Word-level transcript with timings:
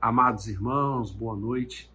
Amados 0.00 0.46
irmãos, 0.46 1.10
boa 1.10 1.36
noite. 1.36 1.90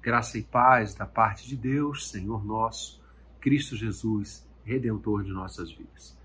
Graça 0.00 0.38
e 0.38 0.42
paz 0.42 0.94
da 0.94 1.04
parte 1.04 1.46
de 1.46 1.54
Deus, 1.54 2.08
Senhor 2.08 2.42
nosso, 2.42 3.02
Cristo 3.38 3.76
Jesus, 3.76 4.48
redentor 4.64 5.22
de 5.24 5.30
nossas 5.30 5.70
vidas. 5.70 6.16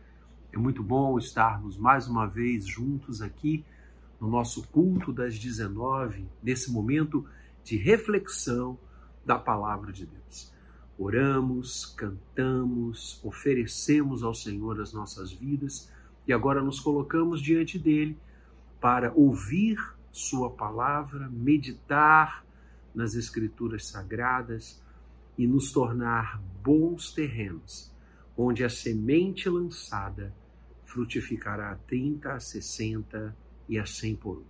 É 0.53 0.57
muito 0.57 0.81
bom 0.81 1.19
estarmos 1.19 1.77
mais 1.77 2.07
uma 2.07 2.25
vez 2.25 2.65
juntos 2.65 3.21
aqui 3.21 3.65
no 4.17 4.29
nosso 4.29 4.65
culto 4.69 5.11
das 5.11 5.37
19, 5.37 6.25
nesse 6.41 6.71
momento 6.71 7.25
de 7.65 7.75
reflexão 7.75 8.79
da 9.25 9.37
palavra 9.37 9.91
de 9.91 10.05
Deus. 10.05 10.53
Oramos, 10.97 11.85
cantamos, 11.97 13.19
oferecemos 13.25 14.23
ao 14.23 14.33
Senhor 14.33 14.79
as 14.79 14.93
nossas 14.93 15.33
vidas 15.33 15.91
e 16.25 16.31
agora 16.31 16.63
nos 16.63 16.79
colocamos 16.79 17.41
diante 17.41 17.77
dele 17.77 18.17
para 18.79 19.11
ouvir 19.13 19.94
Sua 20.15 20.49
palavra, 20.49 21.29
meditar 21.29 22.45
nas 22.95 23.15
Escrituras 23.15 23.87
Sagradas 23.87 24.81
e 25.37 25.45
nos 25.45 25.73
tornar 25.73 26.41
bons 26.63 27.11
terrenos, 27.11 27.93
onde 28.37 28.63
a 28.63 28.69
semente 28.69 29.49
lançada 29.49 30.33
frutificará 30.85 31.71
a 31.71 31.75
30, 31.75 32.31
a 32.31 32.39
60 32.39 33.35
e 33.67 33.77
a 33.77 33.85
100 33.85 34.15
por 34.15 34.37
um. 34.37 34.45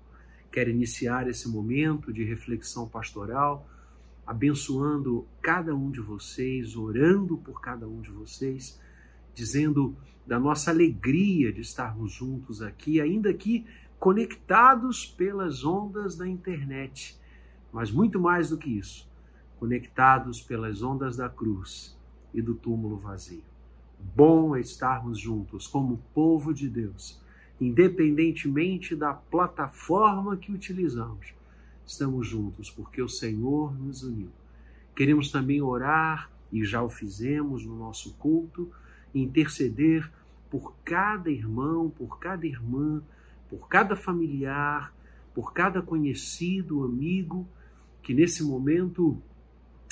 Quero 0.51 0.69
iniciar 0.69 1.27
esse 1.27 1.49
momento 1.49 2.13
de 2.13 2.23
reflexão 2.23 2.87
pastoral, 2.87 3.67
abençoando 4.23 5.27
cada 5.41 5.73
um 5.73 5.89
de 5.89 5.99
vocês, 5.99 6.75
orando 6.75 7.39
por 7.39 7.59
cada 7.59 7.87
um 7.87 8.01
de 8.01 8.11
vocês, 8.11 8.79
dizendo 9.33 9.97
da 10.27 10.39
nossa 10.39 10.69
alegria 10.69 11.51
de 11.51 11.61
estarmos 11.61 12.11
juntos 12.11 12.61
aqui, 12.61 13.01
ainda 13.01 13.33
que 13.33 13.65
conectados 13.99 15.05
pelas 15.05 15.63
ondas 15.63 16.15
da 16.15 16.27
internet, 16.27 17.19
mas 17.71 17.91
muito 17.91 18.19
mais 18.19 18.49
do 18.49 18.57
que 18.57 18.69
isso, 18.69 19.09
conectados 19.59 20.41
pelas 20.41 20.81
ondas 20.81 21.17
da 21.17 21.29
cruz 21.29 21.97
e 22.33 22.41
do 22.41 22.53
túmulo 22.53 22.97
vazio. 22.97 23.43
Bom 24.15 24.55
é 24.55 24.61
estarmos 24.61 25.19
juntos 25.19 25.67
como 25.67 26.01
povo 26.13 26.53
de 26.53 26.69
Deus, 26.69 27.21
independentemente 27.59 28.95
da 28.95 29.13
plataforma 29.13 30.37
que 30.37 30.51
utilizamos. 30.51 31.33
Estamos 31.85 32.27
juntos 32.27 32.69
porque 32.69 33.01
o 33.01 33.09
Senhor 33.09 33.73
nos 33.73 34.03
uniu. 34.03 34.29
Queremos 34.95 35.31
também 35.31 35.61
orar, 35.61 36.29
e 36.51 36.63
já 36.63 36.81
o 36.81 36.89
fizemos 36.89 37.65
no 37.65 37.75
nosso 37.75 38.13
culto, 38.13 38.71
interceder 39.13 40.09
por 40.49 40.73
cada 40.83 41.29
irmão, 41.29 41.89
por 41.89 42.19
cada 42.19 42.45
irmã, 42.45 43.01
por 43.49 43.67
cada 43.67 43.95
familiar, 43.95 44.93
por 45.33 45.53
cada 45.53 45.81
conhecido, 45.81 46.83
amigo 46.83 47.47
que 48.01 48.13
nesse 48.13 48.43
momento 48.43 49.21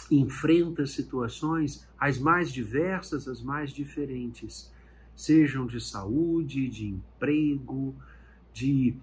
enfrenta 0.10 0.86
situações 0.86 1.88
as 1.98 2.20
mais 2.20 2.52
diversas, 2.52 3.28
as 3.28 3.42
mais 3.42 3.72
diferentes, 3.72 4.72
sejam 5.16 5.66
de 5.66 5.82
saúde, 5.82 6.70
de 6.70 6.88
emprego, 6.88 7.96
de 8.54 8.96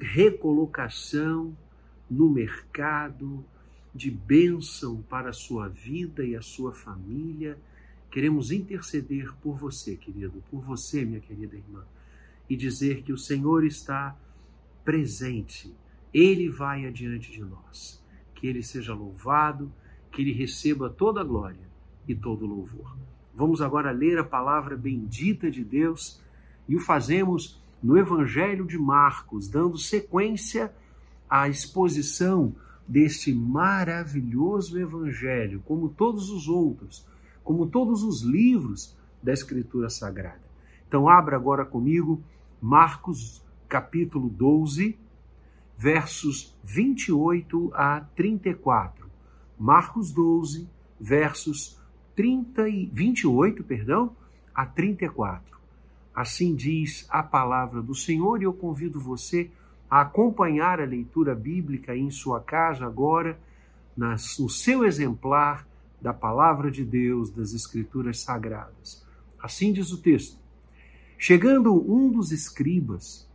recolocação 0.00 1.56
no 2.10 2.28
mercado, 2.28 3.44
de 3.94 4.10
bênção 4.10 5.02
para 5.02 5.30
a 5.30 5.34
sua 5.34 5.68
vida 5.68 6.24
e 6.24 6.36
a 6.36 6.42
sua 6.42 6.72
família. 6.72 7.58
Queremos 8.10 8.50
interceder 8.50 9.32
por 9.42 9.56
você, 9.56 9.96
querido, 9.96 10.42
por 10.50 10.60
você, 10.60 11.04
minha 11.04 11.20
querida 11.20 11.56
irmã 11.56 11.84
e 12.52 12.56
dizer 12.56 13.02
que 13.02 13.14
o 13.14 13.16
Senhor 13.16 13.64
está 13.64 14.14
presente, 14.84 15.74
Ele 16.12 16.50
vai 16.50 16.84
adiante 16.84 17.32
de 17.32 17.40
nós. 17.40 18.04
Que 18.34 18.46
Ele 18.46 18.62
seja 18.62 18.92
louvado, 18.92 19.72
que 20.10 20.20
Ele 20.20 20.34
receba 20.34 20.90
toda 20.90 21.22
a 21.22 21.24
glória 21.24 21.66
e 22.06 22.14
todo 22.14 22.44
o 22.44 22.48
louvor. 22.48 22.94
Vamos 23.34 23.62
agora 23.62 23.90
ler 23.90 24.18
a 24.18 24.24
palavra 24.24 24.76
bendita 24.76 25.50
de 25.50 25.64
Deus 25.64 26.20
e 26.68 26.76
o 26.76 26.80
fazemos 26.80 27.58
no 27.82 27.96
Evangelho 27.96 28.66
de 28.66 28.78
Marcos, 28.78 29.48
dando 29.48 29.78
sequência 29.78 30.70
à 31.30 31.48
exposição 31.48 32.54
deste 32.86 33.32
maravilhoso 33.32 34.78
Evangelho, 34.78 35.62
como 35.64 35.88
todos 35.88 36.28
os 36.28 36.48
outros, 36.48 37.06
como 37.42 37.66
todos 37.66 38.02
os 38.02 38.20
livros 38.20 38.94
da 39.22 39.32
Escritura 39.32 39.88
Sagrada. 39.88 40.42
Então, 40.86 41.08
abra 41.08 41.34
agora 41.34 41.64
comigo 41.64 42.22
Marcos, 42.64 43.42
capítulo 43.68 44.28
12, 44.28 44.96
versos 45.76 46.56
28 46.62 47.72
a 47.74 48.02
34. 48.14 49.10
Marcos 49.58 50.12
12, 50.12 50.68
versos 51.00 51.76
30 52.14 52.68
e 52.68 52.86
28, 52.86 53.64
perdão, 53.64 54.14
a 54.54 54.64
34. 54.64 55.58
Assim 56.14 56.54
diz 56.54 57.04
a 57.10 57.20
palavra 57.20 57.82
do 57.82 57.96
Senhor 57.96 58.40
e 58.40 58.44
eu 58.44 58.52
convido 58.52 59.00
você 59.00 59.50
a 59.90 60.02
acompanhar 60.02 60.80
a 60.80 60.84
leitura 60.84 61.34
bíblica 61.34 61.96
em 61.96 62.12
sua 62.12 62.40
casa 62.40 62.86
agora, 62.86 63.36
no 63.96 64.48
seu 64.48 64.84
exemplar 64.84 65.66
da 66.00 66.14
palavra 66.14 66.70
de 66.70 66.84
Deus, 66.84 67.28
das 67.28 67.54
Escrituras 67.54 68.20
Sagradas. 68.20 69.04
Assim 69.42 69.72
diz 69.72 69.90
o 69.90 70.00
texto. 70.00 70.41
Chegando 71.24 71.72
um 71.72 72.10
dos 72.10 72.32
escribas, 72.32 73.30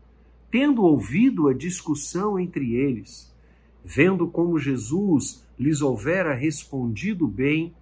tendo 0.51 0.83
ouvido 0.83 1.47
a 1.47 1.53
discussão 1.53 2.37
entre 2.37 2.75
eles, 2.75 3.33
vendo 3.81 4.27
como 4.27 4.59
Jesus 4.59 5.47
lhes 5.57 5.81
houvera 5.81 6.33
respondido 6.33 7.25
bem, 7.25 7.73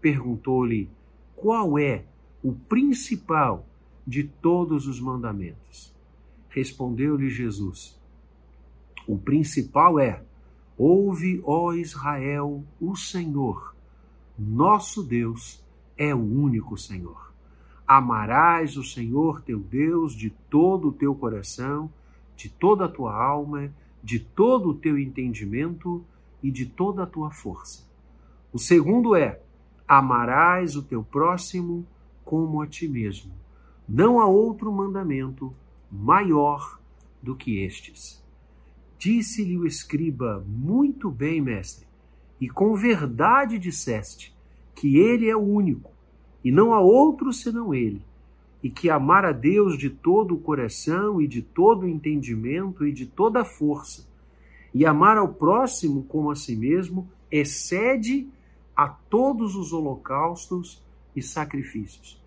perguntou-lhe 0.00 0.88
qual 1.36 1.78
é 1.78 2.06
o 2.42 2.54
principal 2.54 3.66
de 4.06 4.24
todos 4.24 4.86
os 4.86 4.98
mandamentos. 4.98 5.94
Respondeu-lhe 6.48 7.28
Jesus: 7.28 8.00
O 9.06 9.18
principal 9.18 9.98
é: 10.00 10.24
Ouve, 10.78 11.42
ó 11.44 11.74
Israel, 11.74 12.64
o 12.80 12.96
Senhor, 12.96 13.76
nosso 14.38 15.02
Deus 15.02 15.62
é 15.94 16.14
o 16.14 16.22
único 16.22 16.78
Senhor. 16.78 17.31
Amarás 17.94 18.78
o 18.78 18.82
Senhor 18.82 19.42
teu 19.42 19.60
Deus 19.60 20.14
de 20.14 20.30
todo 20.30 20.88
o 20.88 20.92
teu 20.92 21.14
coração, 21.14 21.92
de 22.34 22.48
toda 22.48 22.86
a 22.86 22.88
tua 22.88 23.14
alma, 23.14 23.70
de 24.02 24.18
todo 24.18 24.70
o 24.70 24.74
teu 24.74 24.98
entendimento 24.98 26.02
e 26.42 26.50
de 26.50 26.64
toda 26.64 27.02
a 27.02 27.06
tua 27.06 27.30
força. 27.30 27.86
O 28.50 28.58
segundo 28.58 29.14
é: 29.14 29.42
amarás 29.86 30.74
o 30.74 30.82
teu 30.82 31.04
próximo 31.04 31.86
como 32.24 32.62
a 32.62 32.66
ti 32.66 32.88
mesmo. 32.88 33.30
Não 33.86 34.18
há 34.18 34.26
outro 34.26 34.72
mandamento 34.72 35.54
maior 35.90 36.80
do 37.22 37.36
que 37.36 37.62
estes. 37.62 38.24
Disse-lhe 38.96 39.58
o 39.58 39.66
escriba: 39.66 40.42
Muito 40.48 41.10
bem, 41.10 41.42
mestre, 41.42 41.86
e 42.40 42.48
com 42.48 42.74
verdade 42.74 43.58
disseste 43.58 44.34
que 44.74 44.96
ele 44.96 45.28
é 45.28 45.36
o 45.36 45.40
único 45.40 45.92
e 46.44 46.50
não 46.50 46.72
há 46.72 46.80
outro 46.80 47.32
senão 47.32 47.74
Ele, 47.74 48.02
e 48.62 48.70
que 48.70 48.90
amar 48.90 49.24
a 49.24 49.32
Deus 49.32 49.76
de 49.76 49.90
todo 49.90 50.34
o 50.34 50.40
coração 50.40 51.20
e 51.20 51.26
de 51.26 51.42
todo 51.42 51.82
o 51.82 51.88
entendimento 51.88 52.86
e 52.86 52.92
de 52.92 53.06
toda 53.06 53.40
a 53.40 53.44
força, 53.44 54.06
e 54.74 54.86
amar 54.86 55.16
ao 55.16 55.28
próximo 55.28 56.04
como 56.04 56.30
a 56.30 56.34
si 56.34 56.56
mesmo, 56.56 57.08
excede 57.30 58.28
a 58.74 58.88
todos 58.88 59.54
os 59.54 59.72
holocaustos 59.72 60.82
e 61.14 61.22
sacrifícios. 61.22 62.20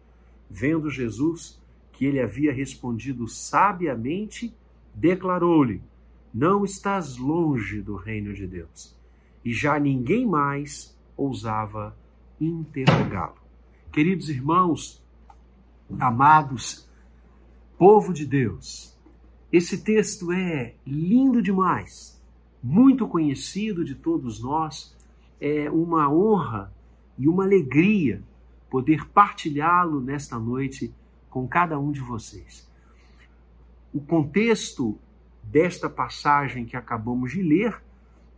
Vendo 0.49 0.89
Jesus 0.89 1.59
que 1.91 2.05
ele 2.05 2.19
havia 2.19 2.53
respondido 2.53 3.27
sabiamente, 3.27 4.53
declarou-lhe: 4.93 5.81
Não 6.33 6.63
estás 6.63 7.17
longe 7.17 7.81
do 7.81 7.95
reino 7.95 8.33
de 8.33 8.45
Deus. 8.45 8.95
E 9.43 9.53
já 9.53 9.79
ninguém 9.79 10.25
mais 10.25 10.95
ousava 11.15 11.95
interrogá-lo. 12.39 13.44
Queridos 13.95 14.27
irmãos, 14.27 15.01
amados, 15.97 16.85
povo 17.77 18.11
de 18.11 18.25
Deus, 18.25 18.93
esse 19.53 19.85
texto 19.85 20.33
é 20.33 20.75
lindo 20.85 21.41
demais, 21.41 22.21
muito 22.61 23.07
conhecido 23.07 23.85
de 23.85 23.95
todos 23.95 24.43
nós, 24.43 24.93
é 25.39 25.71
uma 25.71 26.13
honra 26.13 26.73
e 27.17 27.29
uma 27.29 27.45
alegria 27.45 28.21
poder 28.69 29.07
partilhá-lo 29.11 30.01
nesta 30.01 30.37
noite 30.37 30.93
com 31.29 31.47
cada 31.47 31.79
um 31.79 31.89
de 31.89 32.01
vocês. 32.01 32.69
O 33.93 34.01
contexto 34.01 34.99
desta 35.41 35.89
passagem 35.89 36.65
que 36.65 36.75
acabamos 36.75 37.31
de 37.31 37.41
ler 37.41 37.81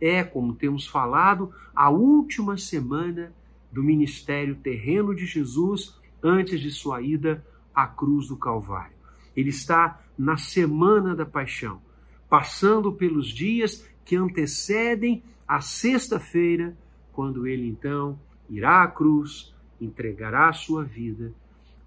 é, 0.00 0.22
como 0.22 0.54
temos 0.54 0.86
falado, 0.86 1.52
a 1.74 1.90
última 1.90 2.56
semana 2.56 3.32
do 3.72 3.82
ministério 3.82 4.56
terreno 4.56 5.14
de 5.14 5.26
Jesus 5.26 5.98
antes 6.22 6.60
de 6.60 6.70
sua 6.70 7.02
ida 7.02 7.44
à 7.74 7.86
cruz 7.86 8.28
do 8.28 8.36
Calvário. 8.36 8.96
Ele 9.36 9.50
está 9.50 10.00
na 10.16 10.36
semana 10.36 11.14
da 11.14 11.24
paixão, 11.24 11.80
passando 12.28 12.92
pelos 12.92 13.28
dias 13.28 13.88
que 14.04 14.16
antecedem 14.16 15.22
a 15.46 15.60
sexta-feira, 15.60 16.76
quando 17.12 17.46
ele 17.46 17.68
então 17.68 18.18
irá 18.48 18.82
à 18.82 18.88
cruz, 18.88 19.54
entregará 19.80 20.48
a 20.48 20.52
sua 20.52 20.84
vida 20.84 21.32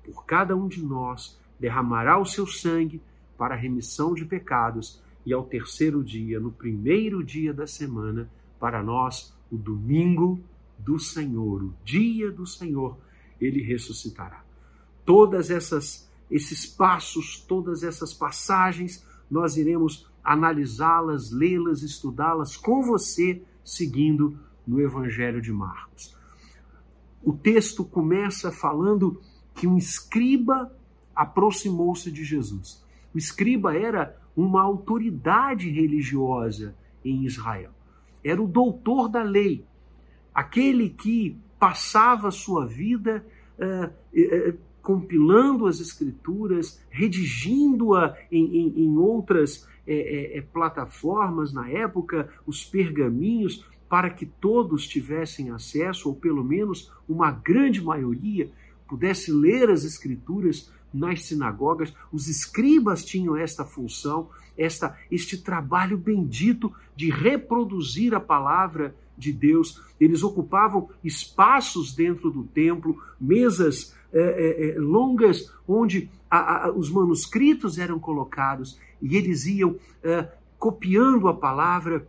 por 0.04 0.26
cada 0.26 0.56
um 0.56 0.68
de 0.68 0.84
nós, 0.84 1.40
derramará 1.60 2.18
o 2.20 2.26
seu 2.26 2.48
sangue 2.48 3.02
para 3.38 3.56
a 3.56 3.58
remissão 3.58 4.14
de 4.14 4.26
pecados 4.26 5.02
e 5.26 5.34
ao 5.34 5.44
terceiro 5.44 6.04
dia, 6.04 6.40
no 6.40 6.52
primeiro 6.52 7.24
dia 7.24 7.54
da 7.54 7.68
semana, 7.68 8.30
para 8.60 8.82
nós, 8.82 9.36
o 9.52 9.58
domingo 9.58 10.40
do 10.84 11.00
Senhor, 11.00 11.64
o 11.64 11.74
dia 11.84 12.32
do 12.32 12.46
Senhor, 12.46 12.98
ele 13.40 13.62
ressuscitará. 13.62 14.44
Todas 15.06 15.50
essas 15.50 16.10
esses 16.32 16.66
passos, 16.66 17.42
todas 17.42 17.84
essas 17.84 18.14
passagens, 18.14 19.06
nós 19.30 19.58
iremos 19.58 20.10
analisá-las, 20.24 21.30
lê-las, 21.30 21.84
estudá-las 21.84 22.56
com 22.56 22.82
você, 22.82 23.44
seguindo 23.66 24.40
no 24.66 24.80
Evangelho 24.80 25.42
de 25.42 25.52
Marcos. 25.52 26.16
O 27.22 27.34
texto 27.34 27.84
começa 27.84 28.52
falando 28.52 29.22
que 29.54 29.68
um 29.68 29.78
escriba 29.78 30.74
aproximou-se 31.14 32.10
de 32.10 32.24
Jesus. 32.24 32.84
O 33.14 33.18
escriba 33.18 33.76
era 33.76 34.18
uma 34.36 34.62
autoridade 34.62 35.70
religiosa 35.70 36.74
em 37.04 37.26
Israel. 37.26 37.72
Era 38.24 38.42
o 38.42 38.48
doutor 38.48 39.10
da 39.10 39.22
lei, 39.22 39.66
aquele 40.34 40.90
que 40.90 41.38
passava 41.60 42.32
sua 42.32 42.66
vida 42.66 43.26
uh, 43.60 43.88
uh, 43.88 44.58
compilando 44.82 45.68
as 45.68 45.80
escrituras, 45.80 46.84
redigindo-a 46.90 48.18
em, 48.32 48.58
em, 48.58 48.84
em, 48.84 48.98
outras 48.98 49.70
plataformas 50.54 51.52
na 51.52 51.70
época, 51.70 52.30
os 52.46 52.64
pergaminhos, 52.64 53.66
para 53.90 54.10
que 54.10 54.26
todos 54.26 54.88
tivessem 54.88 55.50
acesso, 55.50 56.08
ou 56.08 56.16
pelo 56.16 56.44
menos 56.44 56.94
uma 57.10 57.30
grande 57.30 57.84
maioria 57.84 58.50
pudesse 58.88 59.32
ler 59.32 59.70
as 59.70 59.86
escrituras 59.86 60.72
nas 60.94 61.24
sinagogas, 61.24 61.94
os 62.12 62.28
escribas 62.28 63.06
tinham 63.06 63.38
esta 63.38 63.64
função, 63.64 64.30
esta 64.58 64.98
este 65.10 65.38
trabalho 65.38 65.98
bendito 65.98 66.74
de 66.96 67.10
reproduzir 67.10 68.14
a 68.14 68.20
palavra 68.20 68.94
de 69.22 69.32
Deus. 69.32 69.80
Eles 70.00 70.24
ocupavam 70.24 70.90
espaços 71.04 71.94
dentro 71.94 72.32
do 72.32 72.44
templo, 72.44 73.02
mesas 73.20 73.96
é, 74.12 74.20
é, 74.20 74.70
é, 74.72 74.80
longas 74.80 75.54
onde 75.68 76.10
a, 76.30 76.66
a, 76.66 76.72
os 76.72 76.90
manuscritos 76.90 77.78
eram 77.78 78.00
colocados 78.00 78.80
e 79.02 79.16
eles 79.16 79.46
iam 79.46 79.78
é, 80.04 80.28
copiando 80.58 81.28
a 81.28 81.34
palavra 81.34 82.08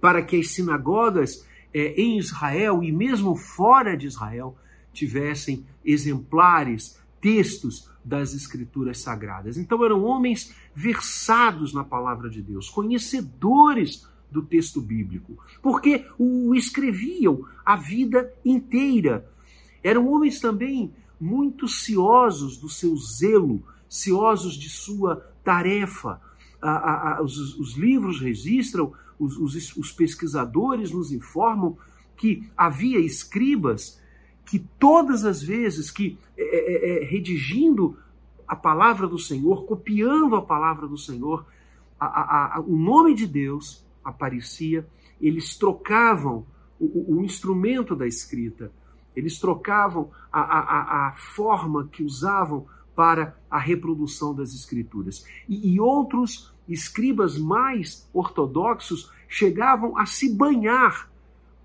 para 0.00 0.22
que 0.22 0.36
as 0.36 0.50
sinagogas 0.50 1.46
é, 1.74 2.00
em 2.00 2.18
Israel 2.18 2.82
e 2.82 2.92
mesmo 2.92 3.34
fora 3.36 3.96
de 3.96 4.06
Israel 4.06 4.56
tivessem 4.92 5.66
exemplares 5.84 6.98
textos 7.20 7.90
das 8.04 8.34
escrituras 8.34 9.00
sagradas. 9.00 9.56
Então 9.56 9.84
eram 9.84 10.04
homens 10.04 10.54
versados 10.74 11.74
na 11.74 11.84
palavra 11.84 12.30
de 12.30 12.42
Deus, 12.42 12.70
conhecedores 12.70 14.08
do 14.32 14.42
texto 14.42 14.80
bíblico, 14.80 15.38
porque 15.60 16.06
o 16.18 16.54
escreviam 16.54 17.44
a 17.64 17.76
vida 17.76 18.32
inteira. 18.44 19.28
Eram 19.82 20.08
homens 20.08 20.40
também 20.40 20.92
muito 21.20 21.68
ciosos 21.68 22.56
do 22.56 22.68
seu 22.68 22.96
zelo, 22.96 23.62
ciosos 23.88 24.54
de 24.54 24.68
sua 24.68 25.16
tarefa. 25.44 26.20
os, 27.22 27.58
os, 27.58 27.76
livros 27.76 28.20
registram, 28.20 28.92
os, 29.18 29.36
os, 29.36 29.76
os 29.76 29.92
pesquisadores 29.92 30.90
nos 30.90 31.12
informam 31.12 31.76
que 32.16 32.48
havia 32.56 32.98
escribas 32.98 34.00
que 34.44 34.58
todas 34.58 35.24
as 35.24 35.42
vezes 35.42 35.90
que, 35.90 36.18
é, 36.36 36.42
é, 36.42 37.02
é, 37.02 37.04
redigindo 37.04 37.96
a 38.46 38.56
palavra 38.56 39.06
do 39.06 39.18
Senhor, 39.18 39.64
copiando 39.64 40.36
a 40.36 40.42
palavra 40.42 40.86
do 40.86 40.98
Senhor, 40.98 41.46
a, 41.98 42.06
a, 42.06 42.56
a, 42.56 42.60
o 42.60 42.76
nome 42.76 43.14
de 43.14 43.26
Deus 43.26 43.84
aparecia, 44.04 44.86
eles 45.20 45.56
trocavam 45.56 46.46
o, 46.78 47.16
o 47.16 47.24
instrumento 47.24 47.94
da 47.94 48.06
escrita, 48.06 48.72
eles 49.14 49.38
trocavam 49.38 50.10
a, 50.32 51.08
a 51.08 51.12
forma 51.12 51.86
que 51.88 52.02
usavam 52.02 52.66
para 52.94 53.36
a 53.50 53.58
reprodução 53.58 54.34
das 54.34 54.52
escrituras. 54.54 55.24
E, 55.48 55.74
e 55.74 55.80
outros 55.80 56.52
escribas 56.68 57.38
mais 57.38 58.08
ortodoxos 58.12 59.10
chegavam 59.28 59.96
a 59.98 60.06
se 60.06 60.34
banhar 60.34 61.10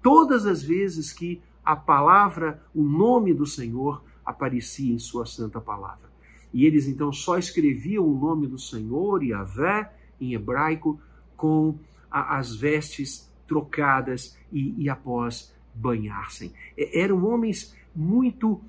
todas 0.01 0.45
as 0.45 0.63
vezes 0.63 1.11
que 1.11 1.41
a 1.63 1.75
palavra, 1.75 2.63
o 2.73 2.81
nome 2.81 3.33
do 3.33 3.45
Senhor 3.45 4.03
aparecia 4.25 4.93
em 4.93 4.99
sua 4.99 5.25
santa 5.25 5.59
palavra. 5.59 6.07
E 6.53 6.65
eles 6.65 6.87
então 6.87 7.11
só 7.11 7.37
escreviam 7.37 8.05
o 8.05 8.17
nome 8.17 8.47
do 8.47 8.57
Senhor, 8.57 9.21
Yahvé, 9.21 9.93
em 10.19 10.33
hebraico, 10.33 10.99
com 11.35 11.77
a, 12.09 12.37
as 12.37 12.55
vestes 12.55 13.31
trocadas 13.47 14.37
e, 14.51 14.83
e 14.83 14.89
após 14.89 15.53
banhar-se. 15.73 16.53
Eram 16.77 17.25
homens 17.25 17.75
muito 17.95 18.53
uh, 18.53 18.61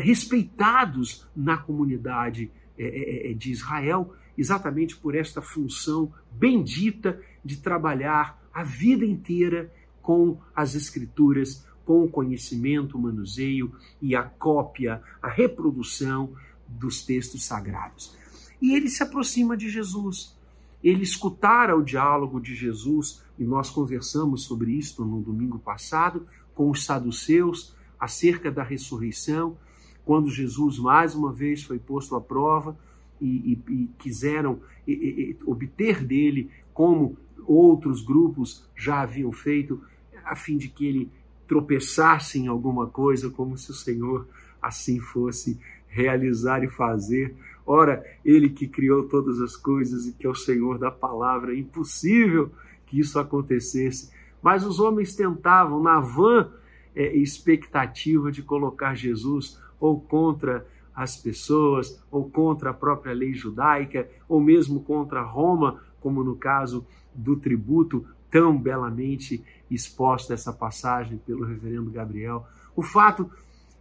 respeitados 0.00 1.26
na 1.34 1.56
comunidade 1.56 2.50
uh, 2.78 3.34
de 3.34 3.50
Israel, 3.50 4.14
exatamente 4.36 4.96
por 4.96 5.14
esta 5.14 5.40
função 5.40 6.12
bendita 6.32 7.20
de 7.44 7.58
trabalhar 7.58 8.42
a 8.52 8.62
vida 8.62 9.04
inteira 9.04 9.72
com 10.02 10.38
as 10.54 10.74
Escrituras, 10.74 11.66
com 11.84 12.04
o 12.04 12.08
conhecimento, 12.08 12.98
o 12.98 13.00
manuseio 13.00 13.72
e 14.02 14.14
a 14.14 14.22
cópia, 14.22 15.02
a 15.22 15.28
reprodução 15.28 16.34
dos 16.66 17.04
textos 17.04 17.44
sagrados. 17.44 18.16
E 18.60 18.74
ele 18.74 18.88
se 18.88 19.02
aproxima 19.02 19.56
de 19.56 19.68
Jesus. 19.68 20.35
Ele 20.82 21.02
escutara 21.02 21.76
o 21.76 21.82
diálogo 21.82 22.40
de 22.40 22.54
Jesus, 22.54 23.22
e 23.38 23.44
nós 23.44 23.70
conversamos 23.70 24.44
sobre 24.44 24.72
isto 24.72 25.04
no 25.04 25.20
domingo 25.20 25.58
passado, 25.58 26.26
com 26.54 26.70
os 26.70 26.84
saduceus, 26.84 27.74
acerca 27.98 28.50
da 28.50 28.62
ressurreição, 28.62 29.56
quando 30.04 30.30
Jesus 30.30 30.78
mais 30.78 31.14
uma 31.14 31.32
vez 31.32 31.62
foi 31.62 31.78
posto 31.78 32.14
à 32.14 32.20
prova 32.20 32.78
e, 33.20 33.60
e, 33.68 33.72
e 33.72 33.90
quiseram 33.98 34.60
e, 34.86 35.36
obter 35.44 36.04
dele, 36.04 36.50
como 36.72 37.16
outros 37.44 38.02
grupos 38.02 38.68
já 38.76 39.00
haviam 39.00 39.32
feito, 39.32 39.82
a 40.24 40.36
fim 40.36 40.56
de 40.56 40.68
que 40.68 40.86
ele 40.86 41.10
tropeçasse 41.46 42.38
em 42.38 42.48
alguma 42.48 42.86
coisa, 42.86 43.30
como 43.30 43.56
se 43.56 43.70
o 43.70 43.74
Senhor 43.74 44.28
assim 44.60 45.00
fosse 45.00 45.58
realizar 45.88 46.62
e 46.62 46.68
fazer. 46.68 47.34
Ora, 47.66 48.04
Ele 48.24 48.48
que 48.48 48.68
criou 48.68 49.08
todas 49.08 49.40
as 49.40 49.56
coisas 49.56 50.06
e 50.06 50.12
que 50.12 50.26
é 50.26 50.30
o 50.30 50.34
Senhor 50.34 50.78
da 50.78 50.90
palavra, 50.90 51.52
é 51.52 51.58
impossível 51.58 52.52
que 52.86 53.00
isso 53.00 53.18
acontecesse. 53.18 54.10
Mas 54.40 54.64
os 54.64 54.78
homens 54.78 55.16
tentavam, 55.16 55.82
na 55.82 55.98
vã 55.98 56.48
é, 56.94 57.16
expectativa 57.16 58.30
de 58.30 58.42
colocar 58.42 58.94
Jesus 58.94 59.60
ou 59.80 60.00
contra 60.00 60.64
as 60.94 61.16
pessoas, 61.16 62.02
ou 62.10 62.30
contra 62.30 62.70
a 62.70 62.74
própria 62.74 63.12
lei 63.12 63.34
judaica, 63.34 64.08
ou 64.26 64.40
mesmo 64.40 64.80
contra 64.80 65.20
Roma, 65.20 65.82
como 66.00 66.24
no 66.24 66.36
caso 66.36 66.86
do 67.14 67.36
tributo, 67.36 68.06
tão 68.30 68.56
belamente 68.56 69.44
exposta 69.70 70.32
essa 70.32 70.52
passagem 70.52 71.18
pelo 71.18 71.44
reverendo 71.44 71.90
Gabriel. 71.90 72.46
O 72.74 72.82
fato 72.82 73.30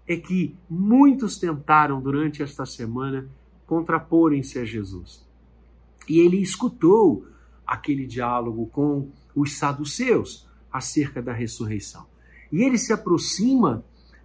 é 0.08 0.18
que 0.18 0.56
muitos 0.70 1.38
tentaram 1.38 2.02
durante 2.02 2.44
esta 2.44 2.66
semana 2.66 3.28
contraporem-se 3.66 4.60
a 4.60 4.66
Jesus. 4.66 5.26
E 6.08 6.20
ele 6.20 6.38
escutou 6.42 7.26
aquele 7.66 8.06
diálogo 8.06 8.68
com 8.68 9.10
os 9.36 9.58
saduceus 9.58 10.48
acerca 10.72 11.22
da 11.22 11.34
ressurreição. 11.34 12.06
E 12.52 12.62
ele 12.62 12.78
se 12.78 12.94
aproxima 12.94 13.84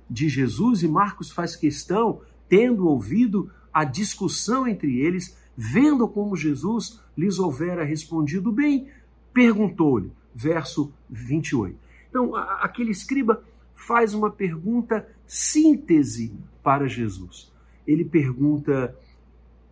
de 0.08 0.28
Jesus 0.28 0.82
e 0.82 0.88
Marcos 0.88 1.30
faz 1.30 1.56
questão, 1.56 2.20
tendo 2.48 2.86
ouvido 2.86 3.50
a 3.72 3.84
discussão 3.84 4.66
entre 4.66 4.98
eles, 5.00 5.36
vendo 5.56 6.08
como 6.08 6.36
Jesus 6.36 7.00
lhes 7.16 7.38
houvera 7.38 7.84
respondido 7.84 8.50
bem, 8.50 8.88
perguntou-lhe, 9.32 10.12
verso 10.34 10.92
28. 11.08 11.78
Então, 12.08 12.34
aquele 12.34 12.90
escriba 12.90 13.42
faz 13.74 14.12
uma 14.12 14.30
pergunta 14.30 15.08
síntese 15.26 16.34
para 16.62 16.88
Jesus. 16.88 17.52
Ele 17.86 18.04
pergunta: 18.04 18.96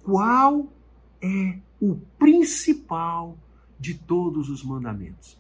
qual 0.09 0.73
é 1.21 1.59
o 1.79 1.97
principal 2.19 3.37
de 3.79 3.93
todos 3.93 4.49
os 4.49 4.65
mandamentos? 4.65 5.39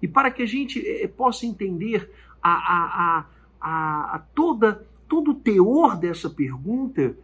E 0.00 0.08
para 0.08 0.30
que 0.30 0.42
a 0.42 0.46
gente 0.46 0.80
eh, 0.80 1.06
possa 1.06 1.44
entender 1.44 2.10
a, 2.42 2.50
a, 2.50 3.26
a, 3.60 4.14
a, 4.14 4.18
toda, 4.34 4.86
todo 5.06 5.32
o 5.32 5.34
teor 5.34 5.94
dessa 5.94 6.30
pergunta, 6.30 7.14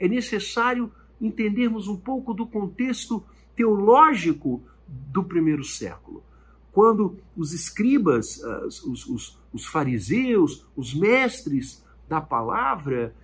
é 0.00 0.08
necessário 0.08 0.90
entendermos 1.20 1.86
um 1.86 1.96
pouco 1.96 2.34
do 2.34 2.44
contexto 2.44 3.22
teológico 3.54 4.60
do 4.88 5.22
primeiro 5.22 5.62
século. 5.62 6.24
Quando 6.72 7.18
os 7.36 7.52
escribas, 7.52 8.42
ah, 8.42 8.66
os, 8.66 9.06
os, 9.06 9.38
os 9.52 9.64
fariseus, 9.66 10.66
os 10.74 10.92
mestres 10.92 11.84
da 12.08 12.20
palavra, 12.20 13.14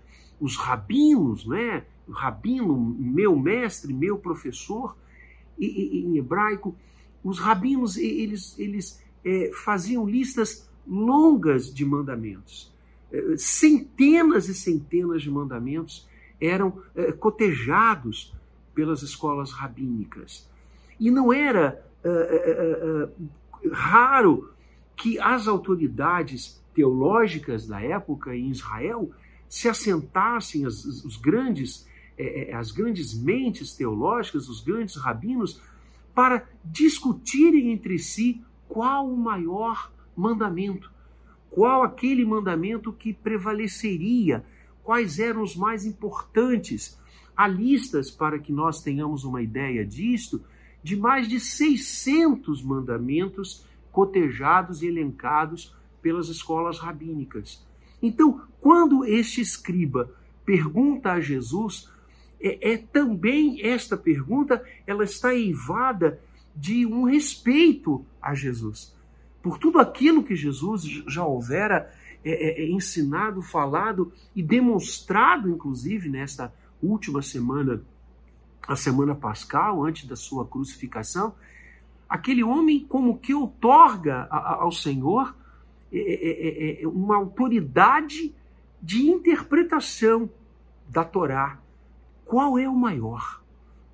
os 0.40 0.56
rabinos, 0.56 1.44
né? 1.44 1.84
Rabino, 2.10 2.76
meu 2.76 3.36
mestre, 3.36 3.92
meu 3.92 4.18
professor, 4.18 4.96
em 5.58 6.16
hebraico, 6.16 6.74
os 7.22 7.38
rabinos 7.38 7.96
eles, 7.96 8.58
eles 8.58 9.02
é, 9.24 9.50
faziam 9.52 10.08
listas 10.08 10.68
longas 10.86 11.72
de 11.72 11.84
mandamentos. 11.84 12.72
É, 13.12 13.36
centenas 13.36 14.48
e 14.48 14.54
centenas 14.54 15.22
de 15.22 15.30
mandamentos 15.30 16.08
eram 16.40 16.80
é, 16.94 17.12
cotejados 17.12 18.34
pelas 18.74 19.02
escolas 19.02 19.50
rabínicas. 19.50 20.48
E 21.00 21.10
não 21.10 21.32
era 21.32 21.84
é, 22.04 22.08
é, 22.08 23.08
raro 23.72 24.52
que 24.96 25.18
as 25.18 25.48
autoridades 25.48 26.62
teológicas 26.74 27.66
da 27.66 27.82
época 27.82 28.36
em 28.36 28.50
Israel 28.50 29.10
se 29.48 29.68
assentassem, 29.68 30.64
as, 30.64 30.84
os 30.84 31.16
grandes 31.16 31.87
é, 32.18 32.50
é, 32.50 32.54
as 32.54 32.72
grandes 32.72 33.14
mentes 33.14 33.74
teológicas, 33.74 34.48
os 34.48 34.60
grandes 34.60 34.96
rabinos, 34.96 35.62
para 36.14 36.48
discutirem 36.64 37.70
entre 37.70 37.98
si 37.98 38.42
qual 38.68 39.08
o 39.08 39.16
maior 39.16 39.92
mandamento, 40.16 40.90
qual 41.48 41.84
aquele 41.84 42.24
mandamento 42.24 42.92
que 42.92 43.12
prevaleceria, 43.12 44.44
quais 44.82 45.18
eram 45.18 45.42
os 45.42 45.54
mais 45.54 45.86
importantes. 45.86 46.98
Há 47.36 47.46
listas, 47.46 48.10
para 48.10 48.38
que 48.38 48.52
nós 48.52 48.82
tenhamos 48.82 49.22
uma 49.22 49.40
ideia 49.40 49.86
disto, 49.86 50.42
de 50.82 50.96
mais 50.96 51.28
de 51.28 51.38
600 51.38 52.62
mandamentos 52.62 53.64
cotejados 53.92 54.82
e 54.82 54.86
elencados 54.86 55.74
pelas 56.02 56.28
escolas 56.28 56.78
rabínicas. 56.78 57.64
Então, 58.02 58.42
quando 58.60 59.04
este 59.04 59.40
escriba 59.40 60.12
pergunta 60.44 61.12
a 61.12 61.20
Jesus 61.20 61.90
é, 62.40 62.72
é 62.72 62.76
também 62.76 63.66
esta 63.66 63.96
pergunta, 63.96 64.62
ela 64.86 65.04
está 65.04 65.34
eivada 65.34 66.20
de 66.54 66.86
um 66.86 67.04
respeito 67.04 68.04
a 68.20 68.34
Jesus. 68.34 68.94
Por 69.42 69.58
tudo 69.58 69.78
aquilo 69.78 70.22
que 70.22 70.34
Jesus 70.34 70.82
já 71.06 71.24
houvera 71.24 71.92
é, 72.24 72.30
é, 72.30 72.62
é, 72.62 72.68
ensinado, 72.68 73.40
falado 73.40 74.12
e 74.34 74.42
demonstrado, 74.42 75.48
inclusive, 75.48 76.08
nesta 76.08 76.52
última 76.82 77.22
semana, 77.22 77.80
a 78.66 78.74
semana 78.74 79.14
pascal, 79.14 79.84
antes 79.84 80.06
da 80.06 80.16
sua 80.16 80.44
crucificação, 80.44 81.34
aquele 82.08 82.42
homem 82.42 82.84
como 82.88 83.18
que 83.18 83.32
outorga 83.32 84.26
ao 84.30 84.72
Senhor 84.72 85.34
é, 85.92 86.82
é, 86.82 86.88
uma 86.88 87.16
autoridade 87.16 88.34
de 88.82 89.08
interpretação 89.08 90.28
da 90.88 91.04
Torá, 91.04 91.58
qual 92.28 92.58
é 92.58 92.68
o 92.68 92.76
maior? 92.76 93.42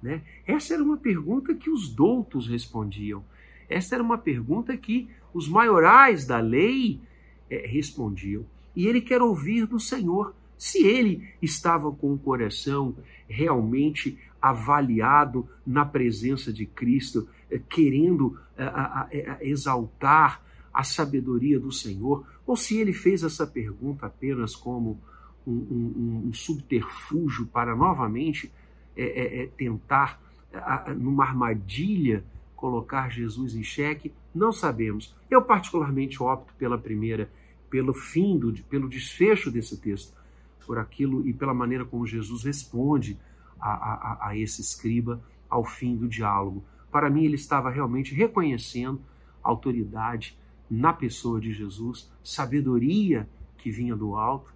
Né? 0.03 0.23
Essa 0.45 0.75
era 0.75 0.83
uma 0.83 0.97
pergunta 0.97 1.55
que 1.55 1.71
os 1.71 1.89
doutos 1.89 2.49
respondiam. 2.49 3.25
Essa 3.69 3.95
era 3.95 4.03
uma 4.03 4.19
pergunta 4.19 4.77
que 4.77 5.09
os 5.33 5.49
maiorais 5.49 6.27
da 6.27 6.41
lei 6.41 7.01
é, 7.49 7.65
respondiam. 7.67 8.45
E 8.75 8.89
ele 8.89 9.01
quer 9.01 9.23
ouvir 9.23 9.67
do 9.67 9.79
Senhor 9.79 10.35
se 10.59 10.85
ele 10.85 11.29
estava 11.41 11.93
com 11.93 12.13
o 12.13 12.19
coração 12.19 12.97
realmente 13.29 14.19
avaliado 14.43 15.49
na 15.65 15.85
presença 15.85 16.53
de 16.53 16.67
Cristo, 16.67 17.29
é, 17.49 17.59
querendo 17.59 18.37
é, 18.59 19.49
exaltar 19.49 20.43
a 20.73 20.83
sabedoria 20.83 21.61
do 21.61 21.71
Senhor, 21.71 22.27
ou 22.45 22.57
se 22.57 22.79
ele 22.79 22.93
fez 22.93 23.23
essa 23.23 23.47
pergunta 23.47 24.07
apenas 24.07 24.57
como 24.57 25.01
um, 25.47 25.53
um, 25.53 26.23
um 26.29 26.33
subterfúgio 26.33 27.47
para 27.47 27.75
novamente 27.75 28.53
é, 28.97 29.05
é, 29.05 29.43
é 29.43 29.47
tentar, 29.49 30.21
numa 30.97 31.25
armadilha, 31.25 32.25
colocar 32.55 33.11
Jesus 33.11 33.55
em 33.55 33.63
xeque, 33.63 34.13
não 34.35 34.53
sabemos. 34.53 35.15
Eu, 35.31 35.43
particularmente, 35.43 36.23
opto 36.23 36.55
pela 36.55 36.79
primeira, 36.79 37.31
pelo 37.69 37.93
fim, 37.93 38.39
do, 38.39 38.53
pelo 38.65 38.89
desfecho 38.89 39.51
desse 39.51 39.77
texto, 39.77 40.15
por 40.65 40.79
aquilo 40.79 41.27
e 41.29 41.33
pela 41.33 41.53
maneira 41.53 41.85
como 41.85 42.07
Jesus 42.07 42.45
responde 42.45 43.19
a, 43.61 43.71
a, 43.71 44.29
a 44.29 44.39
esse 44.39 44.63
escriba 44.63 45.23
ao 45.49 45.65
fim 45.65 45.97
do 45.97 46.09
diálogo. 46.09 46.65
Para 46.91 47.11
mim, 47.11 47.25
ele 47.25 47.35
estava 47.35 47.69
realmente 47.69 48.15
reconhecendo 48.15 49.01
autoridade 49.43 50.39
na 50.71 50.93
pessoa 50.93 51.41
de 51.41 51.53
Jesus, 51.53 52.11
sabedoria 52.23 53.29
que 53.59 53.71
vinha 53.71 53.95
do 53.95 54.17
alto, 54.17 54.54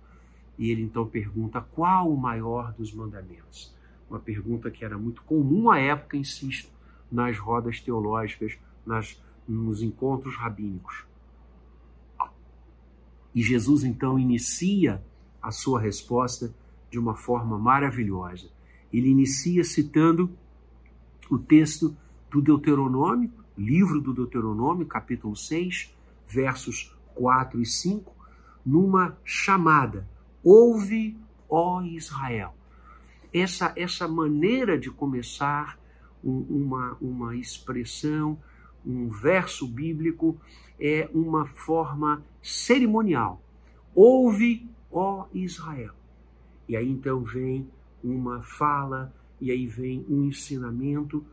e 0.58 0.70
ele 0.70 0.82
então 0.82 1.06
pergunta 1.06 1.60
qual 1.60 2.12
o 2.12 2.16
maior 2.16 2.72
dos 2.72 2.92
mandamentos. 2.92 3.72
Uma 4.10 4.18
pergunta 4.18 4.70
que 4.70 4.84
era 4.84 4.98
muito 4.98 5.22
comum 5.22 5.70
à 5.70 5.78
época, 5.78 6.16
insisto, 6.16 6.70
nas 7.10 7.38
rodas 7.38 7.80
teológicas, 7.80 8.58
nas, 8.84 9.22
nos 9.46 9.82
encontros 9.82 10.36
rabínicos. 10.36 11.06
E 13.34 13.42
Jesus 13.42 13.84
então 13.84 14.18
inicia 14.18 15.02
a 15.40 15.52
sua 15.52 15.80
resposta 15.80 16.52
de 16.90 16.98
uma 16.98 17.14
forma 17.14 17.56
maravilhosa. 17.58 18.50
Ele 18.92 19.08
inicia 19.08 19.62
citando 19.62 20.30
o 21.30 21.38
texto 21.38 21.94
do 22.30 22.42
Deuteronômio, 22.42 23.30
livro 23.56 24.00
do 24.00 24.12
Deuteronômio, 24.12 24.86
capítulo 24.86 25.36
6, 25.36 25.94
versos 26.26 26.96
4 27.14 27.60
e 27.60 27.66
5, 27.66 28.12
numa 28.64 29.16
chamada 29.24 30.08
Ouve, 30.42 31.16
ó 31.48 31.82
Israel. 31.82 32.54
Essa, 33.32 33.72
essa 33.76 34.08
maneira 34.08 34.78
de 34.78 34.90
começar 34.90 35.78
um, 36.24 36.40
uma, 36.48 36.96
uma 37.00 37.36
expressão, 37.36 38.38
um 38.84 39.08
verso 39.08 39.66
bíblico, 39.66 40.40
é 40.80 41.08
uma 41.12 41.44
forma 41.46 42.24
cerimonial. 42.42 43.42
Ouve, 43.94 44.68
ó 44.90 45.26
Israel. 45.34 45.94
E 46.68 46.76
aí 46.76 46.88
então 46.88 47.22
vem 47.22 47.68
uma 48.02 48.42
fala, 48.42 49.12
e 49.40 49.50
aí 49.50 49.66
vem 49.66 50.04
um 50.08 50.24
ensinamento. 50.24 51.24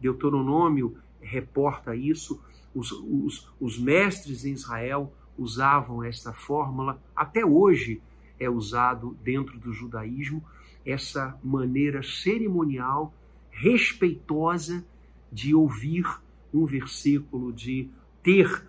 Deuteronômio 0.00 0.96
reporta 1.20 1.94
isso. 1.94 2.40
Os, 2.74 2.92
os, 2.92 3.52
os 3.60 3.78
mestres 3.78 4.44
em 4.44 4.52
Israel 4.52 5.12
usavam 5.36 6.02
esta 6.02 6.32
fórmula. 6.32 7.00
Até 7.14 7.44
hoje, 7.44 8.00
é 8.42 8.50
usado 8.50 9.16
dentro 9.22 9.58
do 9.58 9.72
judaísmo 9.72 10.42
essa 10.84 11.38
maneira 11.42 12.02
cerimonial, 12.02 13.14
respeitosa 13.50 14.84
de 15.30 15.54
ouvir 15.54 16.04
um 16.52 16.66
versículo, 16.66 17.52
de 17.52 17.88
ter 18.22 18.66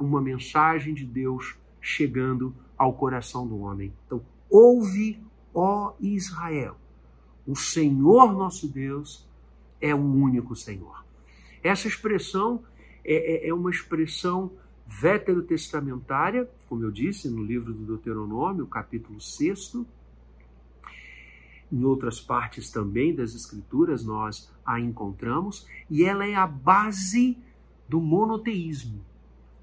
uma 0.00 0.20
mensagem 0.20 0.94
de 0.94 1.04
Deus 1.04 1.56
chegando 1.80 2.54
ao 2.76 2.92
coração 2.94 3.46
do 3.46 3.60
homem. 3.60 3.92
Então, 4.06 4.22
ouve, 4.48 5.22
ó 5.54 5.94
Israel, 6.00 6.76
o 7.46 7.54
Senhor 7.54 8.32
nosso 8.32 8.68
Deus 8.68 9.28
é 9.80 9.94
o 9.94 9.98
único 9.98 10.54
Senhor. 10.54 11.04
Essa 11.62 11.88
expressão 11.88 12.62
é, 13.04 13.46
é, 13.46 13.48
é 13.48 13.54
uma 13.54 13.70
expressão 13.70 14.52
veterotestamentária, 14.86 16.48
como 16.70 16.84
eu 16.84 16.90
disse 16.92 17.28
no 17.28 17.42
livro 17.42 17.74
do 17.74 17.84
Deuteronômio, 17.84 18.64
capítulo 18.64 19.20
6. 19.20 19.84
Em 21.72 21.84
outras 21.84 22.20
partes 22.20 22.70
também 22.70 23.12
das 23.12 23.34
Escrituras 23.34 24.04
nós 24.04 24.48
a 24.64 24.78
encontramos, 24.78 25.66
e 25.90 26.04
ela 26.04 26.24
é 26.24 26.36
a 26.36 26.46
base 26.46 27.36
do 27.88 28.00
monoteísmo. 28.00 29.04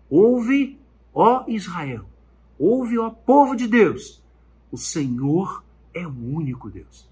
Ouve, 0.10 0.78
ó 1.14 1.46
Israel, 1.48 2.06
ouve, 2.60 2.98
ó 2.98 3.10
povo 3.10 3.56
de 3.56 3.70
Deus, 3.70 4.22
o 4.70 4.78
Senhor 4.78 5.64
é 5.94 6.06
o 6.06 6.12
único 6.12 6.70
Deus. 6.70 7.10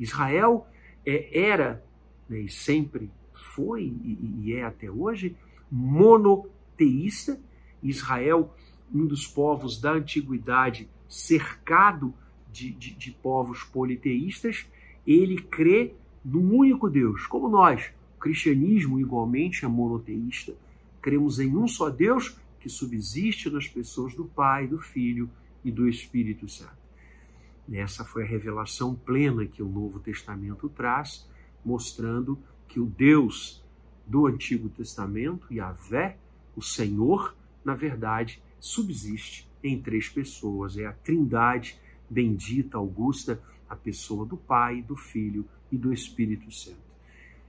Israel 0.00 0.66
é, 1.06 1.46
era, 1.46 1.84
né, 2.28 2.40
e 2.40 2.48
sempre 2.48 3.08
foi 3.54 3.84
e, 3.84 4.42
e 4.42 4.52
é 4.54 4.64
até 4.64 4.90
hoje, 4.90 5.36
monoteísta, 5.70 7.40
Israel, 7.80 8.52
um 8.92 9.06
dos 9.06 9.26
povos 9.26 9.80
da 9.80 9.92
antiguidade, 9.92 10.88
cercado 11.08 12.14
de, 12.50 12.70
de, 12.70 12.94
de 12.94 13.10
povos 13.10 13.62
politeístas, 13.62 14.66
ele 15.06 15.40
crê 15.40 15.94
num 16.24 16.54
único 16.56 16.88
Deus, 16.90 17.26
como 17.26 17.48
nós. 17.48 17.92
O 18.16 18.20
cristianismo, 18.20 18.98
igualmente, 18.98 19.64
é 19.64 19.68
monoteísta. 19.68 20.54
Cremos 21.00 21.38
em 21.38 21.56
um 21.56 21.68
só 21.68 21.88
Deus 21.88 22.36
que 22.60 22.68
subsiste 22.68 23.48
nas 23.48 23.68
pessoas 23.68 24.14
do 24.14 24.24
Pai, 24.24 24.66
do 24.66 24.78
Filho 24.78 25.30
e 25.64 25.70
do 25.70 25.88
Espírito 25.88 26.48
Santo. 26.48 26.76
Essa 27.70 28.04
foi 28.04 28.24
a 28.24 28.26
revelação 28.26 28.94
plena 28.94 29.46
que 29.46 29.62
o 29.62 29.68
Novo 29.68 30.00
Testamento 30.00 30.68
traz, 30.68 31.28
mostrando 31.64 32.38
que 32.66 32.80
o 32.80 32.86
Deus 32.86 33.62
do 34.06 34.26
Antigo 34.26 34.68
Testamento, 34.70 35.52
Yahvé, 35.52 36.16
o 36.56 36.62
Senhor, 36.62 37.36
na 37.64 37.74
verdade, 37.74 38.42
subsiste 38.60 39.48
em 39.62 39.80
três 39.80 40.08
pessoas. 40.08 40.76
É 40.76 40.86
a 40.86 40.92
Trindade 40.92 41.78
bendita, 42.08 42.78
augusta, 42.78 43.40
a 43.68 43.76
pessoa 43.76 44.24
do 44.24 44.36
Pai, 44.36 44.82
do 44.82 44.96
Filho 44.96 45.44
e 45.70 45.76
do 45.76 45.92
Espírito 45.92 46.50
Santo. 46.50 46.88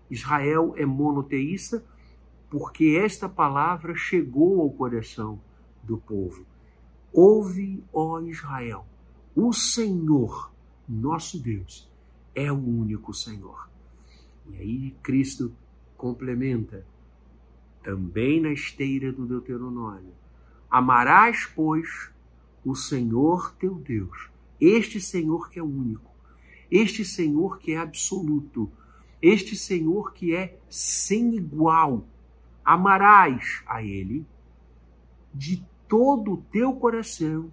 Israel 0.10 0.74
é 0.76 0.86
monoteísta 0.86 1.84
porque 2.50 3.00
esta 3.02 3.30
palavra 3.30 3.96
chegou 3.96 4.62
ao 4.62 4.72
coração 4.72 5.40
do 5.84 5.98
povo. 5.98 6.46
Ouve, 7.14 7.84
ó 7.94 8.20
Israel, 8.22 8.86
o 9.36 9.54
Senhor, 9.54 10.52
nosso 10.88 11.40
Deus, 11.40 11.90
é 12.36 12.52
o 12.52 12.58
único 12.58 13.14
Senhor. 13.14 13.70
E 14.50 14.56
aí 14.56 14.92
Cristo 15.04 15.54
complementa, 15.96 16.86
também 17.84 18.42
na 18.42 18.52
esteira 18.52 19.12
do 19.12 19.26
Deuteronômio: 19.26 20.14
Amarás, 20.70 21.48
pois, 21.56 22.12
o 22.64 22.76
Senhor 22.76 23.56
teu 23.56 23.76
Deus, 23.76 24.30
este 24.62 25.02
Senhor 25.02 25.50
que 25.50 25.60
é 25.60 25.64
único, 25.64 26.12
este 26.70 27.04
Senhor 27.04 27.58
que 27.58 27.72
é 27.72 27.78
absoluto, 27.78 28.72
este 29.22 29.56
Senhor 29.56 30.14
que 30.14 30.36
é 30.36 30.60
sem 30.70 31.36
igual. 31.36 32.06
Amarás 32.64 33.64
a 33.66 33.82
Ele 33.82 34.26
de 35.34 35.66
todo 35.88 36.34
o 36.34 36.38
teu 36.38 36.74
coração, 36.74 37.52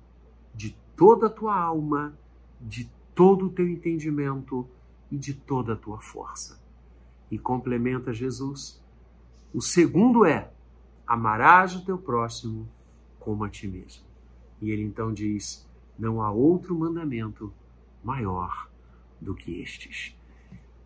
de 0.55 0.77
toda 0.95 1.27
a 1.29 1.31
tua 1.31 1.59
alma, 1.59 2.19
de 2.61 2.91
todo 3.15 3.47
o 3.47 3.51
teu 3.51 3.67
entendimento 3.67 4.69
e 5.11 5.17
de 5.17 5.33
toda 5.33 5.73
a 5.73 5.77
tua 5.77 6.01
força. 6.01 6.61
E 7.31 7.39
complementa 7.39 8.13
Jesus. 8.13 8.83
O 9.55 9.63
segundo 9.63 10.25
é: 10.27 10.53
amarás 11.07 11.75
o 11.75 11.85
teu 11.85 11.97
próximo 11.97 12.69
como 13.27 13.43
a 13.43 13.51
ti 13.51 13.67
mesmo. 13.67 14.05
E 14.63 14.71
ele 14.71 14.83
então 14.83 15.13
diz: 15.13 15.69
não 15.99 16.23
há 16.23 16.31
outro 16.31 16.79
mandamento 16.79 17.53
maior 18.05 18.71
do 19.21 19.35
que 19.35 19.61
estes. 19.61 20.17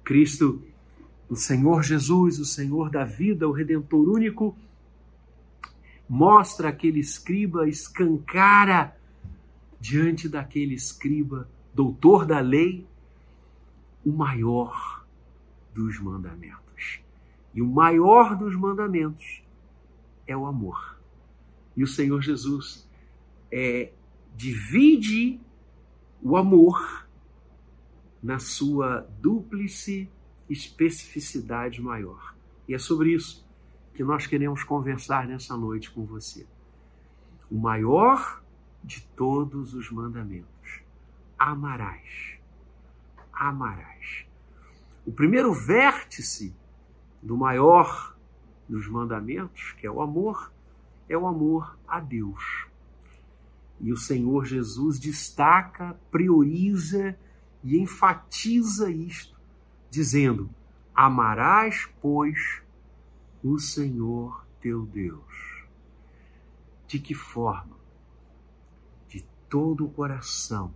Cristo, 0.03 0.63
o 1.29 1.37
Senhor 1.37 1.83
Jesus, 1.83 2.39
o 2.39 2.47
Senhor 2.47 2.89
da 2.89 3.05
vida, 3.05 3.47
o 3.47 3.53
Redentor 3.53 4.09
único, 4.09 4.57
mostra 6.09 6.71
aquele 6.71 7.01
escriba, 7.01 7.69
escancara 7.69 8.97
diante 9.79 10.27
daquele 10.27 10.75
escriba, 10.75 11.47
doutor 11.75 12.25
da 12.25 12.41
lei, 12.41 12.87
o 14.03 14.11
maior 14.11 15.05
dos 15.75 16.01
mandamentos. 16.01 17.01
E 17.53 17.61
o 17.61 17.67
maior 17.67 18.35
dos 18.35 18.57
mandamentos 18.57 19.43
é 20.27 20.35
o 20.35 20.47
amor. 20.47 21.00
E 21.81 21.83
o 21.83 21.87
Senhor 21.87 22.21
Jesus 22.21 22.87
é, 23.51 23.91
divide 24.37 25.41
o 26.21 26.37
amor 26.37 27.09
na 28.23 28.39
sua 28.39 29.09
dúplice 29.19 30.07
especificidade 30.47 31.81
maior. 31.81 32.37
E 32.69 32.75
é 32.75 32.79
sobre 32.79 33.15
isso 33.15 33.49
que 33.95 34.05
nós 34.05 34.27
queremos 34.27 34.63
conversar 34.63 35.27
nessa 35.27 35.57
noite 35.57 35.91
com 35.91 36.05
você. 36.05 36.47
O 37.51 37.59
maior 37.59 38.43
de 38.85 39.01
todos 39.17 39.73
os 39.73 39.91
mandamentos: 39.91 40.83
amarás. 41.39 42.39
Amarás. 43.33 44.27
O 45.07 45.13
primeiro 45.13 45.55
vértice 45.55 46.55
do 47.23 47.39
maior 47.39 48.15
dos 48.69 48.87
mandamentos, 48.87 49.73
que 49.79 49.87
é 49.87 49.91
o 49.91 50.03
amor, 50.03 50.53
é 51.11 51.19
o 51.19 51.27
amor 51.27 51.77
a 51.89 51.99
Deus. 51.99 52.69
E 53.81 53.93
o 53.93 53.97
Senhor 53.97 54.45
Jesus 54.45 55.01
destaca, 55.01 55.99
prioriza 56.09 57.19
e 57.65 57.77
enfatiza 57.79 58.91
isto, 58.91 59.37
dizendo: 59.91 60.49
Amarás, 60.95 61.89
pois, 62.01 62.63
o 63.43 63.59
Senhor 63.59 64.47
teu 64.61 64.87
Deus. 64.87 65.67
De 66.87 67.01
que 67.01 67.15
forma? 67.15 67.77
De 69.09 69.27
todo 69.49 69.87
o 69.87 69.91
coração, 69.91 70.73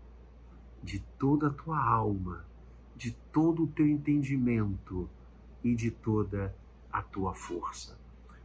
de 0.83 0.99
toda 1.17 1.47
a 1.47 1.53
tua 1.53 1.79
alma, 1.79 2.45
de 2.97 3.13
todo 3.33 3.65
o 3.65 3.69
teu 3.69 3.87
entendimento 3.87 5.09
e 5.63 5.77
de 5.77 5.93
toda 5.93 6.57
a 6.93 7.03
tua 7.03 7.35
força. 7.35 7.97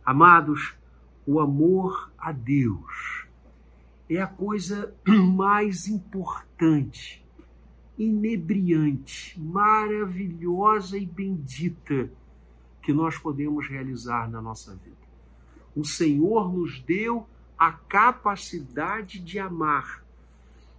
Amados, 0.05 0.75
o 1.29 1.39
amor 1.39 2.11
a 2.17 2.31
Deus 2.31 3.27
é 4.09 4.19
a 4.19 4.25
coisa 4.25 4.91
mais 5.05 5.87
importante 5.87 7.23
inebriante, 7.99 9.39
maravilhosa 9.39 10.97
e 10.97 11.05
bendita 11.05 12.11
que 12.81 12.91
nós 12.91 13.15
podemos 13.19 13.67
realizar 13.67 14.27
na 14.27 14.41
nossa 14.41 14.75
vida. 14.77 14.97
O 15.75 15.85
Senhor 15.85 16.51
nos 16.51 16.81
deu 16.81 17.27
a 17.55 17.73
capacidade 17.73 19.19
de 19.19 19.37
amar. 19.37 20.03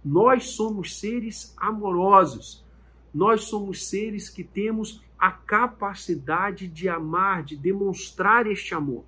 Nós 0.03 0.49
somos 0.49 0.99
seres 0.99 1.53
amorosos. 1.55 2.65
Nós 3.13 3.45
somos 3.45 3.87
seres 3.87 4.29
que 4.29 4.43
temos 4.43 5.01
a 5.17 5.31
capacidade 5.31 6.67
de 6.67 6.89
amar, 6.89 7.41
de 7.41 7.55
demonstrar 7.55 8.45
este 8.47 8.73
amor. 8.75 9.05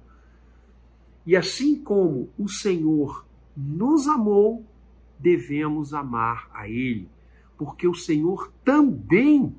E 1.26 1.36
assim 1.36 1.82
como 1.82 2.30
o 2.38 2.48
Senhor 2.48 3.26
nos 3.56 4.08
amou, 4.08 4.66
devemos 5.20 5.94
amar 5.94 6.50
a 6.54 6.68
Ele 6.68 7.10
porque 7.58 7.88
o 7.88 7.96
Senhor 7.96 8.52
também 8.64 9.56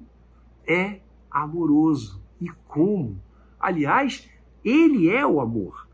é 0.66 1.00
amoroso. 1.30 2.22
E 2.40 2.48
como? 2.66 3.20
Aliás, 3.58 4.28
ele 4.64 5.08
é 5.08 5.26
o 5.26 5.40
amor. 5.40 5.88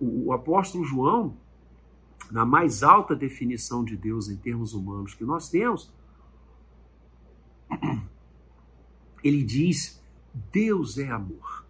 O, 0.00 0.32
apóstolo 0.32 0.84
João, 0.84 1.36
na 2.30 2.44
mais 2.44 2.82
alta 2.82 3.16
definição 3.16 3.84
de 3.84 3.96
Deus 3.96 4.28
em 4.28 4.36
termos 4.36 4.74
humanos 4.74 5.14
que 5.14 5.24
nós 5.24 5.48
temos, 5.48 5.92
ele 9.24 9.42
diz: 9.42 10.00
Deus 10.52 10.98
é 10.98 11.10
amor. 11.10 11.64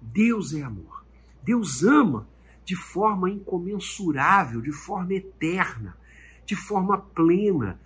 Deus 0.00 0.52
é 0.52 0.62
amor. 0.62 1.04
Deus 1.44 1.84
ama 1.84 2.26
de 2.64 2.76
forma 2.76 3.30
incomensurável, 3.30 4.60
de 4.60 4.72
forma 4.72 5.14
eterna, 5.14 5.96
de 6.44 6.56
forma 6.56 6.98
plena, 6.98 7.80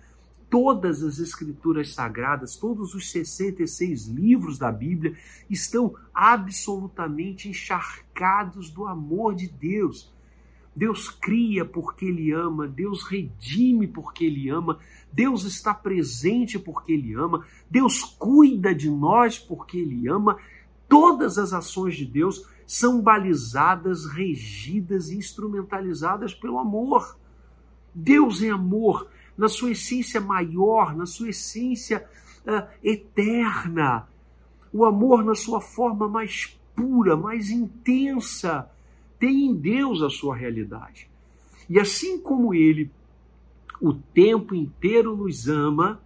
todas 0.49 1.03
as 1.03 1.19
escrituras 1.19 1.93
sagradas, 1.93 2.55
todos 2.55 2.93
os 2.93 3.11
66 3.11 4.07
livros 4.07 4.57
da 4.57 4.71
Bíblia 4.71 5.15
estão 5.49 5.95
absolutamente 6.13 7.49
encharcados 7.49 8.69
do 8.69 8.85
amor 8.85 9.35
de 9.35 9.47
Deus. 9.47 10.11
Deus 10.75 11.09
cria 11.09 11.65
porque 11.65 12.05
Ele 12.05 12.31
ama, 12.31 12.67
Deus 12.67 13.03
redime 13.03 13.87
porque 13.87 14.25
Ele 14.25 14.47
ama, 14.47 14.77
Deus 15.11 15.43
está 15.43 15.73
presente 15.73 16.59
porque 16.59 16.93
Ele 16.93 17.15
ama, 17.15 17.45
Deus 17.69 18.03
cuida 18.03 18.75
de 18.75 18.89
nós 18.89 19.39
porque 19.39 19.79
Ele 19.79 20.07
ama. 20.07 20.37
Todas 20.87 21.37
as 21.37 21.53
ações 21.53 21.95
de 21.95 22.05
Deus 22.05 22.45
são 22.65 23.01
balizadas, 23.01 24.05
regidas 24.05 25.09
e 25.09 25.17
instrumentalizadas 25.17 26.33
pelo 26.33 26.59
amor. 26.59 27.17
Deus 27.93 28.41
é 28.41 28.49
amor, 28.49 29.07
na 29.37 29.47
sua 29.47 29.71
essência 29.71 30.19
maior, 30.19 30.95
na 30.95 31.05
sua 31.05 31.29
essência 31.29 32.07
uh, 32.45 32.67
eterna. 32.83 34.07
O 34.71 34.85
amor 34.85 35.23
na 35.23 35.35
sua 35.35 35.61
forma 35.61 36.07
mais 36.07 36.57
pura, 36.75 37.15
mais 37.15 37.49
intensa, 37.49 38.69
tem 39.19 39.45
em 39.47 39.55
Deus 39.55 40.01
a 40.01 40.09
sua 40.09 40.35
realidade. 40.35 41.09
E 41.69 41.79
assim 41.79 42.19
como 42.19 42.53
Ele 42.53 42.91
o 43.81 43.93
tempo 43.93 44.55
inteiro 44.55 45.15
nos 45.15 45.47
ama, 45.47 46.01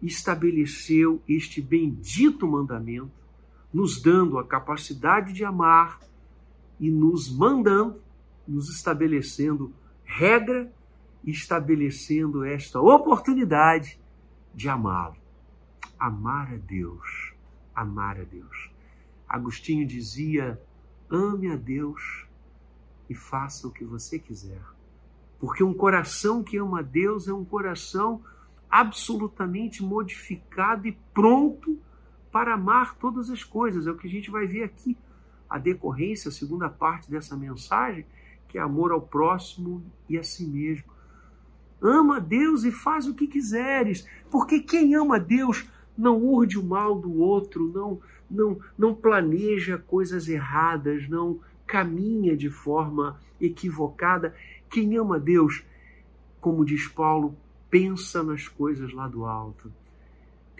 estabeleceu 0.00 1.22
este 1.28 1.60
bendito 1.60 2.46
mandamento, 2.46 3.21
nos 3.72 4.00
dando 4.00 4.38
a 4.38 4.46
capacidade 4.46 5.32
de 5.32 5.44
amar 5.44 6.00
e 6.78 6.90
nos 6.90 7.30
mandando, 7.30 8.00
nos 8.46 8.68
estabelecendo 8.68 9.72
regra 10.04 10.70
estabelecendo 11.24 12.44
esta 12.44 12.80
oportunidade 12.80 13.98
de 14.54 14.68
amá-lo. 14.68 15.16
Amar 15.98 16.52
a 16.52 16.56
Deus, 16.56 17.32
amar 17.74 18.20
a 18.20 18.24
Deus. 18.24 18.70
Agostinho 19.28 19.86
dizia: 19.86 20.60
ame 21.08 21.50
a 21.50 21.56
Deus 21.56 22.26
e 23.08 23.14
faça 23.14 23.68
o 23.68 23.70
que 23.70 23.84
você 23.84 24.18
quiser. 24.18 24.62
Porque 25.38 25.62
um 25.62 25.74
coração 25.74 26.42
que 26.42 26.56
ama 26.56 26.80
a 26.80 26.82
Deus 26.82 27.28
é 27.28 27.32
um 27.32 27.44
coração 27.44 28.22
absolutamente 28.70 29.82
modificado 29.82 30.86
e 30.86 30.92
pronto 31.12 31.78
para 32.32 32.54
amar 32.54 32.96
todas 32.96 33.30
as 33.30 33.44
coisas. 33.44 33.86
É 33.86 33.90
o 33.90 33.96
que 33.96 34.08
a 34.08 34.10
gente 34.10 34.30
vai 34.30 34.46
ver 34.46 34.64
aqui 34.64 34.96
a 35.48 35.58
decorrência, 35.58 36.30
a 36.30 36.32
segunda 36.32 36.68
parte 36.68 37.10
dessa 37.10 37.36
mensagem, 37.36 38.06
que 38.48 38.56
é 38.56 38.60
amor 38.60 38.90
ao 38.90 39.02
próximo 39.02 39.84
e 40.08 40.18
a 40.18 40.22
si 40.22 40.46
mesmo. 40.46 40.90
Ama 41.80 42.18
Deus 42.18 42.64
e 42.64 42.72
faz 42.72 43.06
o 43.06 43.14
que 43.14 43.26
quiseres, 43.26 44.06
porque 44.30 44.60
quem 44.60 44.94
ama 44.94 45.20
Deus 45.20 45.68
não 45.96 46.16
urde 46.16 46.58
o 46.58 46.64
mal 46.64 46.98
do 46.98 47.20
outro, 47.20 47.70
não 47.70 48.00
não 48.30 48.58
não 48.78 48.94
planeja 48.94 49.76
coisas 49.76 50.26
erradas, 50.26 51.06
não 51.06 51.38
caminha 51.66 52.34
de 52.34 52.48
forma 52.48 53.20
equivocada. 53.38 54.34
Quem 54.70 54.96
ama 54.96 55.20
Deus, 55.20 55.62
como 56.40 56.64
diz 56.64 56.88
Paulo, 56.88 57.36
pensa 57.68 58.22
nas 58.22 58.48
coisas 58.48 58.90
lá 58.92 59.06
do 59.06 59.26
alto. 59.26 59.70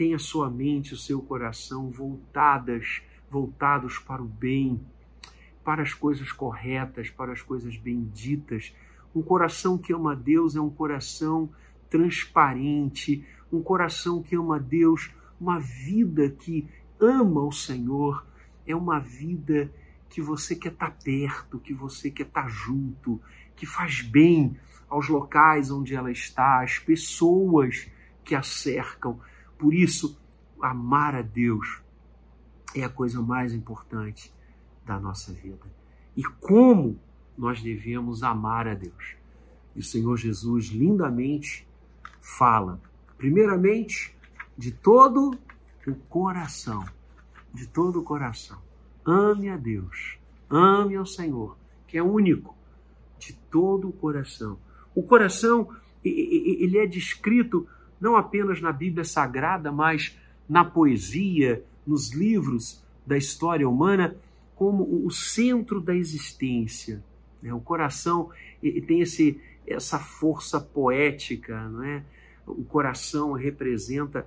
Tem 0.03 0.15
a 0.15 0.19
sua 0.19 0.51
mente, 0.51 0.95
o 0.95 0.97
seu 0.97 1.23
coração 1.23 1.88
voltadas, 1.88 3.03
voltados 3.31 3.99
para 4.01 4.21
o 4.21 4.27
bem, 4.27 4.81
para 5.62 5.81
as 5.81 5.95
coisas 5.95 6.33
corretas, 6.33 7.09
para 7.09 7.31
as 7.33 7.41
coisas 7.41 7.77
benditas. 7.77 8.75
Um 9.15 9.23
coração 9.23 9.79
que 9.79 9.93
ama 9.93 10.17
Deus 10.17 10.57
é 10.57 10.61
um 10.61 10.71
coração 10.71 11.49
transparente, 11.88 13.25
um 13.53 13.62
coração 13.62 14.21
que 14.21 14.35
ama 14.35 14.59
Deus, 14.59 15.09
uma 15.41 15.61
vida 15.61 16.29
que 16.31 16.69
ama 16.99 17.41
o 17.41 17.53
Senhor, 17.53 18.27
é 18.67 18.75
uma 18.75 18.99
vida 18.99 19.73
que 20.09 20.21
você 20.21 20.57
quer 20.57 20.73
estar 20.73 20.99
perto, 20.99 21.61
que 21.61 21.73
você 21.73 22.11
quer 22.11 22.27
estar 22.27 22.49
junto, 22.49 23.21
que 23.55 23.67
faz 23.67 24.03
bem 24.03 24.57
aos 24.88 25.09
locais 25.09 25.71
onde 25.71 25.95
ela 25.95 26.11
está, 26.11 26.61
às 26.61 26.77
pessoas 26.77 27.88
que 28.25 28.35
a 28.35 28.43
cercam. 28.43 29.21
Por 29.62 29.72
isso, 29.72 30.18
amar 30.61 31.14
a 31.14 31.22
Deus 31.22 31.81
é 32.75 32.83
a 32.83 32.88
coisa 32.88 33.22
mais 33.22 33.55
importante 33.55 34.35
da 34.85 34.98
nossa 34.98 35.33
vida. 35.33 35.64
E 36.16 36.25
como 36.25 36.98
nós 37.38 37.62
devemos 37.62 38.25
amar 38.25 38.66
a 38.66 38.75
Deus? 38.75 39.14
E 39.77 39.79
o 39.79 39.83
Senhor 39.85 40.16
Jesus 40.16 40.66
lindamente 40.66 41.64
fala, 42.20 42.81
primeiramente, 43.16 44.16
de 44.59 44.72
todo 44.72 45.38
o 45.87 45.94
coração, 46.09 46.85
de 47.55 47.68
todo 47.68 48.01
o 48.01 48.03
coração. 48.03 48.61
Ame 49.07 49.48
a 49.48 49.57
Deus, 49.57 50.18
ame 50.51 50.96
ao 50.96 51.07
Senhor, 51.07 51.57
que 51.87 51.96
é 51.96 52.03
único, 52.03 52.57
de 53.16 53.33
todo 53.48 53.90
o 53.90 53.92
coração. 53.92 54.59
O 54.92 55.05
coração, 55.05 55.68
ele 56.03 56.79
é 56.79 56.85
descrito 56.85 57.68
não 58.03 58.17
apenas 58.17 58.61
na 58.61 58.73
Bíblia 58.73 59.05
Sagrada, 59.05 59.71
mas 59.71 60.19
na 60.49 60.65
poesia, 60.65 61.65
nos 61.87 62.12
livros 62.12 62.85
da 63.07 63.17
história 63.17 63.69
humana, 63.69 64.17
como 64.57 65.07
o 65.07 65.11
centro 65.11 65.81
da 65.81 65.95
existência. 65.95 67.03
Né? 67.41 67.55
O 67.55 67.61
coração 67.61 68.31
tem 68.61 69.01
esse, 69.01 69.41
essa 69.65 70.01
força 70.01 70.61
poética, 70.61 71.69
não 71.69 71.85
é? 71.85 72.03
O 72.45 72.65
coração 72.65 73.33
representa 73.33 74.27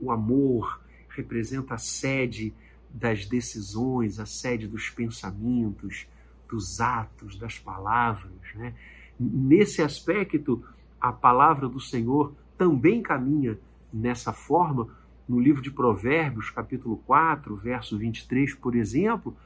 o 0.00 0.10
amor, 0.10 0.80
representa 1.08 1.74
a 1.74 1.78
sede 1.78 2.52
das 2.90 3.26
decisões, 3.26 4.18
a 4.18 4.26
sede 4.26 4.66
dos 4.66 4.90
pensamentos, 4.90 6.08
dos 6.48 6.80
atos, 6.80 7.38
das 7.38 7.60
palavras. 7.60 8.32
Né? 8.56 8.74
Nesse 9.20 9.82
aspecto, 9.82 10.64
a 11.00 11.12
palavra 11.12 11.68
do 11.68 11.78
Senhor 11.78 12.34
também 12.58 13.00
caminha 13.00 13.58
nessa 13.92 14.32
forma. 14.32 14.88
No 15.26 15.38
livro 15.38 15.62
de 15.62 15.70
Provérbios, 15.70 16.50
capítulo 16.50 16.96
4, 17.06 17.54
verso 17.56 17.96
23, 17.96 18.54
por 18.54 18.74
exemplo, 18.74 19.36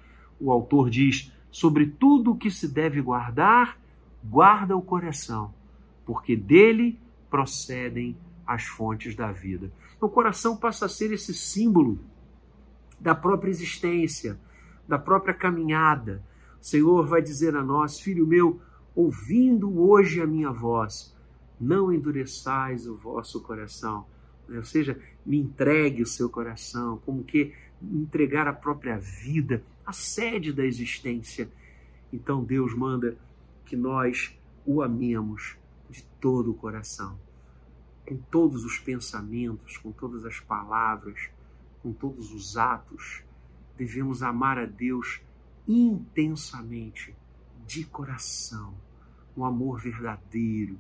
o 0.40 0.51
autor 0.51 0.88
diz: 0.88 1.33
Sobre 1.51 1.87
tudo 1.87 2.33
o 2.33 2.37
que 2.37 2.51
se 2.51 2.66
deve 2.72 3.01
guardar, 3.01 3.79
guarda 4.25 4.77
o 4.77 4.83
coração, 4.83 5.53
porque 6.07 6.35
dele 6.35 6.98
procedem 7.29 8.16
as 8.46 8.64
fontes 8.64 9.14
da 9.14 9.31
vida. 9.31 9.72
O 10.01 10.09
coração 10.09 10.57
passa 10.57 10.87
a 10.87 10.88
ser 10.88 11.12
esse 11.12 11.35
símbolo 11.35 11.98
da 12.98 13.14
própria 13.14 13.51
existência, 13.51 14.38
da 14.87 14.98
própria 14.98 15.35
caminhada. 15.35 16.22
O 16.61 16.64
Senhor 16.64 17.07
vai 17.07 17.20
dizer 17.20 17.57
a 17.57 17.62
nós, 17.62 18.01
filho 18.01 18.27
meu, 18.27 18.61
ouvindo 18.94 19.81
hoje 19.81 20.20
a 20.20 20.27
minha 20.27 20.51
voz, 20.51 21.16
não 21.61 21.93
endureçais 21.93 22.87
o 22.87 22.97
vosso 22.97 23.41
coração. 23.41 24.07
Ou 24.49 24.65
seja, 24.65 25.01
me 25.25 25.38
entregue 25.38 26.03
o 26.03 26.07
seu 26.07 26.29
coração, 26.29 26.99
como 27.05 27.25
que 27.25 27.53
entregar 27.81 28.47
a 28.47 28.53
própria 28.53 28.99
vida, 28.99 29.62
a 29.85 29.93
sede 29.93 30.53
da 30.53 30.65
existência. 30.65 31.49
Então 32.12 32.45
Deus 32.45 32.75
manda 32.75 33.17
que 33.65 33.77
nós 33.77 34.37
o 34.67 34.83
amemos 34.83 35.57
de 35.91 36.03
todo 36.21 36.51
o 36.51 36.55
coração, 36.55 37.19
com 38.07 38.17
todos 38.17 38.65
os 38.65 38.79
pensamentos, 38.79 39.77
com 39.77 39.93
todas 39.93 40.25
as 40.25 40.41
palavras, 40.41 41.31
com 41.83 41.93
todos 41.93 42.33
os 42.33 42.57
atos, 42.57 43.23
devemos 43.77 44.23
amar 44.23 44.59
a 44.59 44.67
Deus 44.67 45.21
intensamente, 45.67 47.15
de 47.67 47.85
coração, 47.85 48.75
um 49.37 49.45
amor 49.45 49.81
verdadeiro, 49.81 50.79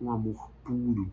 um 0.00 0.10
amor 0.10 0.50
puro. 0.64 1.10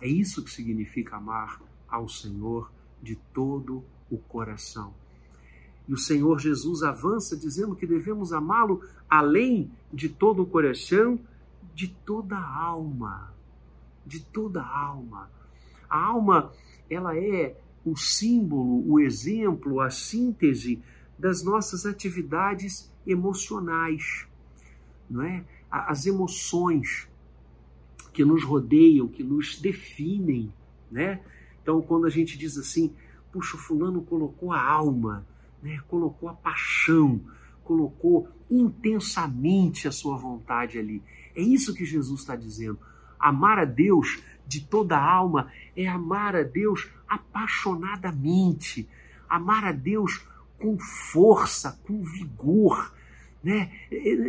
É 0.00 0.08
isso 0.08 0.42
que 0.42 0.50
significa 0.50 1.16
amar 1.16 1.60
ao 1.88 2.08
Senhor 2.08 2.70
de 3.02 3.16
todo 3.34 3.84
o 4.10 4.16
coração. 4.18 4.94
E 5.86 5.92
o 5.92 5.98
Senhor 5.98 6.38
Jesus 6.38 6.82
avança 6.82 7.36
dizendo 7.36 7.74
que 7.74 7.86
devemos 7.86 8.32
amá-lo 8.32 8.82
além 9.08 9.70
de 9.92 10.08
todo 10.08 10.42
o 10.42 10.46
coração, 10.46 11.18
de 11.74 11.88
toda 11.88 12.36
a 12.36 12.62
alma, 12.62 13.34
de 14.06 14.20
toda 14.20 14.62
a 14.62 14.78
alma. 14.78 15.28
A 15.88 15.98
alma, 15.98 16.52
ela 16.88 17.16
é 17.16 17.56
o 17.84 17.96
símbolo, 17.96 18.88
o 18.88 19.00
exemplo, 19.00 19.80
a 19.80 19.90
síntese 19.90 20.82
das 21.18 21.42
nossas 21.42 21.84
atividades 21.84 22.90
emocionais, 23.06 24.26
não 25.08 25.22
é? 25.22 25.44
As 25.70 26.06
emoções 26.06 27.09
que 28.12 28.24
nos 28.24 28.44
rodeiam, 28.44 29.08
que 29.08 29.22
nos 29.22 29.60
definem, 29.60 30.52
né? 30.90 31.20
Então, 31.62 31.80
quando 31.82 32.06
a 32.06 32.10
gente 32.10 32.36
diz 32.36 32.56
assim, 32.56 32.94
puxa, 33.32 33.56
fulano 33.56 34.02
colocou 34.02 34.52
a 34.52 34.62
alma, 34.62 35.26
né? 35.62 35.80
Colocou 35.88 36.28
a 36.28 36.34
paixão, 36.34 37.20
colocou 37.62 38.28
intensamente 38.50 39.86
a 39.86 39.92
sua 39.92 40.16
vontade 40.16 40.78
ali. 40.78 41.02
É 41.34 41.40
isso 41.40 41.74
que 41.74 41.84
Jesus 41.84 42.20
está 42.20 42.34
dizendo. 42.34 42.78
Amar 43.18 43.58
a 43.58 43.64
Deus 43.64 44.22
de 44.46 44.62
toda 44.62 44.96
a 44.96 45.12
alma 45.12 45.52
é 45.76 45.86
amar 45.86 46.34
a 46.34 46.42
Deus 46.42 46.90
apaixonadamente, 47.08 48.88
amar 49.28 49.64
a 49.64 49.72
Deus 49.72 50.26
com 50.58 50.78
força, 50.78 51.78
com 51.84 52.02
vigor, 52.02 52.92
né? 53.42 53.70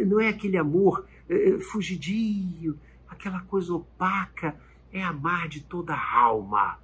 Não 0.06 0.20
é 0.20 0.30
aquele 0.30 0.58
amor 0.58 1.06
é, 1.28 1.50
é, 1.50 1.60
fugidio, 1.60 2.78
aquela 3.22 3.42
coisa 3.42 3.76
opaca, 3.76 4.56
é 4.92 5.04
amar 5.04 5.48
de 5.48 5.62
toda 5.62 5.94
a 5.94 6.20
alma, 6.20 6.80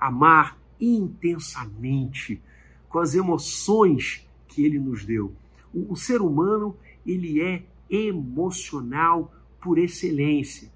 amar 0.00 0.58
intensamente, 0.80 2.42
com 2.88 2.98
as 2.98 3.14
emoções 3.14 4.26
que 4.48 4.64
ele 4.64 4.78
nos 4.78 5.04
deu. 5.04 5.34
O, 5.72 5.92
o 5.92 5.96
ser 5.96 6.22
humano, 6.22 6.74
ele 7.06 7.42
é 7.42 7.62
emocional 7.90 9.32
por 9.60 9.78
excelência. 9.78 10.72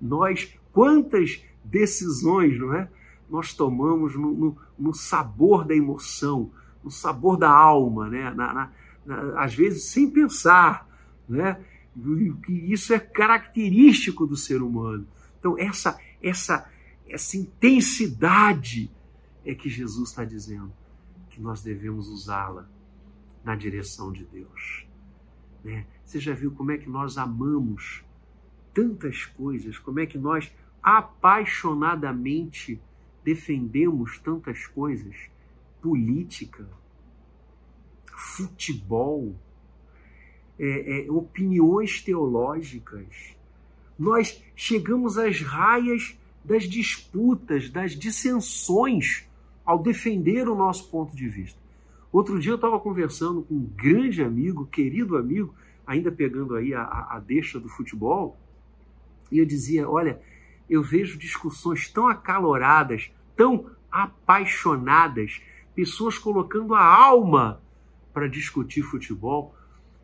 Nós, 0.00 0.56
quantas 0.72 1.44
decisões, 1.64 2.58
não 2.58 2.72
é? 2.72 2.88
Nós 3.28 3.52
tomamos 3.54 4.14
no, 4.14 4.32
no, 4.32 4.56
no 4.78 4.94
sabor 4.94 5.64
da 5.64 5.74
emoção, 5.74 6.50
no 6.84 6.90
sabor 6.90 7.36
da 7.36 7.50
alma, 7.50 8.08
né? 8.08 8.30
Na, 8.30 8.52
na, 8.52 8.72
na, 9.04 9.42
às 9.42 9.54
vezes 9.54 9.84
sem 9.84 10.08
pensar, 10.08 10.86
né? 11.28 11.60
E 11.96 12.72
isso 12.72 12.94
é 12.94 12.98
característico 12.98 14.26
do 14.26 14.36
ser 14.36 14.62
humano. 14.62 15.06
Então 15.38 15.58
essa 15.58 15.98
essa 16.22 16.70
essa 17.08 17.36
intensidade 17.36 18.90
é 19.44 19.54
que 19.54 19.68
Jesus 19.68 20.10
está 20.10 20.24
dizendo 20.24 20.72
que 21.30 21.40
nós 21.40 21.62
devemos 21.62 22.08
usá-la 22.08 22.68
na 23.44 23.54
direção 23.54 24.12
de 24.12 24.24
Deus. 24.24 24.86
Né? 25.64 25.86
Você 26.04 26.18
já 26.20 26.32
viu 26.32 26.52
como 26.52 26.70
é 26.70 26.78
que 26.78 26.88
nós 26.88 27.18
amamos 27.18 28.04
tantas 28.72 29.24
coisas, 29.26 29.78
como 29.78 30.00
é 30.00 30.06
que 30.06 30.16
nós 30.18 30.50
apaixonadamente 30.82 32.80
defendemos 33.24 34.18
tantas 34.18 34.66
coisas, 34.66 35.14
política, 35.80 36.68
futebol, 38.06 39.34
é, 40.58 41.06
é, 41.06 41.10
opiniões 41.10 42.02
teológicas. 42.02 43.36
Nós 43.98 44.42
chegamos 44.54 45.18
às 45.18 45.40
raias 45.40 46.18
das 46.44 46.64
disputas, 46.64 47.70
das 47.70 47.92
dissensões 47.92 49.28
ao 49.64 49.78
defender 49.78 50.48
o 50.48 50.54
nosso 50.54 50.88
ponto 50.90 51.14
de 51.14 51.28
vista. 51.28 51.60
Outro 52.12 52.38
dia 52.38 52.52
eu 52.52 52.56
estava 52.56 52.78
conversando 52.78 53.42
com 53.42 53.54
um 53.54 53.70
grande 53.74 54.22
amigo, 54.22 54.66
querido 54.66 55.16
amigo, 55.16 55.54
ainda 55.86 56.12
pegando 56.12 56.54
aí 56.54 56.74
a, 56.74 56.82
a, 56.82 57.22
deixa 57.24 57.58
do 57.58 57.68
futebol, 57.68 58.36
e 59.30 59.38
eu 59.38 59.46
dizia: 59.46 59.88
olha, 59.88 60.20
eu 60.68 60.82
vejo 60.82 61.18
discussões 61.18 61.88
tão 61.88 62.06
acaloradas, 62.06 63.10
tão 63.34 63.70
apaixonadas, 63.90 65.40
pessoas 65.74 66.18
colocando 66.18 66.74
a 66.74 66.84
alma 66.84 67.60
para 68.12 68.28
discutir 68.28 68.82
futebol. 68.82 69.54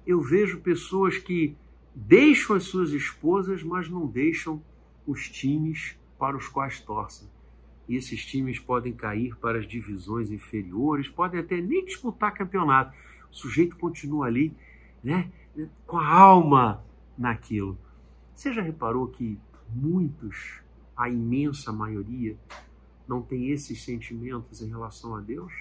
Eu 0.08 0.22
vejo 0.22 0.60
pessoas 0.60 1.18
que 1.18 1.54
deixam 1.94 2.56
as 2.56 2.62
suas 2.64 2.92
esposas, 2.92 3.62
mas 3.62 3.90
não 3.90 4.06
deixam 4.06 4.62
os 5.06 5.28
times 5.28 5.98
para 6.18 6.34
os 6.34 6.48
quais 6.48 6.80
torcem. 6.80 7.28
E 7.86 7.94
esses 7.94 8.24
times 8.24 8.58
podem 8.58 8.94
cair 8.94 9.36
para 9.36 9.58
as 9.58 9.68
divisões 9.68 10.30
inferiores, 10.30 11.10
podem 11.10 11.38
até 11.38 11.60
nem 11.60 11.84
disputar 11.84 12.32
campeonato. 12.32 12.96
O 13.30 13.36
sujeito 13.36 13.76
continua 13.76 14.28
ali, 14.28 14.56
né, 15.04 15.30
com 15.86 15.98
a 15.98 16.08
alma 16.08 16.82
naquilo. 17.18 17.76
Você 18.34 18.50
já 18.50 18.62
reparou 18.62 19.08
que 19.08 19.38
muitos, 19.68 20.62
a 20.96 21.10
imensa 21.10 21.70
maioria, 21.70 22.34
não 23.06 23.20
tem 23.20 23.50
esses 23.50 23.84
sentimentos 23.84 24.62
em 24.62 24.70
relação 24.70 25.14
a 25.14 25.20
Deus? 25.20 25.52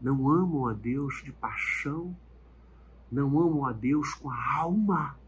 Não 0.00 0.30
amam 0.30 0.68
a 0.68 0.72
Deus 0.72 1.20
de 1.24 1.32
paixão, 1.32 2.16
não 3.12 3.38
amam 3.38 3.66
a 3.66 3.72
Deus 3.72 4.14
com 4.14 4.30
a 4.30 4.54
alma, 4.56 5.18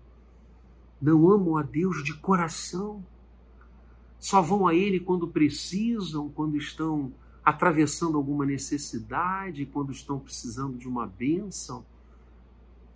não 1.01 1.31
amam 1.31 1.59
a 1.59 1.63
Deus 1.63 2.03
de 2.03 2.15
coração. 2.15 3.05
Só 4.19 4.41
vão 4.41 4.67
a 4.67 4.75
Ele 4.75 4.99
quando 4.99 5.29
precisam, 5.29 6.31
quando 6.31 6.57
estão 6.57 7.13
atravessando 7.45 8.17
alguma 8.17 8.47
necessidade, 8.47 9.67
quando 9.67 9.93
estão 9.93 10.19
precisando 10.19 10.79
de 10.79 10.89
uma 10.89 11.07
bênção. 11.07 11.85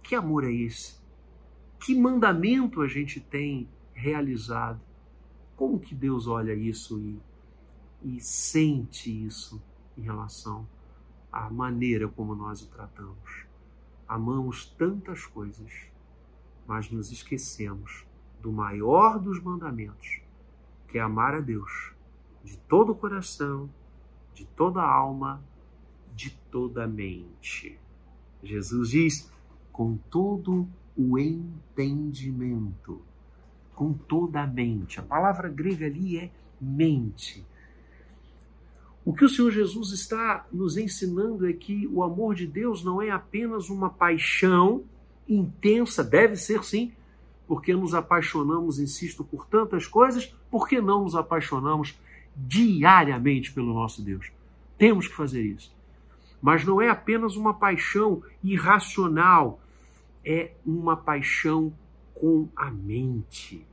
Que 0.02 0.14
amor 0.14 0.42
é 0.44 0.50
esse? 0.50 0.96
Que 1.78 1.94
mandamento 1.94 2.80
a 2.80 2.88
gente 2.88 3.20
tem 3.20 3.68
realizado? 3.92 4.80
Como 5.54 5.78
que 5.78 5.94
Deus 5.94 6.26
olha 6.26 6.54
isso 6.54 6.98
e, 6.98 7.20
e 8.02 8.20
sente 8.22 9.10
isso 9.26 9.60
em 9.98 10.00
relação 10.00 10.66
à 11.30 11.50
maneira 11.50 12.08
como 12.08 12.34
nós 12.34 12.62
o 12.62 12.68
tratamos? 12.68 13.47
Amamos 14.08 14.64
tantas 14.64 15.26
coisas, 15.26 15.70
mas 16.66 16.90
nos 16.90 17.12
esquecemos 17.12 18.06
do 18.40 18.50
maior 18.50 19.18
dos 19.18 19.42
mandamentos, 19.42 20.20
que 20.86 20.98
é 20.98 21.00
amar 21.00 21.34
a 21.34 21.40
Deus 21.40 21.92
de 22.42 22.56
todo 22.56 22.92
o 22.92 22.94
coração, 22.94 23.68
de 24.32 24.46
toda 24.46 24.80
a 24.80 24.90
alma, 24.90 25.42
de 26.14 26.30
toda 26.50 26.84
a 26.84 26.88
mente. 26.88 27.78
Jesus 28.42 28.90
diz: 28.90 29.30
com 29.70 29.96
todo 29.96 30.66
o 30.96 31.18
entendimento, 31.18 33.02
com 33.74 33.92
toda 33.92 34.42
a 34.42 34.46
mente. 34.46 34.98
A 34.98 35.02
palavra 35.02 35.48
grega 35.48 35.86
ali 35.86 36.18
é 36.18 36.30
mente. 36.60 37.46
O 39.08 39.14
que 39.14 39.24
o 39.24 39.28
Senhor 39.30 39.50
Jesus 39.50 39.90
está 39.92 40.46
nos 40.52 40.76
ensinando 40.76 41.48
é 41.48 41.52
que 41.54 41.86
o 41.86 42.02
amor 42.02 42.34
de 42.34 42.46
Deus 42.46 42.84
não 42.84 43.00
é 43.00 43.08
apenas 43.08 43.70
uma 43.70 43.88
paixão 43.88 44.84
intensa, 45.26 46.04
deve 46.04 46.36
ser 46.36 46.62
sim, 46.62 46.92
porque 47.46 47.72
nos 47.72 47.94
apaixonamos, 47.94 48.78
insisto, 48.78 49.24
por 49.24 49.46
tantas 49.46 49.86
coisas, 49.86 50.26
por 50.50 50.68
que 50.68 50.78
não 50.78 51.04
nos 51.04 51.16
apaixonamos 51.16 51.98
diariamente 52.36 53.50
pelo 53.50 53.72
nosso 53.72 54.02
Deus? 54.02 54.30
Temos 54.76 55.08
que 55.08 55.14
fazer 55.14 55.42
isso. 55.42 55.74
Mas 56.38 56.62
não 56.66 56.78
é 56.78 56.90
apenas 56.90 57.34
uma 57.34 57.54
paixão 57.54 58.22
irracional, 58.44 59.58
é 60.22 60.52
uma 60.66 60.98
paixão 60.98 61.72
com 62.12 62.46
a 62.54 62.70
mente. 62.70 63.64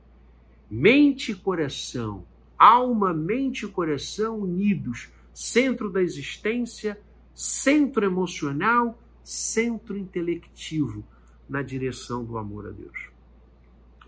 Mente 0.70 1.32
e 1.32 1.34
coração, 1.34 2.24
alma, 2.58 3.12
mente 3.12 3.66
e 3.66 3.68
coração 3.68 4.38
unidos 4.38 5.14
centro 5.36 5.90
da 5.90 6.02
existência, 6.02 6.98
centro 7.34 8.06
emocional, 8.06 8.98
centro 9.22 9.94
intelectivo 9.94 11.04
na 11.46 11.60
direção 11.60 12.24
do 12.24 12.38
amor 12.38 12.68
a 12.68 12.70
Deus. 12.70 13.10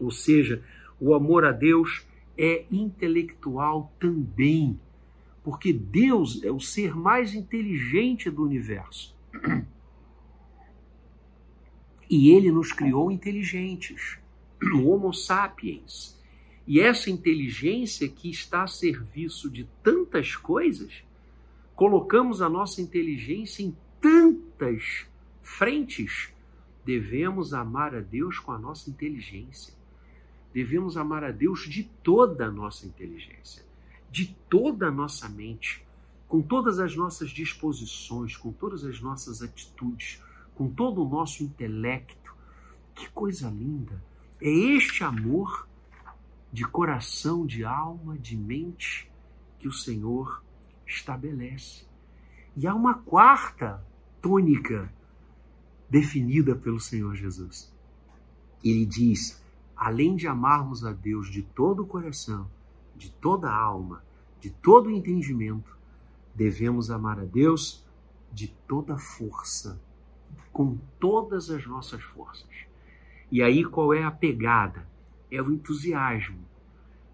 Ou 0.01 0.11
seja, 0.11 0.65
o 0.99 1.13
amor 1.13 1.45
a 1.45 1.53
Deus 1.53 2.07
é 2.35 2.65
intelectual 2.73 3.93
também, 4.01 4.81
porque 5.45 5.71
Deus 5.71 6.43
é 6.43 6.51
o 6.51 6.59
ser 6.59 6.97
mais 6.97 7.35
inteligente 7.35 8.31
do 8.31 8.43
universo. 8.43 9.15
E 12.09 12.31
ele 12.31 12.51
nos 12.51 12.73
criou 12.73 13.13
inteligentes, 13.13 14.19
o 14.63 14.89
Homo 14.89 15.13
sapiens. 15.13 16.19
E 16.67 16.81
essa 16.81 17.11
inteligência 17.11 18.09
que 18.09 18.31
está 18.31 18.63
a 18.63 18.67
serviço 18.67 19.51
de 19.51 19.69
tantas 19.83 20.35
coisas, 20.35 21.07
colocamos 21.79 22.43
a 22.43 22.49
nossa 22.49 22.83
inteligência 22.83 23.63
em 23.63 23.77
tantas 24.01 25.07
frentes, 25.41 26.29
devemos 26.85 27.55
amar 27.55 27.95
a 27.95 28.01
Deus 28.01 28.41
com 28.41 28.51
a 28.51 28.59
nossa 28.59 28.91
inteligência. 28.91 29.73
Devemos 30.53 30.97
amar 30.97 31.23
a 31.23 31.31
Deus 31.31 31.69
de 31.69 31.85
toda 32.03 32.47
a 32.47 32.51
nossa 32.51 32.85
inteligência, 32.85 33.65
de 34.11 34.37
toda 34.51 34.89
a 34.89 34.91
nossa 34.91 35.29
mente, 35.29 35.87
com 36.27 36.43
todas 36.43 36.81
as 36.81 36.97
nossas 36.97 37.31
disposições, 37.31 38.37
com 38.37 38.51
todas 38.51 38.85
as 38.85 39.01
nossas 39.01 39.41
atitudes, 39.41 40.21
com 40.57 40.69
todo 40.69 41.01
o 41.01 41.09
nosso 41.09 41.45
intelecto. 41.45 42.35
Que 42.93 43.09
coisa 43.11 43.49
linda! 43.49 44.03
É 44.43 44.51
este 44.51 45.05
amor 45.05 45.69
de 46.53 46.65
coração, 46.65 47.47
de 47.47 47.63
alma, 47.65 48.19
de 48.19 48.37
mente 48.37 49.09
que 49.61 49.69
o 49.69 49.73
Senhor 49.73 50.43
estabelece. 50.89 51.87
E 52.57 52.67
há 52.67 52.75
uma 52.75 52.95
quarta 52.95 53.85
tônica 54.21 54.93
definida 55.89 56.57
pelo 56.57 56.81
Senhor 56.81 57.15
Jesus. 57.15 57.73
Ele 58.65 58.85
diz: 58.85 59.45
além 59.77 60.17
de 60.17 60.27
amarmos 60.27 60.85
a 60.85 60.93
Deus 60.93 61.31
de 61.31 61.43
todo 61.43 61.83
o 61.83 61.87
coração, 61.87 62.51
de 62.97 63.11
toda 63.11 63.49
a 63.49 63.55
alma, 63.55 64.03
de 64.41 64.51
todo 64.51 64.87
o 64.87 64.91
entendimento, 64.91 65.77
devemos 66.35 66.91
amar 66.91 67.21
a 67.21 67.25
Deus 67.25 67.87
de 68.33 68.49
toda 68.67 68.97
força, 68.97 69.81
com 70.53 70.79
todas 70.99 71.51
as 71.51 71.67
nossas 71.67 72.03
forças. 72.03 72.49
E 73.31 73.43
aí 73.43 73.65
qual 73.65 73.93
é 73.93 74.03
a 74.03 74.11
pegada? 74.11 74.89
É 75.31 75.41
o 75.43 75.53
entusiasmo, 75.53 76.41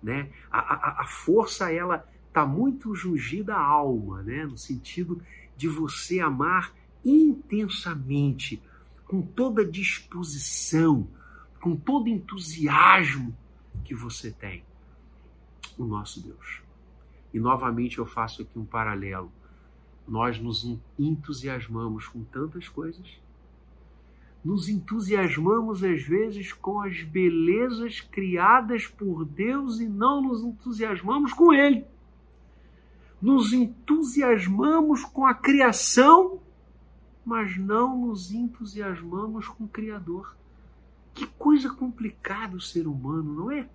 né? 0.02 0.30
A, 0.50 0.58
a, 0.58 1.02
a 1.02 1.06
força 1.06 1.72
ela 1.72 2.08
está 2.34 2.44
muito 2.44 2.92
jungida 2.96 3.54
a 3.54 3.64
alma, 3.64 4.20
né? 4.24 4.44
no 4.44 4.58
sentido 4.58 5.22
de 5.56 5.68
você 5.68 6.18
amar 6.18 6.74
intensamente, 7.04 8.60
com 9.06 9.22
toda 9.22 9.64
disposição, 9.64 11.06
com 11.60 11.76
todo 11.76 12.08
entusiasmo 12.08 13.36
que 13.84 13.94
você 13.94 14.32
tem, 14.32 14.64
o 15.78 15.84
nosso 15.84 16.20
Deus. 16.20 16.60
E 17.32 17.38
novamente 17.38 17.98
eu 17.98 18.06
faço 18.06 18.42
aqui 18.42 18.58
um 18.58 18.64
paralelo. 18.64 19.30
Nós 20.08 20.40
nos 20.40 20.76
entusiasmamos 20.98 22.08
com 22.08 22.24
tantas 22.24 22.68
coisas, 22.68 23.16
nos 24.44 24.68
entusiasmamos 24.68 25.84
às 25.84 26.02
vezes 26.02 26.52
com 26.52 26.80
as 26.80 27.00
belezas 27.00 28.00
criadas 28.00 28.88
por 28.88 29.24
Deus 29.24 29.78
e 29.78 29.88
não 29.88 30.20
nos 30.20 30.42
entusiasmamos 30.42 31.32
com 31.32 31.52
Ele 31.52 31.93
nos 33.24 33.54
entusiasmamos 33.54 35.02
com 35.02 35.24
a 35.24 35.32
criação, 35.32 36.42
mas 37.24 37.56
não 37.56 37.98
nos 37.98 38.30
entusiasmamos 38.30 39.48
com 39.48 39.64
o 39.64 39.68
Criador. 39.68 40.36
Que 41.14 41.26
coisa 41.26 41.70
complicada 41.70 42.54
o 42.54 42.60
ser 42.60 42.86
humano, 42.86 43.32
não 43.32 43.50
é? 43.50 43.66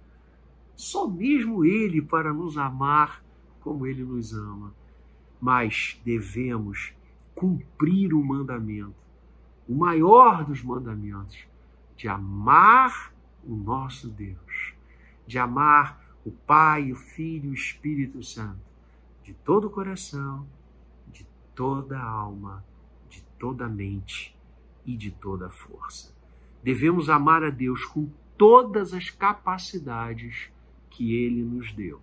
Só 0.75 1.07
mesmo 1.07 1.65
Ele 1.65 1.99
para 1.99 2.31
nos 2.31 2.59
amar 2.59 3.23
como 3.59 3.87
Ele 3.87 4.03
nos 4.03 4.33
ama. 4.33 4.71
Mas 5.41 5.99
devemos 6.05 6.93
cumprir 7.33 8.13
o 8.13 8.23
mandamento, 8.23 8.93
o 9.67 9.73
maior 9.73 10.45
dos 10.45 10.61
mandamentos, 10.61 11.39
de 11.97 12.07
amar 12.07 13.11
o 13.43 13.55
nosso 13.55 14.09
Deus, 14.09 14.75
de 15.25 15.39
amar 15.39 15.99
o 16.23 16.29
Pai, 16.29 16.91
o 16.91 16.95
Filho 16.95 17.47
e 17.47 17.49
o 17.49 17.53
Espírito 17.55 18.21
Santo 18.21 18.68
de 19.29 19.35
todo 19.35 19.67
o 19.67 19.69
coração, 19.69 20.47
de 21.07 21.23
toda 21.53 21.99
a 21.99 22.03
alma, 22.03 22.65
de 23.07 23.21
toda 23.37 23.65
a 23.65 23.69
mente 23.69 24.35
e 24.83 24.97
de 24.97 25.11
toda 25.11 25.45
a 25.45 25.51
força. 25.51 26.11
Devemos 26.63 27.11
amar 27.11 27.43
a 27.43 27.51
Deus 27.51 27.85
com 27.85 28.09
todas 28.35 28.91
as 28.91 29.11
capacidades 29.11 30.49
que 30.89 31.13
Ele 31.13 31.43
nos 31.43 31.71
deu. 31.71 32.01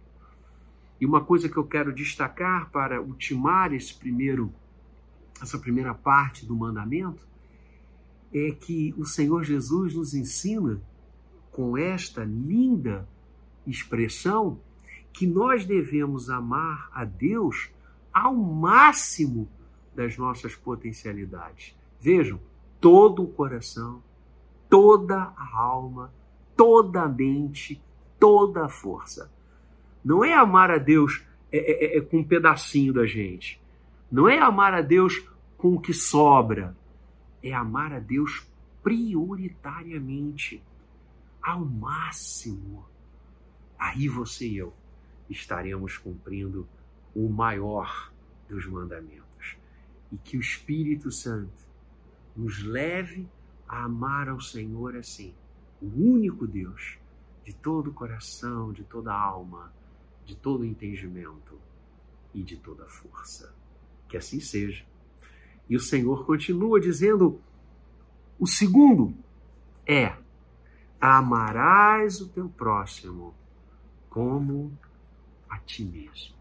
E 1.01 1.05
uma 1.05 1.21
coisa 1.21 1.49
que 1.49 1.57
eu 1.57 1.67
quero 1.67 1.93
destacar 1.93 2.71
para 2.71 3.03
ultimar 3.03 3.73
esse 3.73 3.93
primeiro 3.93 4.55
essa 5.43 5.59
primeira 5.59 5.93
parte 5.93 6.47
do 6.47 6.55
mandamento, 6.55 7.27
é 8.33 8.53
que 8.53 8.95
o 8.97 9.05
Senhor 9.05 9.43
Jesus 9.43 9.97
nos 9.97 10.15
ensina 10.15 10.81
com 11.51 11.77
esta 11.77 12.23
linda 12.23 13.09
expressão 13.67 14.61
que 15.17 15.27
nós 15.27 15.65
devemos 15.65 16.29
amar 16.29 16.91
a 16.93 17.03
Deus 17.03 17.71
ao 18.13 18.35
máximo 18.37 19.49
das 19.95 20.19
nossas 20.19 20.55
potencialidades. 20.55 21.75
Vejam, 21.99 22.39
todo 22.79 23.23
o 23.23 23.29
coração, 23.29 24.03
toda 24.69 25.33
a 25.35 25.57
alma, 25.57 26.13
toda 26.55 27.01
a 27.01 27.09
mente, 27.09 27.83
toda 28.21 28.67
a 28.67 28.69
força. 28.69 29.33
Não 30.05 30.23
é 30.23 30.35
amar 30.35 30.71
a 30.71 30.77
Deus 30.77 31.25
é, 31.51 31.57
é, 31.57 31.97
é, 31.97 31.97
é 31.97 32.01
com 32.03 32.19
um 32.19 32.25
pedacinho 32.25 32.93
da 32.93 33.07
gente. 33.07 33.59
Não 34.13 34.29
é 34.29 34.39
amar 34.39 34.75
a 34.75 34.83
Deus 34.83 35.27
com 35.57 35.77
o 35.77 35.81
que 35.81 35.95
sobra. 35.95 36.77
É 37.43 37.55
amar 37.55 37.91
a 37.91 37.99
Deus 37.99 38.47
prioritariamente, 38.83 40.63
ao 41.43 41.65
máximo. 41.65 42.85
Aí 43.79 44.09
você 44.09 44.47
e 44.47 44.59
eu 44.59 44.75
estaremos 45.29 45.99
cumprindo 45.99 46.69
o 47.15 47.29
maior 47.29 48.13
dos 48.49 48.67
mandamentos. 48.67 49.57
E 50.13 50.17
que 50.19 50.37
o 50.37 50.41
Espírito 50.41 51.11
Santo 51.11 51.67
nos 52.37 52.63
leve 52.63 53.29
a 53.67 53.85
amar 53.85 54.29
ao 54.29 54.41
Senhor 54.41 54.97
assim, 54.97 55.35
o 55.81 55.87
único 55.87 56.47
Deus, 56.47 56.99
de 57.45 57.55
todo 57.55 57.91
o 57.91 57.95
coração, 57.95 58.73
de 58.73 58.85
toda 58.85 59.13
a 59.13 59.21
alma, 59.21 59.73
de 60.25 60.37
todo 60.37 60.61
o 60.61 60.65
entendimento 60.65 61.59
e 62.35 62.43
de 62.43 62.57
toda 62.57 62.85
a 62.85 62.89
força. 62.89 63.55
Que 64.09 64.17
assim 64.17 64.41
seja. 64.41 64.85
E 65.69 65.77
o 65.77 65.81
Senhor 65.81 66.25
continua 66.25 66.81
dizendo: 66.81 67.41
o 68.39 68.47
segundo 68.47 69.15
é: 69.87 70.17
amarás 71.01 72.21
o 72.21 72.29
teu 72.29 72.49
próximo 72.49 73.35
como 74.09 74.77
a 75.49 75.59
ti 75.59 75.85
mesmo. 75.85 76.37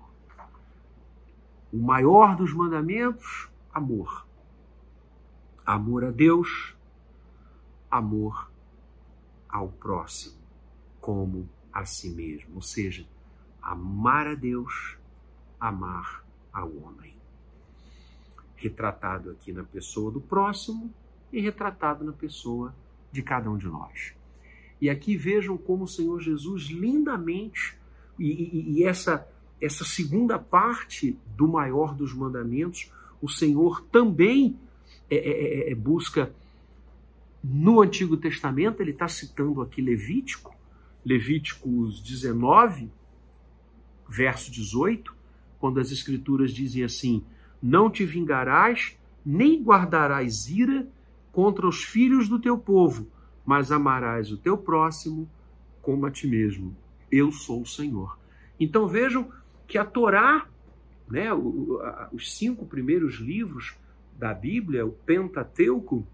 O 1.71 1.77
maior 1.77 2.35
dos 2.35 2.53
mandamentos, 2.53 3.49
amor. 3.73 4.25
Amor 5.65 6.05
a 6.05 6.11
Deus, 6.11 6.75
amor 7.89 8.51
ao 9.49 9.69
próximo, 9.69 10.37
como 11.01 11.49
a 11.73 11.85
si 11.85 12.09
mesmo. 12.09 12.55
Ou 12.55 12.61
seja, 12.61 13.05
amar 13.61 14.27
a 14.27 14.35
Deus, 14.35 14.97
amar 15.59 16.23
ao 16.53 16.69
homem. 16.77 17.15
Retratado 18.55 19.31
aqui 19.31 19.51
na 19.51 19.63
pessoa 19.63 20.11
do 20.11 20.21
próximo 20.21 20.93
e 21.31 21.41
retratado 21.41 22.05
na 22.05 22.13
pessoa 22.13 22.73
de 23.11 23.21
cada 23.21 23.49
um 23.49 23.57
de 23.57 23.67
nós. 23.67 24.15
E 24.79 24.89
aqui 24.89 25.17
vejam 25.17 25.57
como 25.57 25.85
o 25.85 25.87
Senhor 25.87 26.19
Jesus 26.19 26.63
lindamente, 26.63 27.77
e, 28.23 28.79
e, 28.79 28.83
essa, 28.83 29.27
essa 29.61 29.83
segunda 29.83 30.39
parte 30.39 31.17
do 31.35 31.47
maior 31.47 31.93
dos 31.93 32.13
mandamentos, 32.13 32.91
o 33.21 33.29
Senhor 33.29 33.81
também 33.91 34.57
é, 35.09 35.15
é, 35.15 35.69
é, 35.69 35.71
é 35.71 35.75
busca 35.75 36.33
no 37.43 37.81
Antigo 37.81 38.17
Testamento, 38.17 38.81
ele 38.81 38.91
está 38.91 39.07
citando 39.07 39.61
aqui 39.61 39.81
Levítico, 39.81 40.55
Levíticos 41.05 42.01
19, 42.01 42.89
verso 44.09 44.51
18, 44.51 45.13
quando 45.59 45.79
as 45.79 45.91
Escrituras 45.91 46.51
dizem 46.51 46.83
assim: 46.83 47.23
Não 47.61 47.89
te 47.89 48.03
vingarás, 48.03 48.97
nem 49.23 49.61
guardarás 49.61 50.49
ira 50.49 50.87
contra 51.31 51.67
os 51.67 51.83
filhos 51.83 52.27
do 52.27 52.39
teu 52.39 52.57
povo, 52.57 53.07
mas 53.45 53.71
amarás 53.71 54.31
o 54.31 54.37
teu 54.37 54.57
próximo 54.57 55.29
como 55.81 56.05
a 56.05 56.11
ti 56.11 56.27
mesmo. 56.27 56.75
Eu 57.15 57.31
sou 57.31 57.61
o 57.61 57.65
Senhor. 57.65 58.19
Então 58.59 58.89
vejam 58.89 59.31
que 59.65 59.77
a 59.77 59.85
Torá, 59.85 60.45
né, 61.09 61.29
os 62.11 62.35
cinco 62.35 62.65
primeiros 62.65 63.15
livros 63.15 63.73
da 64.19 64.33
Bíblia, 64.33 64.85
o 64.85 64.91
Pentateuco, 64.91 66.05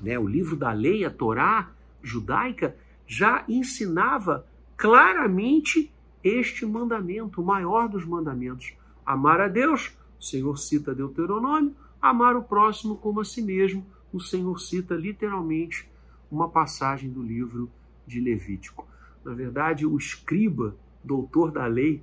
né, 0.00 0.16
o 0.16 0.28
livro 0.28 0.54
da 0.54 0.70
lei, 0.70 1.04
a 1.04 1.10
Torá 1.10 1.72
judaica, 2.00 2.76
já 3.08 3.44
ensinava 3.48 4.46
claramente 4.76 5.92
este 6.22 6.64
mandamento, 6.64 7.42
o 7.42 7.44
maior 7.44 7.88
dos 7.88 8.06
mandamentos. 8.06 8.72
Amar 9.04 9.40
a 9.40 9.48
Deus, 9.48 9.96
o 10.20 10.22
Senhor 10.22 10.56
cita 10.58 10.94
Deuteronômio, 10.94 11.74
amar 12.00 12.36
o 12.36 12.44
próximo 12.44 12.94
como 12.98 13.18
a 13.18 13.24
si 13.24 13.42
mesmo, 13.42 13.84
o 14.12 14.20
Senhor 14.20 14.60
cita 14.60 14.94
literalmente 14.94 15.90
uma 16.30 16.48
passagem 16.48 17.10
do 17.10 17.20
livro 17.20 17.68
de 18.06 18.20
Levítico. 18.20 18.93
Na 19.24 19.32
verdade, 19.32 19.86
o 19.86 19.96
escriba, 19.96 20.76
doutor 21.02 21.50
da 21.50 21.66
lei, 21.66 22.02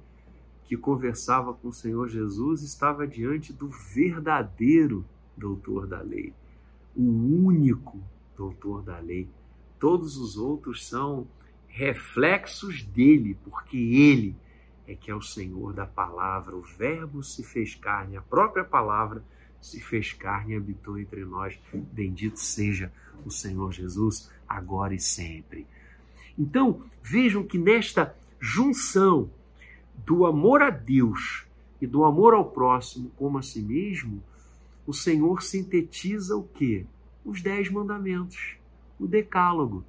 que 0.65 0.77
conversava 0.77 1.53
com 1.53 1.67
o 1.67 1.73
Senhor 1.73 2.07
Jesus, 2.07 2.63
estava 2.63 3.05
diante 3.05 3.51
do 3.51 3.67
verdadeiro 3.67 5.05
doutor 5.35 5.85
da 5.85 6.01
lei, 6.01 6.33
o 6.95 7.03
único 7.03 7.99
doutor 8.37 8.81
da 8.81 8.99
lei. 8.99 9.27
Todos 9.79 10.17
os 10.17 10.37
outros 10.37 10.87
são 10.87 11.27
reflexos 11.67 12.83
dele, 12.83 13.37
porque 13.43 13.77
ele 13.77 14.35
é 14.87 14.95
que 14.95 15.09
é 15.09 15.15
o 15.15 15.21
Senhor 15.21 15.73
da 15.73 15.85
palavra. 15.85 16.55
O 16.55 16.61
Verbo 16.61 17.23
se 17.23 17.43
fez 17.43 17.75
carne, 17.75 18.17
a 18.17 18.21
própria 18.21 18.63
palavra 18.63 19.23
se 19.59 19.79
fez 19.79 20.13
carne 20.13 20.53
e 20.53 20.57
habitou 20.57 20.97
entre 20.97 21.23
nós. 21.23 21.59
Bendito 21.73 22.39
seja 22.39 22.91
o 23.25 23.31
Senhor 23.31 23.71
Jesus, 23.71 24.31
agora 24.47 24.93
e 24.93 24.99
sempre. 24.99 25.67
Então, 26.37 26.81
vejam 27.01 27.43
que 27.43 27.57
nesta 27.57 28.15
junção 28.39 29.29
do 30.05 30.25
amor 30.25 30.61
a 30.61 30.69
Deus 30.69 31.45
e 31.79 31.87
do 31.87 32.03
amor 32.03 32.33
ao 32.33 32.45
próximo 32.45 33.11
como 33.17 33.37
a 33.37 33.41
si 33.41 33.61
mesmo, 33.61 34.23
o 34.85 34.93
Senhor 34.93 35.41
sintetiza 35.41 36.35
o 36.35 36.43
quê? 36.43 36.85
Os 37.23 37.41
dez 37.41 37.69
mandamentos, 37.69 38.55
o 38.99 39.07
decálogo. 39.07 39.83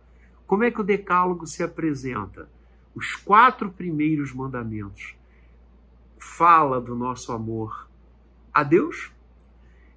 Como 0.46 0.64
é 0.64 0.70
que 0.70 0.80
o 0.80 0.84
decálogo 0.84 1.46
se 1.46 1.62
apresenta? 1.62 2.48
Os 2.94 3.16
quatro 3.16 3.70
primeiros 3.70 4.34
mandamentos 4.34 5.14
fala 6.18 6.80
do 6.80 6.94
nosso 6.94 7.32
amor 7.32 7.88
a 8.52 8.62
Deus, 8.62 9.10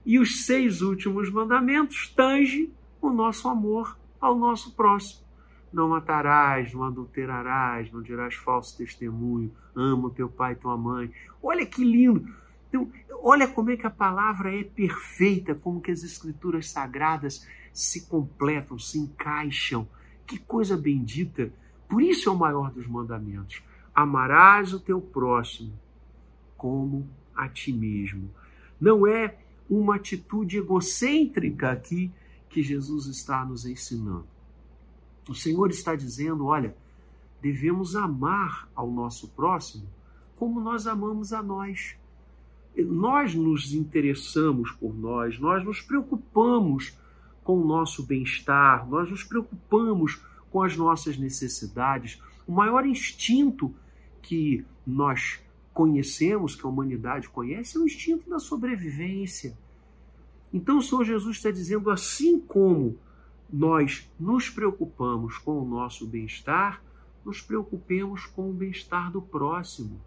e 0.06 0.18
os 0.18 0.46
seis 0.46 0.82
últimos 0.82 1.30
mandamentos 1.30 2.08
tangem 2.16 2.72
o 3.02 3.10
nosso 3.10 3.50
amor 3.50 3.98
ao 4.20 4.38
nosso 4.38 4.72
próximo. 4.74 5.25
Não 5.76 5.90
matarás, 5.90 6.74
não 6.74 6.86
adulterarás, 6.86 7.92
não 7.92 8.02
dirás 8.02 8.34
falso 8.34 8.78
testemunho, 8.78 9.54
ama 9.76 10.10
teu 10.10 10.30
pai 10.30 10.54
e 10.54 10.56
tua 10.56 10.78
mãe. 10.78 11.12
Olha 11.44 11.66
que 11.66 11.84
lindo! 11.84 12.34
Então, 12.70 12.90
olha 13.22 13.46
como 13.46 13.72
é 13.72 13.76
que 13.76 13.86
a 13.86 13.90
palavra 13.90 14.58
é 14.58 14.64
perfeita, 14.64 15.54
como 15.54 15.82
que 15.82 15.92
as 15.92 16.02
escrituras 16.02 16.72
sagradas 16.72 17.46
se 17.74 18.08
completam, 18.08 18.80
se 18.80 18.98
encaixam. 18.98 19.86
Que 20.26 20.38
coisa 20.38 20.78
bendita! 20.78 21.52
Por 21.90 22.02
isso 22.02 22.30
é 22.30 22.32
o 22.32 22.38
maior 22.38 22.72
dos 22.72 22.88
mandamentos. 22.88 23.62
Amarás 23.94 24.74
o 24.74 24.80
teu 24.80 25.02
próximo 25.02 25.78
como 26.56 27.06
a 27.36 27.50
ti 27.50 27.74
mesmo. 27.74 28.34
Não 28.80 29.06
é 29.06 29.36
uma 29.70 29.98
atitude 29.98 30.58
egocêntrica 30.58 31.70
aqui 31.70 32.14
que 32.48 32.64
Jesus 32.64 33.08
está 33.08 33.44
nos 33.44 33.66
ensinando. 33.66 34.35
O 35.28 35.34
Senhor 35.34 35.70
está 35.70 35.96
dizendo: 35.96 36.46
olha, 36.46 36.76
devemos 37.42 37.96
amar 37.96 38.70
ao 38.76 38.90
nosso 38.90 39.30
próximo 39.30 39.88
como 40.36 40.60
nós 40.60 40.86
amamos 40.86 41.34
a 41.34 41.42
nós. 41.42 41.96
Nós 42.78 43.34
nos 43.34 43.74
interessamos 43.74 44.72
por 44.72 44.94
nós, 44.94 45.40
nós 45.40 45.64
nos 45.64 45.80
preocupamos 45.80 46.98
com 47.44 47.62
o 47.62 47.66
nosso 47.66 48.04
bem-estar, 48.06 48.88
nós 48.90 49.10
nos 49.10 49.24
preocupamos 49.24 50.22
com 50.52 50.62
as 50.62 50.76
nossas 50.76 51.18
necessidades. 51.18 52.22
O 52.46 52.52
maior 52.52 52.86
instinto 52.86 53.74
que 54.22 54.66
nós 54.86 55.40
conhecemos, 55.74 56.56
que 56.56 56.66
a 56.66 56.70
humanidade 56.70 57.30
conhece, 57.30 57.78
é 57.78 57.80
o 57.80 57.86
instinto 57.86 58.30
da 58.30 58.40
sobrevivência. 58.40 59.58
Então 60.54 60.78
o 60.78 60.82
Senhor 60.82 61.04
Jesus 61.04 61.38
está 61.38 61.52
dizendo: 61.52 61.90
assim 61.90 62.40
como 62.40 62.98
nós 63.52 64.10
nos 64.20 64.50
preocupamos 64.50 65.38
com 65.38 65.62
o 65.62 65.66
nosso 65.66 66.06
bem-estar, 66.08 66.82
nos 67.24 67.42
preocupemos 67.42 68.26
com 68.26 68.50
o 68.50 68.54
bem-estar 68.54 69.12
do 69.12 69.22
próximo. 69.22 70.00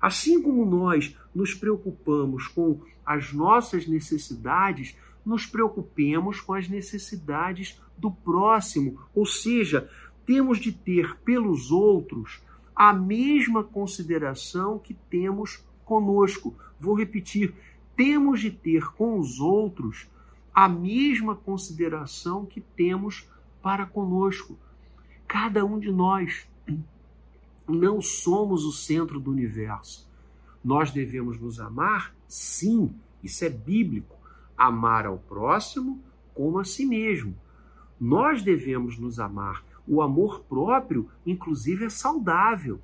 Assim 0.00 0.42
como 0.42 0.64
nós 0.64 1.16
nos 1.34 1.54
preocupamos 1.54 2.48
com 2.48 2.80
as 3.04 3.32
nossas 3.32 3.86
necessidades, 3.86 4.96
nos 5.24 5.46
preocupemos 5.46 6.40
com 6.40 6.54
as 6.54 6.68
necessidades 6.68 7.80
do 7.96 8.10
próximo, 8.10 9.00
ou 9.14 9.24
seja, 9.24 9.88
temos 10.26 10.58
de 10.58 10.72
ter 10.72 11.16
pelos 11.18 11.70
outros 11.70 12.42
a 12.74 12.92
mesma 12.92 13.62
consideração 13.62 14.78
que 14.78 14.94
temos 14.94 15.64
conosco. 15.84 16.56
Vou 16.80 16.94
repetir: 16.94 17.54
temos 17.96 18.40
de 18.40 18.50
ter 18.50 18.92
com 18.92 19.18
os 19.18 19.38
outros 19.40 20.08
a 20.54 20.68
mesma 20.68 21.34
consideração 21.34 22.44
que 22.44 22.60
temos 22.60 23.28
para 23.62 23.86
conosco. 23.86 24.58
Cada 25.26 25.64
um 25.64 25.78
de 25.78 25.90
nós 25.90 26.46
não 27.66 28.02
somos 28.02 28.64
o 28.64 28.72
centro 28.72 29.18
do 29.18 29.30
universo. 29.30 30.08
Nós 30.62 30.90
devemos 30.90 31.40
nos 31.40 31.58
amar? 31.58 32.14
Sim, 32.28 32.94
isso 33.22 33.44
é 33.44 33.48
bíblico. 33.48 34.16
Amar 34.56 35.06
ao 35.06 35.18
próximo 35.18 36.00
como 36.34 36.58
a 36.58 36.64
si 36.64 36.84
mesmo. 36.84 37.34
Nós 37.98 38.42
devemos 38.42 38.98
nos 38.98 39.18
amar. 39.18 39.64
O 39.86 40.02
amor 40.02 40.40
próprio, 40.40 41.08
inclusive, 41.26 41.86
é 41.86 41.88
saudável. 41.88 42.80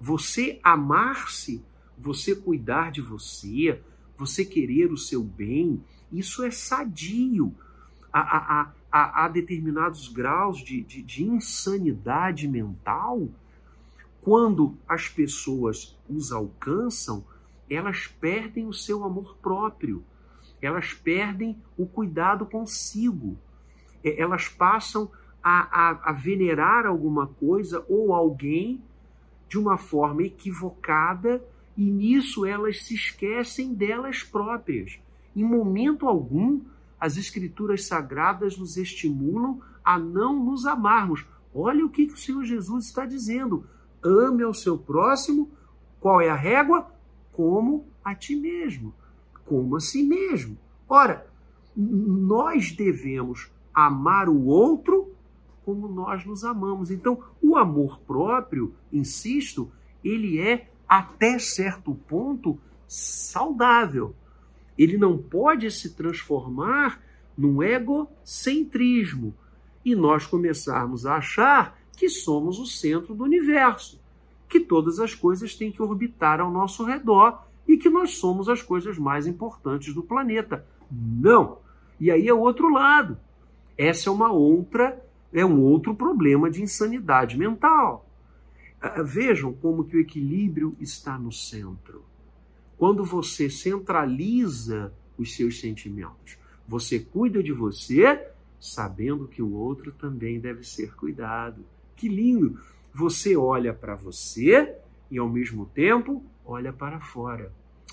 Você 0.00 0.60
amar-se, 0.62 1.64
você 1.98 2.34
cuidar 2.34 2.90
de 2.90 3.00
você, 3.00 3.80
você 4.16 4.44
querer 4.44 4.92
o 4.92 4.96
seu 4.96 5.22
bem, 5.22 5.82
isso 6.12 6.44
é 6.44 6.50
sadio. 6.50 7.54
Há, 8.12 8.72
há, 8.90 9.24
há 9.24 9.28
determinados 9.28 10.08
graus 10.08 10.58
de, 10.58 10.82
de, 10.82 11.02
de 11.02 11.24
insanidade 11.24 12.48
mental. 12.48 13.28
Quando 14.20 14.76
as 14.88 15.08
pessoas 15.08 15.96
os 16.08 16.32
alcançam, 16.32 17.24
elas 17.70 18.06
perdem 18.06 18.66
o 18.66 18.72
seu 18.72 19.04
amor 19.04 19.36
próprio, 19.40 20.04
elas 20.60 20.92
perdem 20.92 21.56
o 21.78 21.86
cuidado 21.86 22.44
consigo, 22.44 23.38
é, 24.04 24.20
elas 24.20 24.48
passam 24.48 25.10
a, 25.42 25.90
a, 25.90 26.10
a 26.10 26.12
venerar 26.12 26.84
alguma 26.84 27.26
coisa 27.26 27.84
ou 27.88 28.12
alguém 28.12 28.82
de 29.48 29.58
uma 29.58 29.78
forma 29.78 30.22
equivocada 30.24 31.42
e 31.76 31.84
nisso 31.84 32.44
elas 32.44 32.84
se 32.84 32.94
esquecem 32.94 33.72
delas 33.72 34.22
próprias. 34.22 34.98
Em 35.34 35.44
momento 35.44 36.06
algum, 36.06 36.60
as 36.98 37.16
Escrituras 37.16 37.86
Sagradas 37.86 38.58
nos 38.58 38.76
estimulam 38.76 39.60
a 39.84 39.98
não 39.98 40.44
nos 40.44 40.66
amarmos. 40.66 41.24
Olha 41.54 41.84
o 41.84 41.90
que, 41.90 42.06
que 42.06 42.14
o 42.14 42.18
Senhor 42.18 42.44
Jesus 42.44 42.86
está 42.86 43.06
dizendo. 43.06 43.64
Ame 44.02 44.42
ao 44.42 44.54
seu 44.54 44.78
próximo. 44.78 45.50
Qual 45.98 46.20
é 46.20 46.28
a 46.28 46.36
régua? 46.36 46.90
Como 47.32 47.86
a 48.04 48.14
ti 48.14 48.36
mesmo. 48.36 48.94
Como 49.44 49.76
a 49.76 49.80
si 49.80 50.02
mesmo. 50.02 50.56
Ora, 50.88 51.26
nós 51.76 52.72
devemos 52.72 53.50
amar 53.72 54.28
o 54.28 54.46
outro 54.46 55.12
como 55.64 55.88
nós 55.88 56.24
nos 56.24 56.44
amamos. 56.44 56.90
Então, 56.90 57.22
o 57.42 57.56
amor 57.56 58.00
próprio, 58.00 58.74
insisto, 58.92 59.70
ele 60.02 60.40
é 60.40 60.68
até 60.88 61.38
certo 61.38 61.94
ponto 61.94 62.58
saudável 62.88 64.14
ele 64.82 64.96
não 64.96 65.18
pode 65.18 65.70
se 65.70 65.94
transformar 65.94 67.02
num 67.36 67.62
egocentrismo 67.62 69.34
e 69.84 69.94
nós 69.94 70.26
começarmos 70.26 71.04
a 71.04 71.16
achar 71.16 71.78
que 71.94 72.08
somos 72.08 72.58
o 72.58 72.64
centro 72.64 73.14
do 73.14 73.24
universo, 73.24 74.00
que 74.48 74.58
todas 74.58 74.98
as 74.98 75.14
coisas 75.14 75.54
têm 75.54 75.70
que 75.70 75.82
orbitar 75.82 76.40
ao 76.40 76.50
nosso 76.50 76.82
redor 76.82 77.44
e 77.68 77.76
que 77.76 77.90
nós 77.90 78.16
somos 78.16 78.48
as 78.48 78.62
coisas 78.62 78.96
mais 78.96 79.26
importantes 79.26 79.92
do 79.92 80.02
planeta. 80.02 80.64
Não! 80.90 81.58
E 82.00 82.10
aí 82.10 82.26
é 82.26 82.32
outro 82.32 82.70
lado. 82.70 83.18
Essa 83.76 84.08
é 84.08 84.12
uma 84.12 84.32
outra, 84.32 84.98
é 85.30 85.44
um 85.44 85.60
outro 85.60 85.94
problema 85.94 86.50
de 86.50 86.62
insanidade 86.62 87.36
mental. 87.36 88.08
Ah, 88.80 89.02
vejam 89.02 89.52
como 89.52 89.84
que 89.84 89.98
o 89.98 90.00
equilíbrio 90.00 90.74
está 90.80 91.18
no 91.18 91.30
centro. 91.30 92.02
Quando 92.80 93.04
você 93.04 93.50
centraliza 93.50 94.90
os 95.18 95.36
seus 95.36 95.60
sentimentos, 95.60 96.38
você 96.66 96.98
cuida 96.98 97.42
de 97.42 97.52
você, 97.52 98.26
sabendo 98.58 99.28
que 99.28 99.42
o 99.42 99.52
outro 99.52 99.92
também 99.92 100.40
deve 100.40 100.64
ser 100.64 100.94
cuidado. 100.94 101.62
Que 101.94 102.08
lindo! 102.08 102.58
Você 102.94 103.36
olha 103.36 103.74
para 103.74 103.94
você 103.94 104.74
e, 105.10 105.18
ao 105.18 105.28
mesmo 105.28 105.66
tempo, 105.66 106.24
olha 106.42 106.72
para 106.72 106.98
fora, 106.98 107.52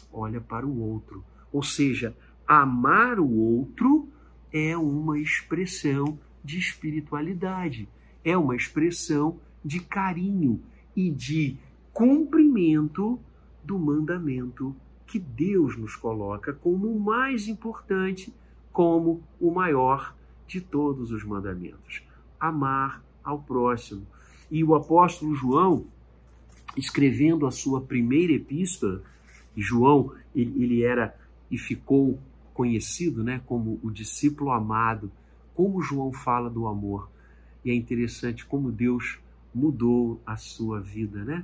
olha 0.09 0.39
para 0.39 0.65
o 0.65 0.79
outro. 0.79 1.21
Ou 1.51 1.61
seja, 1.61 2.15
amar 2.47 3.19
o 3.19 3.29
outro 3.29 4.07
é 4.53 4.77
uma 4.77 5.19
expressão 5.19 6.17
de 6.41 6.57
espiritualidade, 6.57 7.89
é 8.23 8.37
uma 8.37 8.55
expressão 8.55 9.37
de 9.65 9.81
carinho 9.81 10.61
e 10.95 11.11
de 11.11 11.57
cumprimento 11.91 13.19
do 13.67 13.77
mandamento 13.77 14.73
que 15.05 15.19
Deus 15.19 15.77
nos 15.77 15.93
coloca 15.95 16.53
como 16.53 16.87
o 16.87 16.99
mais 16.99 17.49
importante, 17.49 18.33
como 18.71 19.21
o 19.39 19.51
maior 19.51 20.15
de 20.47 20.61
todos 20.61 21.11
os 21.11 21.23
mandamentos: 21.25 22.01
amar 22.39 23.03
ao 23.21 23.39
próximo. 23.39 24.07
E 24.49 24.63
o 24.63 24.73
apóstolo 24.73 25.35
João, 25.35 25.85
escrevendo 26.77 27.45
a 27.45 27.51
sua 27.51 27.81
primeira 27.81 28.31
epístola, 28.31 29.03
João, 29.55 30.13
ele, 30.33 30.83
era 30.83 31.13
e 31.51 31.57
ficou 31.57 32.17
conhecido 32.53 33.23
né, 33.23 33.41
como 33.45 33.79
o 33.83 33.91
discípulo 33.91 34.51
amado, 34.51 35.11
como 35.53 35.81
João 35.81 36.13
fala 36.13 36.49
do 36.49 36.67
amor. 36.67 37.09
E 37.65 37.71
é 37.71 37.75
interessante 37.75 38.45
como 38.45 38.71
Deus 38.71 39.19
mudou 39.53 40.21
a 40.25 40.37
sua 40.37 40.79
vida, 40.79 41.25
né? 41.25 41.43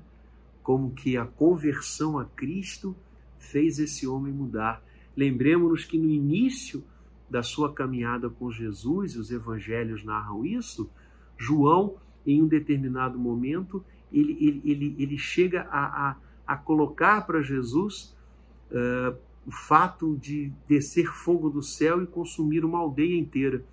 Como 0.64 0.92
que 0.92 1.18
a 1.18 1.26
conversão 1.26 2.18
a 2.18 2.26
Cristo 2.26 2.96
fez 3.38 3.78
esse 3.78 4.08
homem 4.08 4.34
mudar. 4.34 4.82
Lembremos-nos 5.16 5.86
que 5.86 6.00
no 6.00 6.10
início 6.10 6.84
da 7.30 7.44
sua 7.44 7.74
caminhada 7.74 8.30
com 8.30 8.50
Jesus, 8.50 9.14
e 9.14 9.20
os 9.20 9.30
evangelhos 9.30 10.04
narram 10.04 10.46
isso, 10.46 10.90
João, 11.38 11.98
em 12.26 12.42
um 12.42 12.48
determinado 12.48 13.20
momento, 13.20 13.84
ele, 14.12 14.38
ele, 14.40 14.62
ele, 14.64 14.96
ele 14.98 15.18
chega 15.18 15.68
a, 15.70 16.10
a, 16.10 16.16
a 16.48 16.58
colocar 16.58 17.26
para 17.26 17.42
Jesus 17.42 18.16
uh, 18.72 19.18
o 19.46 19.52
fato 19.52 20.16
de 20.18 20.52
descer 20.68 21.08
fogo 21.08 21.50
do 21.50 21.62
céu 21.62 22.02
e 22.02 22.08
consumir 22.08 22.64
uma 22.64 22.80
aldeia 22.80 23.18
inteira. 23.18 23.64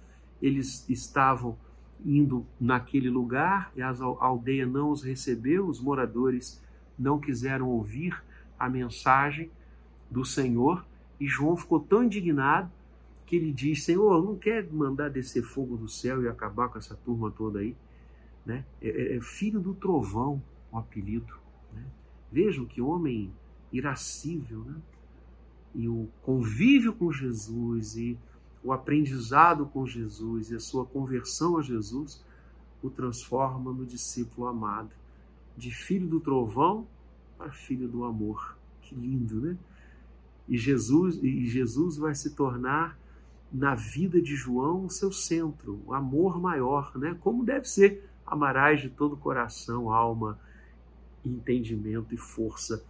Eles 0.43 0.89
estavam 0.89 1.57
indo 2.05 2.47
naquele 2.59 3.11
lugar 3.11 3.71
e 3.77 3.83
a 3.83 3.95
aldeia 4.19 4.67
não 4.67 4.91
os 4.91 5.03
recebeu, 5.03 5.67
os 5.67 5.81
moradores 5.81 6.61
não 7.01 7.19
quiseram 7.19 7.69
ouvir 7.69 8.23
a 8.59 8.69
mensagem 8.69 9.51
do 10.11 10.25
Senhor 10.25 10.85
e 11.19 11.27
João 11.27 11.57
ficou 11.57 11.81
tão 11.81 12.05
indignado 12.05 12.71
que 13.25 13.37
ele 13.37 13.53
diz: 13.53 13.85
Senhor, 13.85 14.23
não 14.23 14.37
quer 14.37 14.71
mandar 14.71 15.09
descer 15.09 15.43
fogo 15.43 15.77
do 15.77 15.89
céu 15.89 16.23
e 16.23 16.29
acabar 16.29 16.69
com 16.69 16.79
essa 16.79 16.95
turma 16.95 17.31
toda 17.31 17.61
aí? 17.61 17.75
Né? 18.45 18.65
É, 18.83 18.89
é, 18.89 19.17
é 19.17 19.21
filho 19.21 19.61
do 19.61 19.75
trovão 19.75 20.43
o 20.71 20.77
apelido. 20.77 21.35
Né? 21.73 21.85
Vejam 22.31 22.67
que 22.67 22.83
homem 22.83 23.33
irascível, 23.73 24.65
né? 24.65 24.77
E 25.73 25.89
o 25.89 26.09
convívio 26.23 26.93
com 26.93 27.13
Jesus 27.13 27.97
e 27.97 28.19
o 28.63 28.73
aprendizado 28.73 29.67
com 29.67 29.87
Jesus 29.87 30.51
e 30.51 30.57
a 30.57 30.61
sua 30.61 30.85
conversão 30.85 31.57
a 31.57 31.63
Jesus 31.63 32.23
o 32.83 32.91
transforma 32.91 33.73
no 33.73 33.87
discípulo 33.87 34.49
amado 34.49 34.91
de 35.61 35.71
filho 35.71 36.09
do 36.09 36.19
trovão 36.19 36.87
para 37.37 37.53
filho 37.53 37.87
do 37.87 38.05
amor. 38.05 38.57
Que 38.81 38.95
lindo, 38.95 39.41
né? 39.41 39.57
E 40.49 40.57
Jesus, 40.57 41.19
e 41.23 41.47
Jesus 41.47 41.97
vai 41.97 42.15
se 42.15 42.31
tornar 42.31 42.99
na 43.53 43.75
vida 43.75 44.21
de 44.21 44.35
João 44.35 44.87
o 44.87 44.91
seu 44.91 45.13
centro, 45.13 45.81
o 45.87 45.93
amor 45.93 46.41
maior, 46.41 46.97
né? 46.97 47.17
Como 47.21 47.45
deve 47.45 47.69
ser, 47.69 48.09
amarás 48.27 48.81
de 48.81 48.89
todo 48.89 49.17
coração, 49.17 49.93
alma, 49.93 50.39
entendimento 51.25 52.15
e 52.15 52.19
força. 52.19 52.83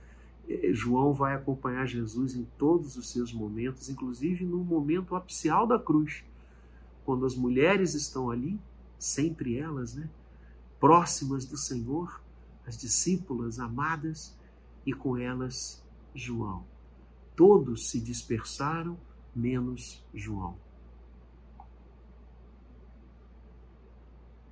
João 0.72 1.12
vai 1.12 1.34
acompanhar 1.34 1.86
Jesus 1.86 2.34
em 2.34 2.46
todos 2.56 2.96
os 2.96 3.10
seus 3.10 3.32
momentos, 3.32 3.88
inclusive 3.88 4.44
no 4.44 4.58
momento 4.58 5.14
apicial 5.14 5.66
da 5.66 5.78
cruz, 5.78 6.24
quando 7.04 7.26
as 7.26 7.34
mulheres 7.34 7.94
estão 7.94 8.30
ali, 8.30 8.58
sempre 8.98 9.56
elas, 9.56 9.94
né? 9.94 10.08
Próximas 10.78 11.44
do 11.44 11.56
Senhor, 11.56 12.20
as 12.70 12.78
discípulas 12.78 13.58
amadas 13.58 14.38
e 14.86 14.92
com 14.92 15.16
elas 15.16 15.84
João. 16.14 16.64
Todos 17.34 17.90
se 17.90 18.00
dispersaram, 18.00 18.96
menos 19.34 20.04
João. 20.14 20.56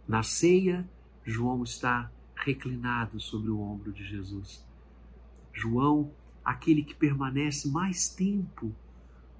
Na 0.06 0.24
ceia, 0.24 0.88
João 1.24 1.62
está 1.62 2.10
reclinado 2.34 3.20
sobre 3.20 3.50
o 3.50 3.60
ombro 3.60 3.92
de 3.92 4.04
Jesus. 4.04 4.66
João, 5.52 6.10
aquele 6.44 6.82
que 6.82 6.96
permanece 6.96 7.68
mais 7.68 8.08
tempo 8.08 8.74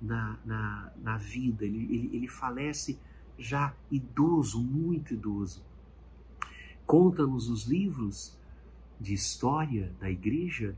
na, 0.01 0.39
na, 0.45 0.93
na 0.99 1.17
vida, 1.17 1.65
ele, 1.65 1.83
ele, 1.93 2.17
ele 2.17 2.29
falece 2.29 2.97
já 3.37 3.75
idoso, 3.91 4.63
muito 4.63 5.15
idoso. 5.15 5.67
Conta-nos 6.87 7.49
os 7.49 7.67
livros 7.67 8.38
de 9.01 9.15
história 9.15 9.93
da 10.01 10.11
igreja 10.11 10.77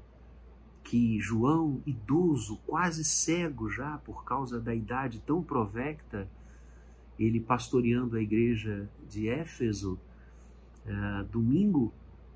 que 0.82 1.20
João, 1.20 1.82
idoso, 1.86 2.58
quase 2.66 3.04
cego 3.04 3.68
já 3.68 3.98
por 3.98 4.24
causa 4.24 4.60
da 4.60 4.74
idade 4.74 5.20
tão 5.20 5.42
provecta, 5.42 6.28
ele 7.18 7.38
pastoreando 7.38 8.16
a 8.16 8.20
igreja 8.20 8.88
de 9.08 9.28
Éfeso, 9.28 9.98
uh, 10.86 11.24
domingo, 11.30 11.92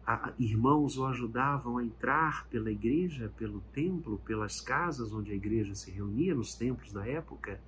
a, 0.07 0.32
irmãos 0.39 0.99
o 0.99 1.07
ajudavam 1.07 1.78
a 1.78 1.85
entrar 1.85 2.47
pela 2.49 2.70
igreja, 2.70 3.32
pelo 3.37 3.61
templo, 3.72 4.18
pelas 4.18 4.61
casas 4.61 5.12
onde 5.12 5.32
a 5.32 5.35
igreja 5.35 5.74
se 5.74 5.91
reunia, 5.91 6.35
nos 6.35 6.55
templos 6.55 6.93
da 6.93 7.07
época, 7.09 7.59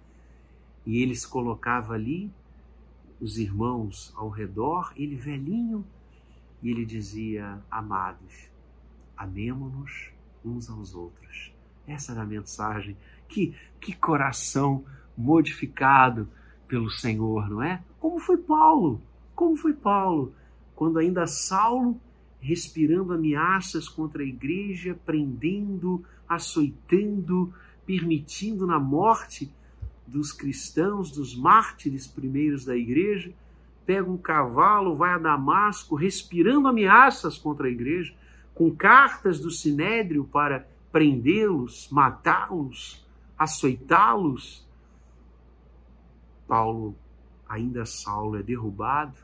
e 0.84 1.02
ele 1.02 1.14
se 1.14 1.26
colocava 1.26 1.94
ali, 1.94 2.30
os 3.18 3.38
irmãos 3.38 4.12
ao 4.14 4.28
redor, 4.28 4.92
ele 4.94 5.16
velhinho, 5.16 5.84
e 6.62 6.70
ele 6.70 6.84
dizia: 6.84 7.62
Amados, 7.70 8.50
amemo-nos 9.16 10.11
uns 10.44 10.70
aos 10.70 10.94
outros. 10.94 11.52
Essa 11.86 12.12
era 12.12 12.22
a 12.22 12.26
mensagem. 12.26 12.96
Que, 13.28 13.54
que 13.80 13.94
coração 13.94 14.84
modificado 15.16 16.28
pelo 16.68 16.90
Senhor, 16.90 17.48
não 17.48 17.62
é? 17.62 17.82
Como 17.98 18.18
foi 18.18 18.36
Paulo? 18.36 19.00
Como 19.34 19.57
foi 19.57 19.72
Paulo? 19.72 20.34
Quando 20.74 20.98
ainda 20.98 21.26
Saulo, 21.26 22.00
respirando 22.40 23.12
ameaças 23.12 23.88
contra 23.88 24.22
a 24.22 24.26
igreja, 24.26 24.98
prendendo, 25.07 26.04
açoitando, 26.28 27.52
permitindo 27.84 28.66
na 28.66 28.78
morte 28.78 29.50
dos 30.07 30.32
cristãos, 30.32 31.11
dos 31.11 31.36
mártires 31.36 32.07
primeiros 32.07 32.64
da 32.64 32.76
igreja, 32.76 33.32
pega 33.87 34.11
um 34.11 34.18
cavalo, 34.18 34.97
vai 34.97 35.12
a 35.12 35.18
Damasco, 35.18 35.95
respirando 35.95 36.66
ameaças 36.66 37.39
contra 37.39 37.68
a 37.68 37.70
igreja, 37.70 38.12
com 38.55 38.74
cartas 38.74 39.39
do 39.39 39.51
sinédrio 39.51 40.24
para 40.24 40.68
prendê-los, 40.91 41.89
matá-los, 41.91 43.07
açoitá-los. 43.39 44.66
Paulo, 46.49 46.97
ainda 47.49 47.87
Saulo, 47.87 48.37
é 48.37 48.43
derrubado 48.43 49.16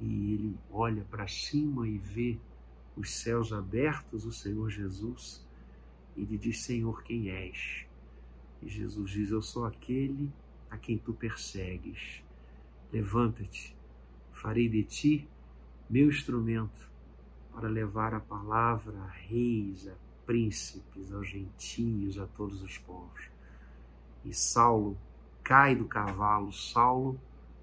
e 0.00 0.34
ele 0.34 0.58
olha 0.70 1.04
para 1.10 1.28
cima 1.28 1.86
e 1.86 1.98
vê 1.98 2.38
os 2.96 3.10
céus 3.10 3.52
abertos, 3.52 4.24
o 4.24 4.32
Senhor 4.32 4.70
Jesus, 4.70 5.44
e 6.16 6.22
ele 6.22 6.38
diz: 6.38 6.62
Senhor, 6.62 7.02
quem 7.02 7.30
és? 7.30 7.86
E 8.62 8.68
Jesus 8.68 9.10
diz: 9.10 9.30
Eu 9.30 9.42
sou 9.42 9.66
aquele 9.66 10.30
a 10.70 10.78
quem 10.78 10.96
tu 10.96 11.12
persegues. 11.12 12.22
Levanta-te, 12.92 13.76
farei 14.32 14.68
de 14.68 14.82
ti 14.82 15.28
meu 15.88 16.08
instrumento 16.08 16.90
para 17.52 17.68
levar 17.68 18.14
a 18.14 18.20
palavra 18.20 18.98
a 19.00 19.06
reis, 19.06 19.86
a 19.86 19.94
príncipes, 20.26 21.12
aos 21.12 21.28
gentios, 21.28 22.18
a 22.18 22.26
todos 22.26 22.60
os 22.62 22.78
povos. 22.78 23.28
E 24.24 24.34
Saulo 24.34 24.98
cai 25.44 25.76
do 25.76 25.84
cavalo, 25.84 26.52
Saulo, 26.52 27.20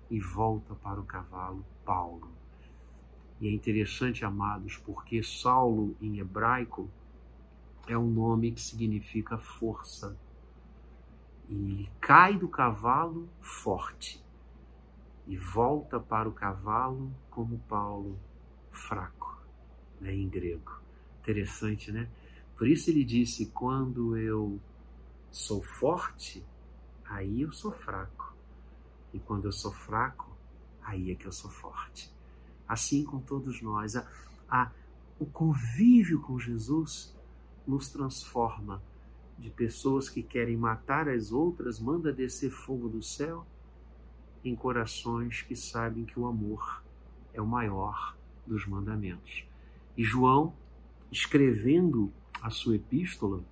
e 0.09 0.17
volta 0.17 0.73
para 0.75 0.99
o 0.99 1.05
cavalo, 1.05 1.65
Paulo. 1.83 2.31
E 3.41 3.49
é 3.49 3.51
interessante, 3.51 4.23
amados, 4.23 4.77
porque 4.77 5.21
Saulo 5.21 5.93
em 6.01 6.19
hebraico 6.19 6.89
é 7.85 7.97
um 7.97 8.09
nome 8.09 8.53
que 8.53 8.61
significa 8.61 9.37
força. 9.37 10.17
E 11.49 11.53
ele 11.53 11.89
cai 11.99 12.37
do 12.37 12.47
cavalo 12.47 13.27
forte 13.41 14.25
e 15.27 15.35
volta 15.35 15.99
para 15.99 16.27
o 16.27 16.31
cavalo 16.31 17.13
como 17.29 17.59
Paulo, 17.67 18.17
fraco 18.71 19.37
né, 19.99 20.13
em 20.13 20.27
grego. 20.27 20.79
Interessante, 21.21 21.91
né? 21.91 22.09
Por 22.55 22.67
isso 22.67 22.89
ele 22.89 23.03
disse: 23.03 23.47
quando 23.47 24.17
eu 24.17 24.59
sou 25.29 25.61
forte, 25.61 26.43
aí 27.05 27.41
eu 27.41 27.51
sou 27.51 27.71
fraco. 27.71 28.35
E 29.13 29.19
quando 29.19 29.45
eu 29.45 29.51
sou 29.51 29.71
fraco, 29.71 30.35
aí 30.81 31.11
é 31.11 31.15
que 31.15 31.25
eu 31.25 31.31
sou 31.31 31.51
forte. 31.51 32.11
Assim 32.67 33.03
com 33.03 33.19
todos 33.19 33.61
nós. 33.61 33.95
A, 33.95 34.07
a, 34.49 34.71
o 35.19 35.25
convívio 35.25 36.21
com 36.21 36.39
Jesus 36.39 37.15
nos 37.65 37.89
transforma 37.89 38.81
de 39.37 39.49
pessoas 39.49 40.09
que 40.09 40.23
querem 40.23 40.57
matar 40.57 41.07
as 41.07 41.31
outras, 41.31 41.79
manda 41.79 42.11
descer 42.11 42.49
fogo 42.49 42.89
do 42.89 43.03
céu, 43.03 43.45
em 44.43 44.55
corações 44.55 45.41
que 45.41 45.55
sabem 45.55 46.05
que 46.05 46.19
o 46.19 46.27
amor 46.27 46.83
é 47.33 47.41
o 47.41 47.47
maior 47.47 48.15
dos 48.45 48.65
mandamentos. 48.65 49.45
E 49.97 50.03
João, 50.03 50.53
escrevendo 51.11 52.11
a 52.41 52.49
sua 52.49 52.75
epístola, 52.75 53.43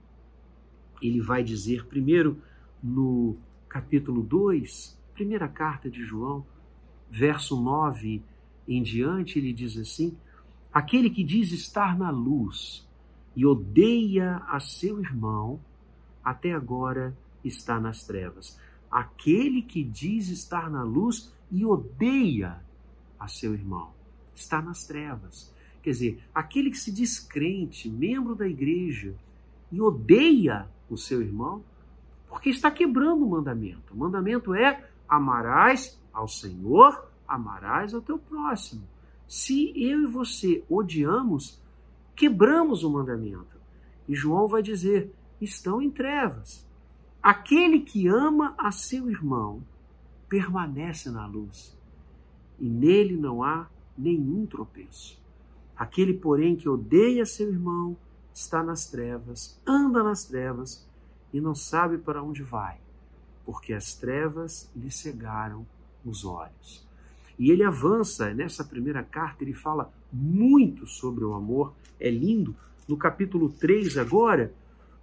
ele 1.01 1.21
vai 1.21 1.43
dizer, 1.43 1.86
primeiro 1.86 2.41
no 2.81 3.36
capítulo 3.67 4.21
2, 4.21 4.97
primeira 5.13 5.47
carta 5.47 5.89
de 5.89 6.03
João, 6.03 6.45
verso 7.09 7.59
9 7.59 8.23
em 8.67 8.81
diante, 8.81 9.39
ele 9.39 9.53
diz 9.53 9.77
assim: 9.77 10.17
Aquele 10.73 11.09
que 11.09 11.23
diz 11.23 11.51
estar 11.51 11.97
na 11.97 12.09
luz 12.09 12.88
e 13.36 13.45
odeia 13.45 14.38
a 14.47 14.59
seu 14.59 14.99
irmão, 14.99 15.59
até 16.23 16.53
agora 16.53 17.15
está 17.43 17.79
nas 17.79 18.05
trevas. 18.05 18.59
Aquele 18.95 19.61
que 19.61 19.83
diz 19.83 20.29
estar 20.29 20.71
na 20.71 20.81
luz 20.81 21.29
e 21.51 21.65
odeia 21.65 22.63
a 23.19 23.27
seu 23.27 23.53
irmão, 23.53 23.91
está 24.33 24.61
nas 24.61 24.85
trevas. 24.85 25.53
Quer 25.83 25.89
dizer, 25.89 26.23
aquele 26.33 26.69
que 26.69 26.77
se 26.77 26.93
diz 26.93 27.19
crente, 27.19 27.89
membro 27.89 28.35
da 28.35 28.47
igreja, 28.47 29.13
e 29.69 29.81
odeia 29.81 30.69
o 30.89 30.95
seu 30.95 31.21
irmão, 31.21 31.61
porque 32.29 32.49
está 32.49 32.71
quebrando 32.71 33.25
o 33.25 33.29
mandamento. 33.29 33.93
O 33.93 33.97
mandamento 33.97 34.55
é 34.55 34.89
amarás 35.09 35.99
ao 36.13 36.29
Senhor, 36.29 37.11
amarás 37.27 37.93
ao 37.93 38.01
teu 38.01 38.17
próximo. 38.17 38.87
Se 39.27 39.73
eu 39.75 40.03
e 40.03 40.07
você 40.07 40.63
odiamos, 40.69 41.61
quebramos 42.15 42.85
o 42.85 42.89
mandamento. 42.89 43.57
E 44.07 44.15
João 44.15 44.47
vai 44.47 44.63
dizer: 44.63 45.13
estão 45.41 45.81
em 45.81 45.91
trevas. 45.91 46.64
Aquele 47.26 47.80
que 47.80 48.07
ama 48.07 48.53
a 48.55 48.71
seu 48.71 49.09
irmão 49.09 49.63
permanece 50.30 51.09
na 51.09 51.26
luz, 51.26 51.76
e 52.59 52.69
nele 52.69 53.17
não 53.17 53.41
há 53.41 53.67
nenhum 53.97 54.45
tropeço. 54.45 55.19
Aquele, 55.76 56.13
porém, 56.13 56.55
que 56.55 56.69
odeia 56.69 57.26
seu 57.26 57.49
irmão 57.49 57.97
está 58.32 58.61
nas 58.61 58.86
trevas, 58.86 59.59
anda 59.65 60.03
nas 60.03 60.26
trevas 60.26 60.88
e 61.34 61.41
não 61.41 61.55
sabe 61.55 61.97
para 61.97 62.21
onde 62.21 62.43
vai, 62.43 62.78
porque 63.43 63.73
as 63.73 63.95
trevas 63.95 64.69
lhe 64.76 64.91
cegaram 64.91 65.65
os 66.05 66.26
olhos. 66.26 66.88
E 67.39 67.49
ele 67.49 67.63
avança 67.63 68.36
nessa 68.36 68.63
primeira 68.63 69.01
carta, 69.01 69.43
ele 69.43 69.55
fala 69.55 69.91
muito 70.13 70.86
sobre 70.86 71.26
o 71.26 71.34
amor, 71.34 71.73
é 71.99 72.07
lindo. 72.07 72.55
No 72.88 72.95
capítulo 72.95 73.49
3, 73.49 73.97
agora, 73.97 74.53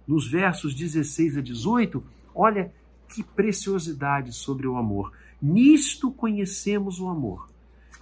nos 0.07 0.25
versos 0.25 0.73
16 0.73 1.37
a 1.37 1.41
18, 1.41 2.12
olha 2.33 2.73
que 3.07 3.23
preciosidade 3.23 4.33
sobre 4.33 4.67
o 4.67 4.77
amor. 4.77 5.11
Nisto 5.41 6.11
conhecemos 6.11 6.99
o 6.99 7.07
amor, 7.07 7.49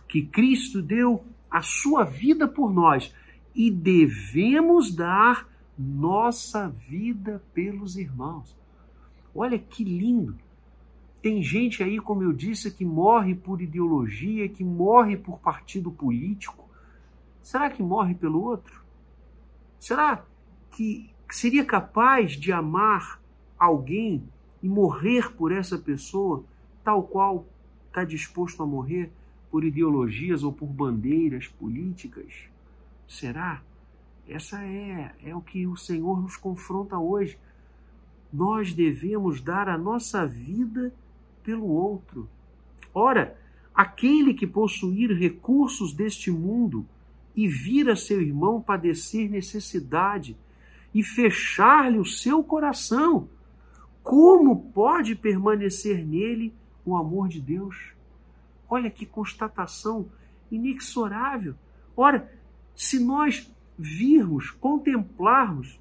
que 0.08 0.22
Cristo 0.22 0.82
deu 0.82 1.24
a 1.50 1.62
sua 1.62 2.04
vida 2.04 2.48
por 2.48 2.72
nós 2.72 3.14
e 3.54 3.70
devemos 3.70 4.94
dar 4.94 5.48
nossa 5.78 6.70
vida 6.70 7.44
pelos 7.54 7.98
irmãos. 7.98 8.56
Olha 9.34 9.58
que 9.58 9.84
lindo! 9.84 10.38
Tem 11.22 11.42
gente 11.44 11.84
aí, 11.84 12.00
como 12.00 12.24
eu 12.24 12.34
disse, 12.34 12.72
que 12.72 12.84
morre 12.84 13.36
por 13.36 13.62
ideologia, 13.62 14.50
que 14.50 14.64
morre 14.64 15.16
por 15.16 15.40
partido 15.40 15.92
político. 15.92 16.68
Será 17.44 17.70
que 17.70 17.84
morre 17.84 18.16
pelo 18.16 18.42
outro? 18.42 18.82
Será 19.80 20.24
que 20.72 21.10
seria 21.30 21.64
capaz 21.64 22.32
de 22.32 22.52
amar 22.52 23.21
alguém 23.62 24.24
e 24.64 24.68
morrer 24.68 25.32
por 25.34 25.52
essa 25.52 25.78
pessoa, 25.78 26.44
tal 26.84 27.04
qual 27.04 27.46
está 27.88 28.04
disposto 28.04 28.64
a 28.64 28.66
morrer 28.66 29.12
por 29.52 29.64
ideologias 29.64 30.44
ou 30.44 30.52
por 30.52 30.66
bandeiras 30.66 31.48
políticas? 31.48 32.50
Será? 33.08 33.62
Essa 34.28 34.64
é, 34.64 35.14
é 35.24 35.36
o 35.36 35.42
que 35.42 35.68
o 35.68 35.78
Senhor 35.78 36.20
nos 36.20 36.36
confronta 36.36 36.98
hoje. 36.98 37.38
Nós 38.34 38.74
devemos 38.74 39.42
dar 39.42 39.70
a 39.70 39.78
nossa 39.78 40.26
vida 40.26 40.92
pelo 41.44 41.68
outro. 41.68 42.28
Ora, 42.92 43.38
aquele 43.76 44.34
que 44.34 44.48
possuir 44.48 45.12
recursos 45.12 45.94
deste 45.94 46.32
mundo 46.32 46.84
e 47.36 47.48
vir 47.48 47.90
a 47.92 47.96
seu 47.96 48.22
irmão 48.22 48.60
padecer 48.60 49.30
necessidade 49.30 50.36
e 50.94 51.04
fechar-lhe 51.04 52.00
o 52.00 52.06
seu 52.06 52.44
coração, 52.44 53.30
como 54.04 54.72
pode 54.72 55.16
permanecer 55.16 56.06
nele 56.06 56.54
o 56.86 56.96
amor 56.96 57.28
de 57.28 57.40
Deus? 57.40 57.94
Olha 58.70 58.90
que 58.90 59.06
constatação 59.06 60.10
inexorável. 60.52 61.56
Ora, 61.96 62.32
se 62.76 63.00
nós 63.00 63.52
virmos, 63.78 64.50
contemplarmos 64.52 65.80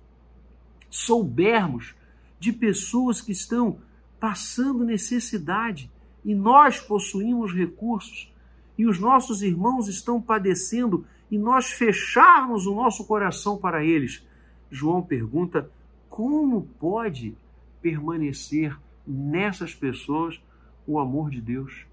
soubermos 0.91 1.95
de 2.39 2.53
pessoas 2.53 3.21
que 3.21 3.33
estão 3.33 3.79
passando 4.19 4.85
necessidade 4.85 5.91
e 6.25 6.35
nós 6.35 6.81
possuímos 6.81 7.55
recursos 7.55 8.33
e 8.77 8.87
os 8.87 8.99
nossos 8.99 9.43
irmãos 9.43 9.89
estão 9.89 10.21
padecendo 10.21 11.07
e 11.31 11.39
nós 11.39 11.71
fecharmos 11.71 12.67
o 12.67 12.75
nosso 12.75 13.07
coração 13.07 13.57
para 13.57 13.85
eles. 13.85 14.27
João 14.71 15.03
pergunta: 15.03 15.71
como 16.09 16.63
pode 16.79 17.37
permanecer 17.81 18.79
nessas 19.07 19.75
pessoas 19.75 20.41
o 20.87 20.99
amor 20.99 21.31
de 21.31 21.41
Deus? 21.41 21.87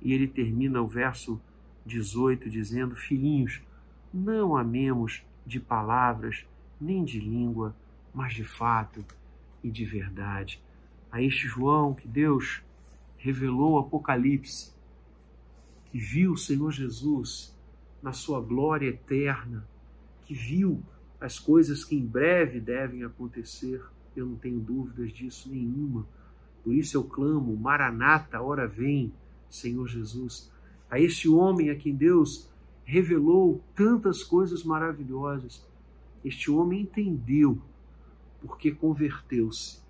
E 0.00 0.12
ele 0.12 0.26
termina 0.26 0.80
o 0.80 0.86
verso 0.86 1.40
18 1.84 2.48
dizendo: 2.48 2.96
Filhinhos, 2.96 3.60
não 4.12 4.56
amemos 4.56 5.22
de 5.46 5.60
palavras 5.60 6.46
nem 6.80 7.04
de 7.04 7.20
língua, 7.20 7.74
mas 8.14 8.34
de 8.34 8.44
fato 8.44 9.04
e 9.62 9.70
de 9.70 9.84
verdade. 9.84 10.62
A 11.12 11.20
este 11.22 11.46
João 11.46 11.94
que 11.94 12.08
Deus 12.08 12.62
revelou 13.18 13.72
o 13.72 13.78
Apocalipse, 13.78 14.72
que 15.86 15.98
viu 15.98 16.32
o 16.32 16.38
Senhor 16.38 16.70
Jesus 16.70 17.56
na 18.02 18.12
sua 18.12 18.40
glória 18.40 18.88
eterna, 18.88 19.66
que 20.22 20.32
viu 20.32 20.82
as 21.20 21.38
coisas 21.38 21.84
que 21.84 21.94
em 21.94 22.06
breve 22.06 22.60
devem 22.60 23.04
acontecer, 23.04 23.82
eu 24.16 24.26
não 24.26 24.36
tenho 24.36 24.60
dúvidas 24.60 25.12
disso 25.12 25.50
nenhuma. 25.50 26.06
Por 26.62 26.74
isso 26.74 26.96
eu 26.96 27.04
clamo, 27.04 27.56
Maranata, 27.56 28.40
hora 28.40 28.66
vem, 28.66 29.12
Senhor 29.48 29.86
Jesus. 29.88 30.50
A 30.90 30.98
este 30.98 31.28
homem 31.28 31.70
a 31.70 31.76
quem 31.76 31.94
Deus 31.94 32.50
revelou 32.84 33.62
tantas 33.74 34.22
coisas 34.22 34.64
maravilhosas, 34.64 35.64
este 36.24 36.50
homem 36.50 36.82
entendeu 36.82 37.60
porque 38.40 38.72
converteu-se 38.72 39.80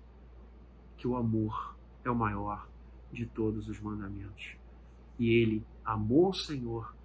que 0.97 1.07
o 1.07 1.15
amor 1.15 1.75
é 2.03 2.11
o 2.11 2.15
maior 2.15 2.67
de 3.11 3.25
todos 3.25 3.67
os 3.67 3.79
mandamentos. 3.79 4.55
E 5.17 5.29
ele 5.29 5.65
amou 5.83 6.29
o 6.29 6.33
Senhor 6.33 6.95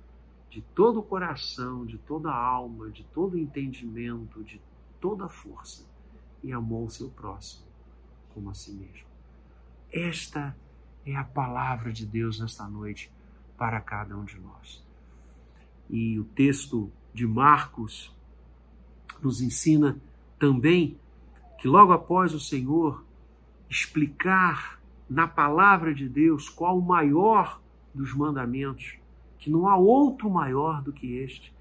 de 0.50 0.60
todo 0.74 1.00
o 1.00 1.02
coração, 1.02 1.84
de 1.84 1.98
toda 1.98 2.30
a 2.30 2.36
alma, 2.36 2.90
de 2.90 3.04
todo 3.04 3.34
o 3.34 3.38
entendimento, 3.38 4.42
de 4.44 4.60
toda 5.00 5.26
a 5.26 5.28
força, 5.28 5.86
e 6.46 6.52
amou 6.52 6.84
o 6.84 6.90
seu 6.90 7.08
próximo 7.08 7.66
como 8.32 8.50
a 8.50 8.54
si 8.54 8.70
mesmo. 8.70 9.08
Esta 9.92 10.56
é 11.04 11.16
a 11.16 11.24
palavra 11.24 11.92
de 11.92 12.06
Deus 12.06 12.38
nesta 12.38 12.68
noite 12.68 13.10
para 13.58 13.80
cada 13.80 14.16
um 14.16 14.24
de 14.24 14.38
nós. 14.38 14.84
E 15.90 16.18
o 16.20 16.24
texto 16.24 16.90
de 17.12 17.26
Marcos 17.26 18.14
nos 19.20 19.40
ensina 19.40 20.00
também 20.38 20.96
que 21.58 21.66
logo 21.66 21.92
após 21.92 22.32
o 22.32 22.38
Senhor 22.38 23.04
explicar 23.68 24.80
na 25.10 25.26
palavra 25.26 25.92
de 25.92 26.08
Deus 26.08 26.48
qual 26.48 26.78
o 26.78 26.82
maior 26.82 27.60
dos 27.92 28.14
mandamentos, 28.14 28.98
que 29.38 29.50
não 29.50 29.66
há 29.66 29.76
outro 29.76 30.30
maior 30.30 30.80
do 30.80 30.92
que 30.92 31.16
este, 31.16 31.52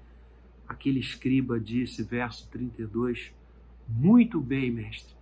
aquele 0.68 1.00
escriba 1.00 1.58
disse, 1.58 2.04
verso 2.04 2.48
32, 2.50 3.32
muito 3.88 4.40
bem, 4.40 4.70
mestre. 4.70 5.14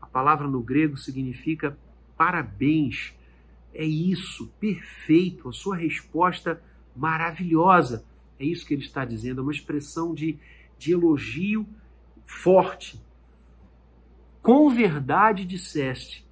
A 0.00 0.06
palavra 0.06 0.48
no 0.48 0.62
grego 0.62 0.96
significa 0.96 1.76
parabéns. 2.16 3.14
É 3.74 3.84
isso, 3.84 4.48
perfeito, 4.58 5.48
a 5.48 5.52
sua 5.52 5.76
resposta 5.76 6.62
maravilhosa. 6.96 8.04
É 8.38 8.44
isso 8.44 8.66
que 8.66 8.74
ele 8.74 8.82
está 8.82 9.04
dizendo, 9.04 9.40
é 9.40 9.42
uma 9.42 9.52
expressão 9.52 10.14
de, 10.14 10.38
de 10.78 10.92
elogio 10.92 11.66
forte. 12.24 13.00
Com 14.42 14.70
verdade 14.70 15.44
disseste 15.44 16.26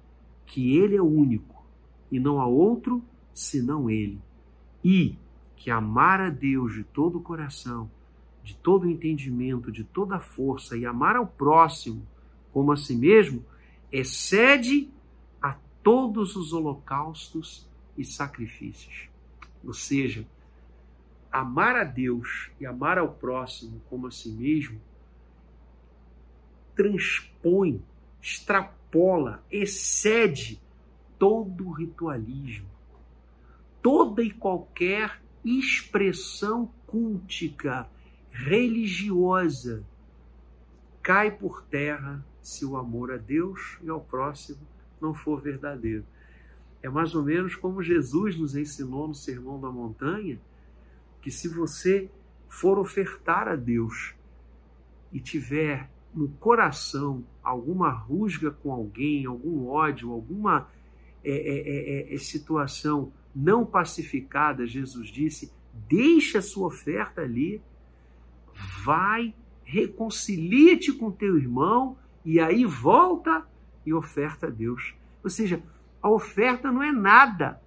que 0.45 0.77
ele 0.77 0.95
é 0.95 1.01
único 1.01 1.65
e 2.11 2.19
não 2.19 2.39
há 2.39 2.47
outro 2.47 3.03
senão 3.33 3.89
ele, 3.89 4.19
e 4.83 5.15
que 5.55 5.69
amar 5.69 6.19
a 6.19 6.29
Deus 6.29 6.73
de 6.73 6.83
todo 6.83 7.19
o 7.19 7.21
coração, 7.21 7.89
de 8.47 8.55
todo 8.55 8.83
o 8.83 8.89
entendimento, 8.89 9.69
de 9.69 9.83
toda 9.83 10.15
a 10.15 10.19
força 10.21 10.77
e 10.77 10.85
amar 10.85 11.17
ao 11.17 11.27
próximo 11.27 12.07
como 12.53 12.71
a 12.71 12.77
si 12.77 12.95
mesmo, 12.95 13.43
excede 13.91 14.89
a 15.41 15.57
todos 15.83 16.37
os 16.37 16.53
holocaustos 16.53 17.67
e 17.97 18.05
sacrifícios. 18.05 19.09
Ou 19.65 19.73
seja, 19.73 20.25
amar 21.29 21.75
a 21.75 21.83
Deus 21.83 22.49
e 22.57 22.65
amar 22.65 22.97
ao 22.97 23.09
próximo 23.09 23.81
como 23.89 24.07
a 24.07 24.11
si 24.11 24.29
mesmo 24.29 24.79
transpõe, 26.73 27.83
extrapola, 28.21 29.43
excede 29.51 30.61
todo 31.19 31.67
o 31.67 31.71
ritualismo, 31.73 32.69
toda 33.81 34.23
e 34.23 34.31
qualquer 34.31 35.21
expressão 35.43 36.71
cultica, 36.87 37.89
religiosa, 38.37 39.83
cai 41.01 41.31
por 41.31 41.63
terra 41.63 42.23
se 42.41 42.65
o 42.65 42.77
amor 42.77 43.11
a 43.11 43.17
Deus 43.17 43.79
e 43.81 43.89
ao 43.89 43.99
próximo 43.99 44.59
não 45.01 45.13
for 45.13 45.41
verdadeiro. 45.41 46.05
É 46.81 46.89
mais 46.89 47.15
ou 47.15 47.23
menos 47.23 47.55
como 47.55 47.81
Jesus 47.81 48.37
nos 48.37 48.55
ensinou 48.55 49.07
no 49.07 49.15
Sermão 49.15 49.59
da 49.59 49.71
Montanha, 49.71 50.39
que 51.21 51.31
se 51.31 51.47
você 51.47 52.09
for 52.47 52.77
ofertar 52.77 53.47
a 53.47 53.55
Deus 53.55 54.13
e 55.11 55.19
tiver 55.19 55.89
no 56.13 56.29
coração 56.29 57.23
alguma 57.43 57.89
rusga 57.89 58.51
com 58.51 58.71
alguém, 58.71 59.25
algum 59.25 59.67
ódio, 59.67 60.11
alguma 60.11 60.69
é, 61.23 61.31
é, 61.31 62.11
é, 62.11 62.13
é, 62.13 62.17
situação 62.19 63.11
não 63.35 63.65
pacificada, 63.65 64.67
Jesus 64.67 65.09
disse: 65.09 65.51
deixa 65.89 66.39
a 66.39 66.41
sua 66.41 66.67
oferta 66.67 67.21
ali, 67.21 67.61
vai, 68.83 69.33
reconcilia-te 69.63 70.93
com 70.93 71.11
teu 71.11 71.37
irmão 71.37 71.97
e 72.25 72.39
aí 72.39 72.65
volta 72.65 73.45
e 73.85 73.93
oferta 73.93 74.47
a 74.47 74.49
Deus. 74.49 74.95
Ou 75.23 75.29
seja, 75.29 75.61
a 76.01 76.09
oferta 76.09 76.71
não 76.71 76.83
é 76.83 76.91
nada. 76.91 77.61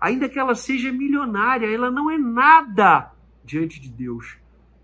Ainda 0.00 0.28
que 0.28 0.38
ela 0.38 0.54
seja 0.54 0.92
milionária, 0.92 1.66
ela 1.66 1.90
não 1.90 2.10
é 2.10 2.18
nada 2.18 3.12
diante 3.44 3.80
de 3.80 3.88
Deus 3.88 4.36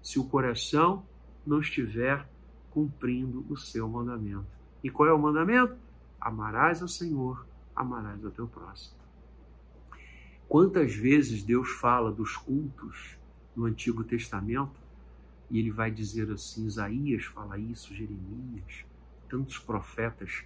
se 0.03 0.19
o 0.19 0.25
coração 0.25 1.05
não 1.47 1.61
estiver 1.61 2.27
cumprindo 2.71 3.45
o 3.49 3.57
seu 3.57 3.89
mandamento. 3.89 4.47
E 4.83 4.91
qual 4.91 5.09
é 5.09 5.13
o 5.13 5.19
mandamento? 5.19 5.77
Amarás 6.21 6.81
ao 6.81 6.89
Senhor, 6.89 7.47
amarás 7.75 8.25
ao 8.25 8.31
teu 8.31 8.47
próximo. 8.47 8.99
Quantas 10.49 10.95
vezes 10.95 11.43
Deus 11.43 11.71
fala 11.71 12.11
dos 12.11 12.37
cultos 12.37 13.17
no 13.55 13.67
Antigo 13.67 14.03
Testamento 14.03 14.80
e 15.51 15.59
ele 15.59 15.71
vai 15.71 15.91
dizer 15.91 16.31
assim: 16.31 16.67
Isaías 16.67 17.25
fala 17.25 17.59
isso, 17.59 17.95
Jeremias, 17.95 18.85
tantos 19.29 19.59
profetas. 19.59 20.45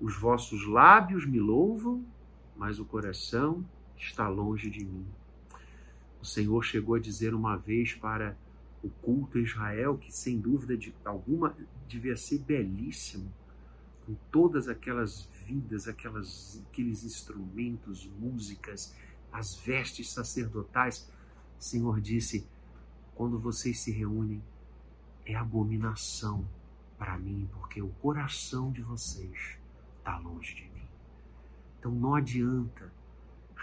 Os 0.00 0.16
vossos 0.16 0.66
lábios 0.66 1.24
me 1.24 1.40
louvam, 1.40 2.04
mas 2.56 2.78
o 2.78 2.84
coração 2.84 3.64
está 3.96 4.28
longe 4.28 4.68
de 4.68 4.84
mim. 4.84 5.06
O 6.20 6.24
Senhor 6.24 6.62
chegou 6.62 6.96
a 6.96 7.00
dizer 7.00 7.34
uma 7.34 7.56
vez 7.56 7.94
para 7.94 8.36
o 8.82 8.90
culto 8.90 9.38
a 9.38 9.40
Israel, 9.40 9.96
que 9.96 10.12
sem 10.12 10.38
dúvida 10.38 10.76
de 10.76 10.94
alguma 11.04 11.56
devia 11.88 12.16
ser 12.16 12.38
belíssimo, 12.40 13.32
com 14.04 14.14
todas 14.30 14.68
aquelas 14.68 15.26
vidas, 15.46 15.88
aquelas, 15.88 16.62
aqueles 16.70 17.04
instrumentos, 17.04 18.06
músicas, 18.18 18.94
as 19.32 19.54
vestes 19.54 20.10
sacerdotais. 20.10 21.10
O 21.58 21.62
Senhor 21.62 22.00
disse: 22.00 22.46
quando 23.14 23.38
vocês 23.38 23.78
se 23.78 23.92
reúnem, 23.92 24.42
é 25.24 25.34
abominação 25.34 26.46
para 26.98 27.18
mim, 27.18 27.48
porque 27.52 27.80
o 27.80 27.88
coração 27.88 28.70
de 28.70 28.82
vocês 28.82 29.58
está 29.98 30.18
longe 30.18 30.54
de 30.54 30.64
mim. 30.70 30.88
Então 31.78 31.92
não 31.92 32.14
adianta 32.14 32.92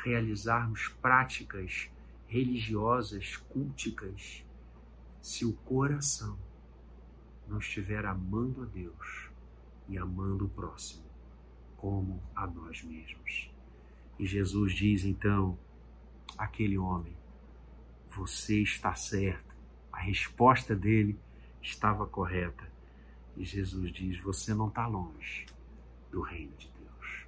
realizarmos 0.03 0.87
práticas 1.01 1.89
religiosas, 2.27 3.35
culticas, 3.35 4.43
se 5.21 5.45
o 5.45 5.53
coração 5.53 6.37
não 7.47 7.59
estiver 7.59 8.05
amando 8.05 8.63
a 8.63 8.65
Deus 8.65 9.29
e 9.87 9.97
amando 9.97 10.45
o 10.45 10.49
próximo 10.49 11.03
como 11.81 12.21
a 12.35 12.45
nós 12.47 12.83
mesmos. 12.83 13.51
E 14.17 14.25
Jesus 14.25 14.73
diz 14.73 15.03
então 15.03 15.57
àquele 16.37 16.77
homem: 16.77 17.17
Você 18.15 18.61
está 18.61 18.93
certo. 18.93 19.55
A 19.91 19.99
resposta 19.99 20.75
dele 20.75 21.17
estava 21.61 22.05
correta. 22.05 22.69
E 23.35 23.43
Jesus 23.43 23.91
diz: 23.91 24.19
Você 24.21 24.53
não 24.53 24.67
está 24.67 24.87
longe 24.87 25.45
do 26.11 26.21
reino 26.21 26.53
de 26.57 26.67
Deus. 26.67 27.25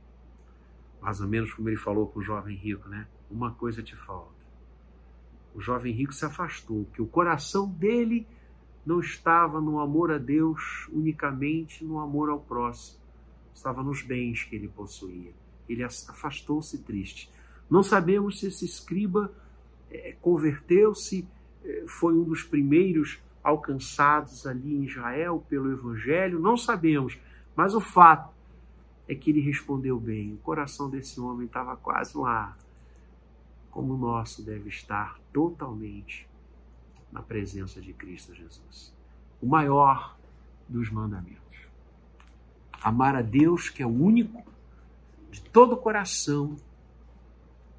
Mais 1.01 1.19
ou 1.21 1.27
menos 1.27 1.53
como 1.53 1.69
ele 1.69 1.77
falou 1.77 2.07
com 2.07 2.19
o 2.19 2.23
jovem 2.23 2.55
rico, 2.55 2.87
né? 2.87 3.07
Uma 3.29 3.51
coisa 3.51 3.81
te 3.81 3.95
falta 3.95 4.43
o 5.53 5.61
jovem 5.61 5.93
rico 5.93 6.13
se 6.13 6.25
afastou, 6.25 6.85
que 6.93 7.01
o 7.01 7.07
coração 7.07 7.69
dele 7.69 8.27
não 8.85 8.99
estava 8.99 9.61
no 9.61 9.79
amor 9.79 10.11
a 10.11 10.17
Deus 10.17 10.87
unicamente 10.91 11.85
no 11.85 11.99
amor 11.99 12.29
ao 12.29 12.39
próximo, 12.39 12.99
estava 13.53 13.83
nos 13.83 14.01
bens 14.01 14.43
que 14.43 14.55
ele 14.55 14.67
possuía. 14.67 15.31
Ele 15.69 15.83
afastou-se 15.83 16.77
triste. 16.79 17.31
Não 17.69 17.83
sabemos 17.83 18.39
se 18.39 18.47
esse 18.47 18.65
escriba 18.65 19.31
converteu-se, 20.21 21.27
é, 21.63 21.85
foi 21.87 22.13
um 22.13 22.23
dos 22.23 22.43
primeiros 22.43 23.21
alcançados 23.43 24.47
ali 24.47 24.75
em 24.75 24.85
Israel 24.85 25.43
pelo 25.49 25.71
Evangelho, 25.71 26.39
não 26.39 26.55
sabemos, 26.55 27.19
mas 27.55 27.75
o 27.75 27.81
fato 27.81 28.33
é 29.07 29.13
que 29.13 29.29
ele 29.29 29.41
respondeu 29.41 29.99
bem. 29.99 30.33
O 30.33 30.37
coração 30.37 30.89
desse 30.89 31.19
homem 31.19 31.45
estava 31.45 31.75
quase 31.75 32.17
lá, 32.17 32.57
como 33.69 33.93
o 33.93 33.97
nosso 33.97 34.43
deve 34.43 34.69
estar 34.69 35.19
totalmente 35.33 36.27
na 37.11 37.21
presença 37.21 37.81
de 37.81 37.93
Cristo 37.93 38.33
Jesus. 38.33 38.93
O 39.41 39.45
maior 39.45 40.17
dos 40.67 40.89
mandamentos. 40.89 41.41
Amar 42.81 43.15
a 43.15 43.21
Deus, 43.21 43.69
que 43.69 43.83
é 43.83 43.85
o 43.85 43.89
único, 43.89 44.43
de 45.29 45.41
todo 45.41 45.73
o 45.73 45.77
coração, 45.77 46.55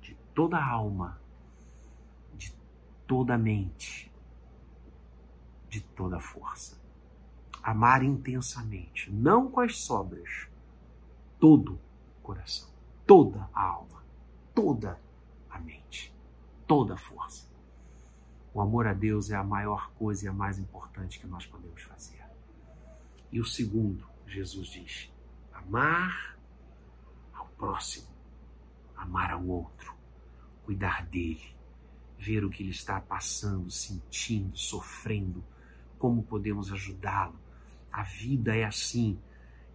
de 0.01 0.17
toda 0.35 0.57
a 0.57 0.67
alma, 0.67 1.19
toda 3.07 3.35
a 3.35 3.39
mente, 3.39 4.13
de 5.69 5.81
toda 5.81 6.17
a 6.17 6.21
força. 6.21 6.81
Amar 7.63 8.03
intensamente, 8.03 9.11
não 9.11 9.51
com 9.51 9.61
as 9.61 9.85
sobras, 9.85 10.49
todo 11.39 11.75
o 12.19 12.23
coração, 12.23 12.69
toda 13.07 13.49
a 13.53 13.63
alma, 13.63 14.05
toda 14.55 15.01
a 15.51 15.59
mente, 15.59 16.15
toda 16.67 16.95
a 16.95 16.99
força. 16.99 17.49
O 18.53 18.61
amor 18.61 18.87
a 18.87 18.93
Deus 18.93 19.31
é 19.31 19.37
a 19.37 19.43
maior 19.43 19.91
coisa 19.93 20.27
e 20.27 20.29
a 20.29 20.33
mais 20.33 20.59
importante 20.59 21.19
que 21.19 21.27
nós 21.27 21.47
podemos 21.47 21.83
fazer. 21.83 22.25
E 23.33 23.41
o 23.41 23.45
segundo, 23.45 24.07
Jesus 24.27 24.69
diz: 24.69 25.13
amar 25.53 26.39
ao 27.33 27.47
próximo, 27.49 28.07
amar 28.97 29.33
ao 29.33 29.45
outro, 29.45 29.95
cuidar 30.65 31.05
dele, 31.07 31.54
ver 32.25 32.45
o 32.45 32.49
que 32.51 32.63
ele 32.63 32.71
está 32.71 33.01
passando, 33.01 33.71
sentindo, 33.71 34.57
sofrendo, 34.57 35.45
como 35.99 36.23
podemos 36.23 36.73
ajudá-lo. 36.73 37.35
A 37.93 38.03
vida 38.03 38.57
é 38.57 38.65
assim. 38.65 39.19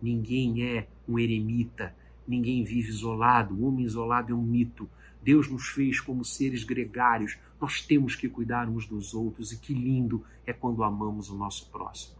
Ninguém 0.02 0.64
é 0.64 0.88
um 1.08 1.20
eremita, 1.20 1.96
ninguém 2.28 2.64
vive 2.64 2.90
isolado. 2.90 3.54
O 3.54 3.68
homem 3.68 3.86
isolado 3.86 4.32
é 4.32 4.36
um 4.36 4.42
mito. 4.42 4.90
Deus 5.22 5.48
nos 5.48 5.68
fez 5.68 6.00
como 6.00 6.26
seres 6.26 6.64
gregários. 6.64 7.38
Nós 7.62 7.82
temos 7.82 8.16
que 8.16 8.28
cuidar 8.28 8.68
uns 8.68 8.88
dos 8.88 9.14
outros 9.14 9.52
e 9.52 9.58
que 9.58 9.74
lindo 9.74 10.26
é 10.46 10.52
quando 10.52 10.84
amamos 10.84 11.30
o 11.30 11.38
nosso 11.38 11.70
próximo. 11.70 12.18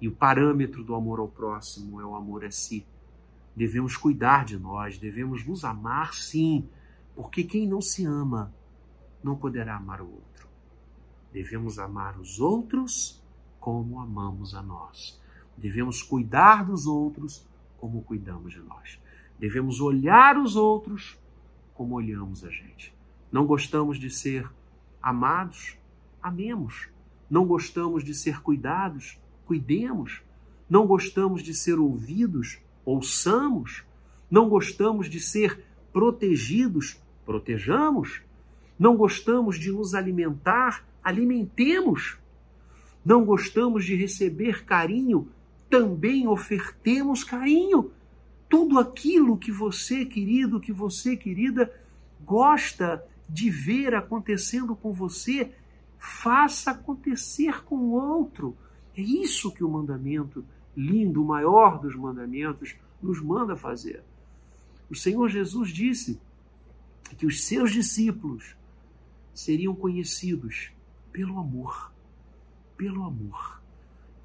E 0.00 0.06
o 0.06 0.12
parâmetro 0.12 0.84
do 0.84 0.94
amor 0.94 1.18
ao 1.18 1.28
próximo 1.28 2.00
é 2.00 2.04
o 2.04 2.14
amor 2.14 2.44
a 2.44 2.50
si. 2.52 2.86
Devemos 3.56 3.96
cuidar 3.96 4.44
de 4.44 4.56
nós, 4.56 4.96
devemos 4.96 5.44
nos 5.44 5.64
amar 5.64 6.14
sim, 6.14 6.68
porque 7.16 7.42
quem 7.42 7.66
não 7.66 7.80
se 7.80 8.04
ama 8.04 8.54
não 9.22 9.36
poderá 9.36 9.76
amar 9.76 10.00
o 10.00 10.10
outro. 10.10 10.48
Devemos 11.32 11.78
amar 11.78 12.18
os 12.18 12.40
outros 12.40 13.22
como 13.60 14.00
amamos 14.00 14.54
a 14.54 14.62
nós. 14.62 15.20
Devemos 15.56 16.02
cuidar 16.02 16.64
dos 16.64 16.86
outros 16.86 17.46
como 17.78 18.02
cuidamos 18.02 18.52
de 18.52 18.60
nós. 18.60 18.98
Devemos 19.38 19.80
olhar 19.80 20.38
os 20.38 20.56
outros 20.56 21.18
como 21.74 21.94
olhamos 21.94 22.44
a 22.44 22.50
gente. 22.50 22.94
Não 23.30 23.46
gostamos 23.46 23.98
de 23.98 24.10
ser 24.10 24.50
amados? 25.02 25.76
Amemos. 26.22 26.88
Não 27.30 27.46
gostamos 27.46 28.02
de 28.02 28.14
ser 28.14 28.40
cuidados? 28.40 29.18
Cuidemos. 29.46 30.22
Não 30.68 30.86
gostamos 30.86 31.42
de 31.42 31.54
ser 31.54 31.78
ouvidos? 31.78 32.58
Ouçamos. 32.84 33.84
Não 34.30 34.48
gostamos 34.48 35.08
de 35.08 35.20
ser 35.20 35.64
protegidos? 35.92 37.00
Protejamos. 37.24 38.22
Não 38.78 38.96
gostamos 38.96 39.58
de 39.58 39.72
nos 39.72 39.94
alimentar? 39.94 40.86
Alimentemos. 41.02 42.18
Não 43.04 43.24
gostamos 43.24 43.84
de 43.84 43.94
receber 43.94 44.64
carinho? 44.64 45.28
Também 45.68 46.26
ofertemos 46.28 47.24
carinho 47.24 47.90
tudo 48.48 48.78
aquilo 48.78 49.36
que 49.36 49.52
você, 49.52 50.04
querido, 50.04 50.60
que 50.60 50.72
você, 50.72 51.16
querida, 51.16 51.70
gosta 52.24 53.04
de 53.28 53.50
ver 53.50 53.94
acontecendo 53.94 54.74
com 54.74 54.92
você, 54.92 55.52
faça 55.98 56.70
acontecer 56.70 57.62
com 57.64 57.76
o 57.76 57.92
outro. 57.92 58.56
É 58.96 59.02
isso 59.02 59.52
que 59.52 59.62
o 59.62 59.68
mandamento 59.68 60.44
lindo, 60.74 61.22
o 61.22 61.26
maior 61.26 61.78
dos 61.78 61.94
mandamentos, 61.94 62.74
nos 63.02 63.20
manda 63.20 63.54
fazer. 63.54 64.02
O 64.90 64.94
Senhor 64.94 65.28
Jesus 65.28 65.70
disse 65.70 66.18
que 67.18 67.26
os 67.26 67.44
seus 67.44 67.70
discípulos 67.70 68.56
seriam 69.38 69.72
conhecidos 69.72 70.72
pelo 71.12 71.38
amor. 71.38 71.92
Pelo 72.76 73.04
amor. 73.04 73.62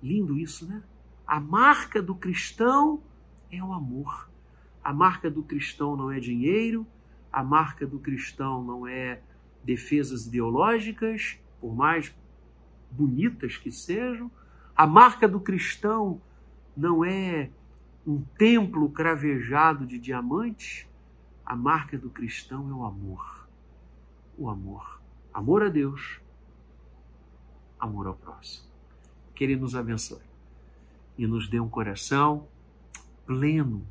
Lindo 0.02 0.40
isso, 0.40 0.68
né? 0.68 0.82
A 1.26 1.40
marca 1.40 2.02
do 2.02 2.16
cristão 2.16 3.00
é 3.52 3.64
o 3.64 3.72
amor. 3.72 4.28
A 4.84 4.92
marca 4.92 5.30
do 5.30 5.44
cristão 5.44 5.96
não 5.96 6.12
é 6.12 6.20
dinheiro, 6.20 6.86
a 7.32 7.44
marca 7.44 7.86
do 7.86 8.00
cristão 8.00 8.64
não 8.64 8.88
é 8.88 9.22
defesas 9.64 10.26
ideológicas, 10.26 11.38
por 11.62 11.76
mais 11.76 12.12
bonitas 12.90 13.56
que 13.56 13.72
sejam. 13.72 14.32
A 14.76 14.88
marca 14.88 15.28
do 15.28 15.40
cristão 15.40 16.20
não 16.76 17.06
é 17.06 17.52
um 18.06 18.20
templo 18.36 18.90
cravejado 18.90 19.86
de 19.86 20.00
diamantes. 20.00 20.88
A 21.46 21.56
marca 21.56 22.00
do 22.00 22.10
cristão 22.10 22.68
é 22.68 22.74
o 22.74 22.84
amor. 22.84 23.48
O 24.36 24.50
amor. 24.50 25.03
Amor 25.34 25.64
a 25.64 25.70
Deus, 25.70 26.22
amor 27.80 28.06
ao 28.06 28.14
próximo. 28.14 28.68
Que 29.34 29.44
Ele 29.44 29.56
nos 29.56 29.76
abençoe 29.76 30.22
e 31.18 31.26
nos 31.26 31.50
dê 31.50 31.60
um 31.60 31.70
coração 31.70 32.48
pleno 33.26 33.86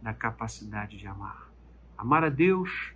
da 0.00 0.14
capacidade 0.14 0.96
de 0.96 1.06
amar. 1.06 1.50
Amar 1.98 2.22
a 2.22 2.28
Deus 2.28 2.94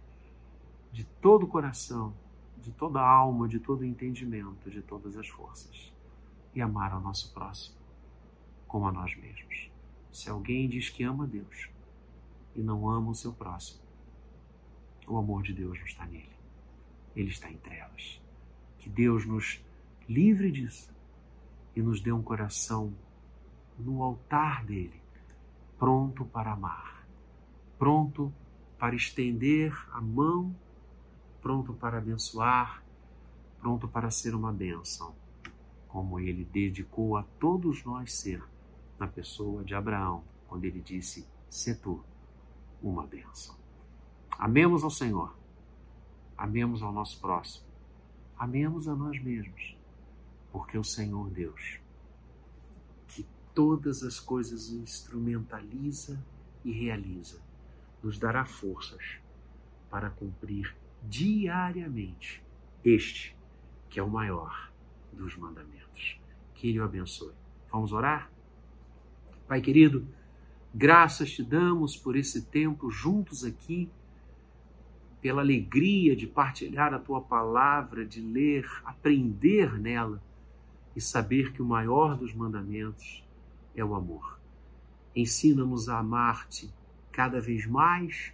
de 0.92 1.04
todo 1.20 1.44
o 1.44 1.48
coração, 1.48 2.14
de 2.58 2.70
toda 2.70 3.00
a 3.00 3.08
alma, 3.08 3.48
de 3.48 3.58
todo 3.58 3.80
o 3.80 3.84
entendimento, 3.84 4.70
de 4.70 4.80
todas 4.80 5.16
as 5.16 5.26
forças. 5.26 5.92
E 6.54 6.60
amar 6.60 6.92
ao 6.92 7.00
nosso 7.00 7.32
próximo 7.34 7.78
como 8.68 8.86
a 8.86 8.92
nós 8.92 9.16
mesmos. 9.16 9.70
Se 10.12 10.30
alguém 10.30 10.68
diz 10.68 10.88
que 10.88 11.02
ama 11.02 11.26
Deus 11.26 11.68
e 12.54 12.62
não 12.62 12.88
ama 12.88 13.10
o 13.10 13.14
seu 13.14 13.32
próximo, 13.32 13.80
o 15.06 15.16
amor 15.16 15.42
de 15.42 15.52
Deus 15.52 15.78
não 15.78 15.86
está 15.86 16.06
nele. 16.06 16.37
Ele 17.18 17.30
está 17.30 17.50
em 17.50 17.56
trevas. 17.56 18.22
Que 18.78 18.88
Deus 18.88 19.26
nos 19.26 19.62
livre 20.08 20.50
disso 20.50 20.90
e 21.76 21.82
nos 21.82 22.00
dê 22.00 22.12
um 22.12 22.22
coração 22.22 22.94
no 23.78 24.02
altar 24.02 24.64
dele 24.64 24.98
pronto 25.78 26.24
para 26.24 26.52
amar, 26.52 27.06
pronto 27.78 28.32
para 28.78 28.96
estender 28.96 29.72
a 29.92 30.00
mão, 30.00 30.54
pronto 31.40 31.72
para 31.72 31.98
abençoar, 31.98 32.82
pronto 33.60 33.86
para 33.86 34.10
ser 34.10 34.34
uma 34.34 34.52
bênção, 34.52 35.14
como 35.86 36.18
ele 36.18 36.44
dedicou 36.44 37.16
a 37.16 37.22
todos 37.38 37.84
nós 37.84 38.12
ser 38.12 38.42
na 38.98 39.06
pessoa 39.06 39.62
de 39.62 39.74
Abraão, 39.74 40.24
quando 40.48 40.64
ele 40.64 40.80
disse: 40.80 41.26
Se 41.48 41.76
tu 41.76 42.02
uma 42.82 43.06
bênção. 43.06 43.56
Amemos 44.36 44.82
ao 44.82 44.90
Senhor, 44.90 45.37
amemos 46.38 46.82
ao 46.82 46.92
nosso 46.92 47.20
próximo, 47.20 47.66
amemos 48.38 48.88
a 48.88 48.94
nós 48.94 49.20
mesmos, 49.20 49.76
porque 50.50 50.78
o 50.78 50.84
Senhor 50.84 51.28
Deus 51.28 51.80
todas 53.58 54.04
as 54.04 54.20
coisas 54.20 54.70
instrumentaliza 54.70 56.24
e 56.64 56.70
realiza, 56.70 57.42
nos 58.00 58.16
dará 58.16 58.44
forças 58.44 59.18
para 59.90 60.10
cumprir 60.10 60.76
diariamente 61.02 62.40
este, 62.84 63.36
que 63.90 63.98
é 63.98 64.02
o 64.02 64.08
maior 64.08 64.70
dos 65.12 65.36
mandamentos. 65.36 66.20
Que 66.54 66.68
Ele 66.68 66.78
o 66.78 66.84
abençoe. 66.84 67.34
Vamos 67.68 67.90
orar? 67.90 68.30
Pai 69.48 69.60
querido, 69.60 70.06
graças 70.72 71.32
te 71.32 71.42
damos 71.42 71.96
por 71.96 72.14
esse 72.14 72.42
tempo 72.42 72.92
juntos 72.92 73.42
aqui, 73.42 73.90
pela 75.20 75.42
alegria 75.42 76.14
de 76.14 76.26
partilhar 76.26 76.94
a 76.94 76.98
tua 76.98 77.20
palavra, 77.20 78.06
de 78.06 78.20
ler, 78.20 78.66
aprender 78.84 79.78
nela 79.78 80.22
e 80.94 81.00
saber 81.00 81.52
que 81.52 81.62
o 81.62 81.66
maior 81.66 82.16
dos 82.16 82.34
mandamentos 82.34 83.24
é 83.74 83.84
o 83.84 83.94
amor. 83.94 84.38
Ensina-nos 85.14 85.88
a 85.88 85.98
amar-te 85.98 86.72
cada 87.10 87.40
vez 87.40 87.66
mais, 87.66 88.32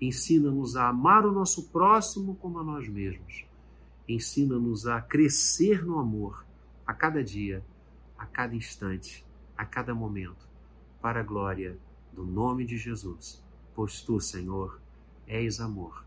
ensina-nos 0.00 0.76
a 0.76 0.88
amar 0.88 1.26
o 1.26 1.32
nosso 1.32 1.68
próximo 1.68 2.34
como 2.36 2.58
a 2.58 2.64
nós 2.64 2.88
mesmos. 2.88 3.44
Ensina-nos 4.08 4.86
a 4.86 5.00
crescer 5.00 5.84
no 5.84 5.98
amor 5.98 6.44
a 6.86 6.94
cada 6.94 7.22
dia, 7.22 7.64
a 8.18 8.26
cada 8.26 8.54
instante, 8.54 9.24
a 9.56 9.64
cada 9.64 9.94
momento, 9.94 10.48
para 11.00 11.20
a 11.20 11.22
glória 11.22 11.78
do 12.12 12.24
nome 12.24 12.64
de 12.64 12.76
Jesus. 12.76 13.42
Pois 13.74 14.02
tu, 14.02 14.20
Senhor, 14.20 14.80
és 15.26 15.60
amor. 15.60 16.04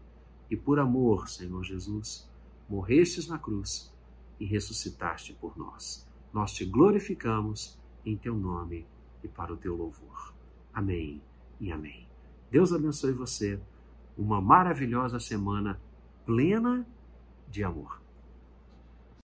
E 0.50 0.56
por 0.56 0.80
amor, 0.80 1.28
Senhor 1.28 1.64
Jesus, 1.64 2.30
morrestes 2.70 3.28
na 3.28 3.38
cruz 3.38 3.94
e 4.40 4.46
ressuscitaste 4.46 5.34
por 5.34 5.58
nós. 5.58 6.08
Nós 6.34 6.52
te 6.54 6.66
glorificamos 6.66 7.80
em 8.06 8.18
teu 8.18 8.36
nome 8.36 8.86
e 9.24 9.28
para 9.28 9.54
o 9.54 9.58
teu 9.58 9.76
louvor. 9.76 10.34
Amém 10.74 11.22
e 11.60 11.72
amém. 11.72 12.08
Deus 12.52 12.74
abençoe 12.74 13.14
você. 13.14 13.60
Uma 14.18 14.40
maravilhosa 14.40 15.20
semana 15.20 15.82
plena 16.26 16.86
de 17.50 17.64
amor. 17.64 18.05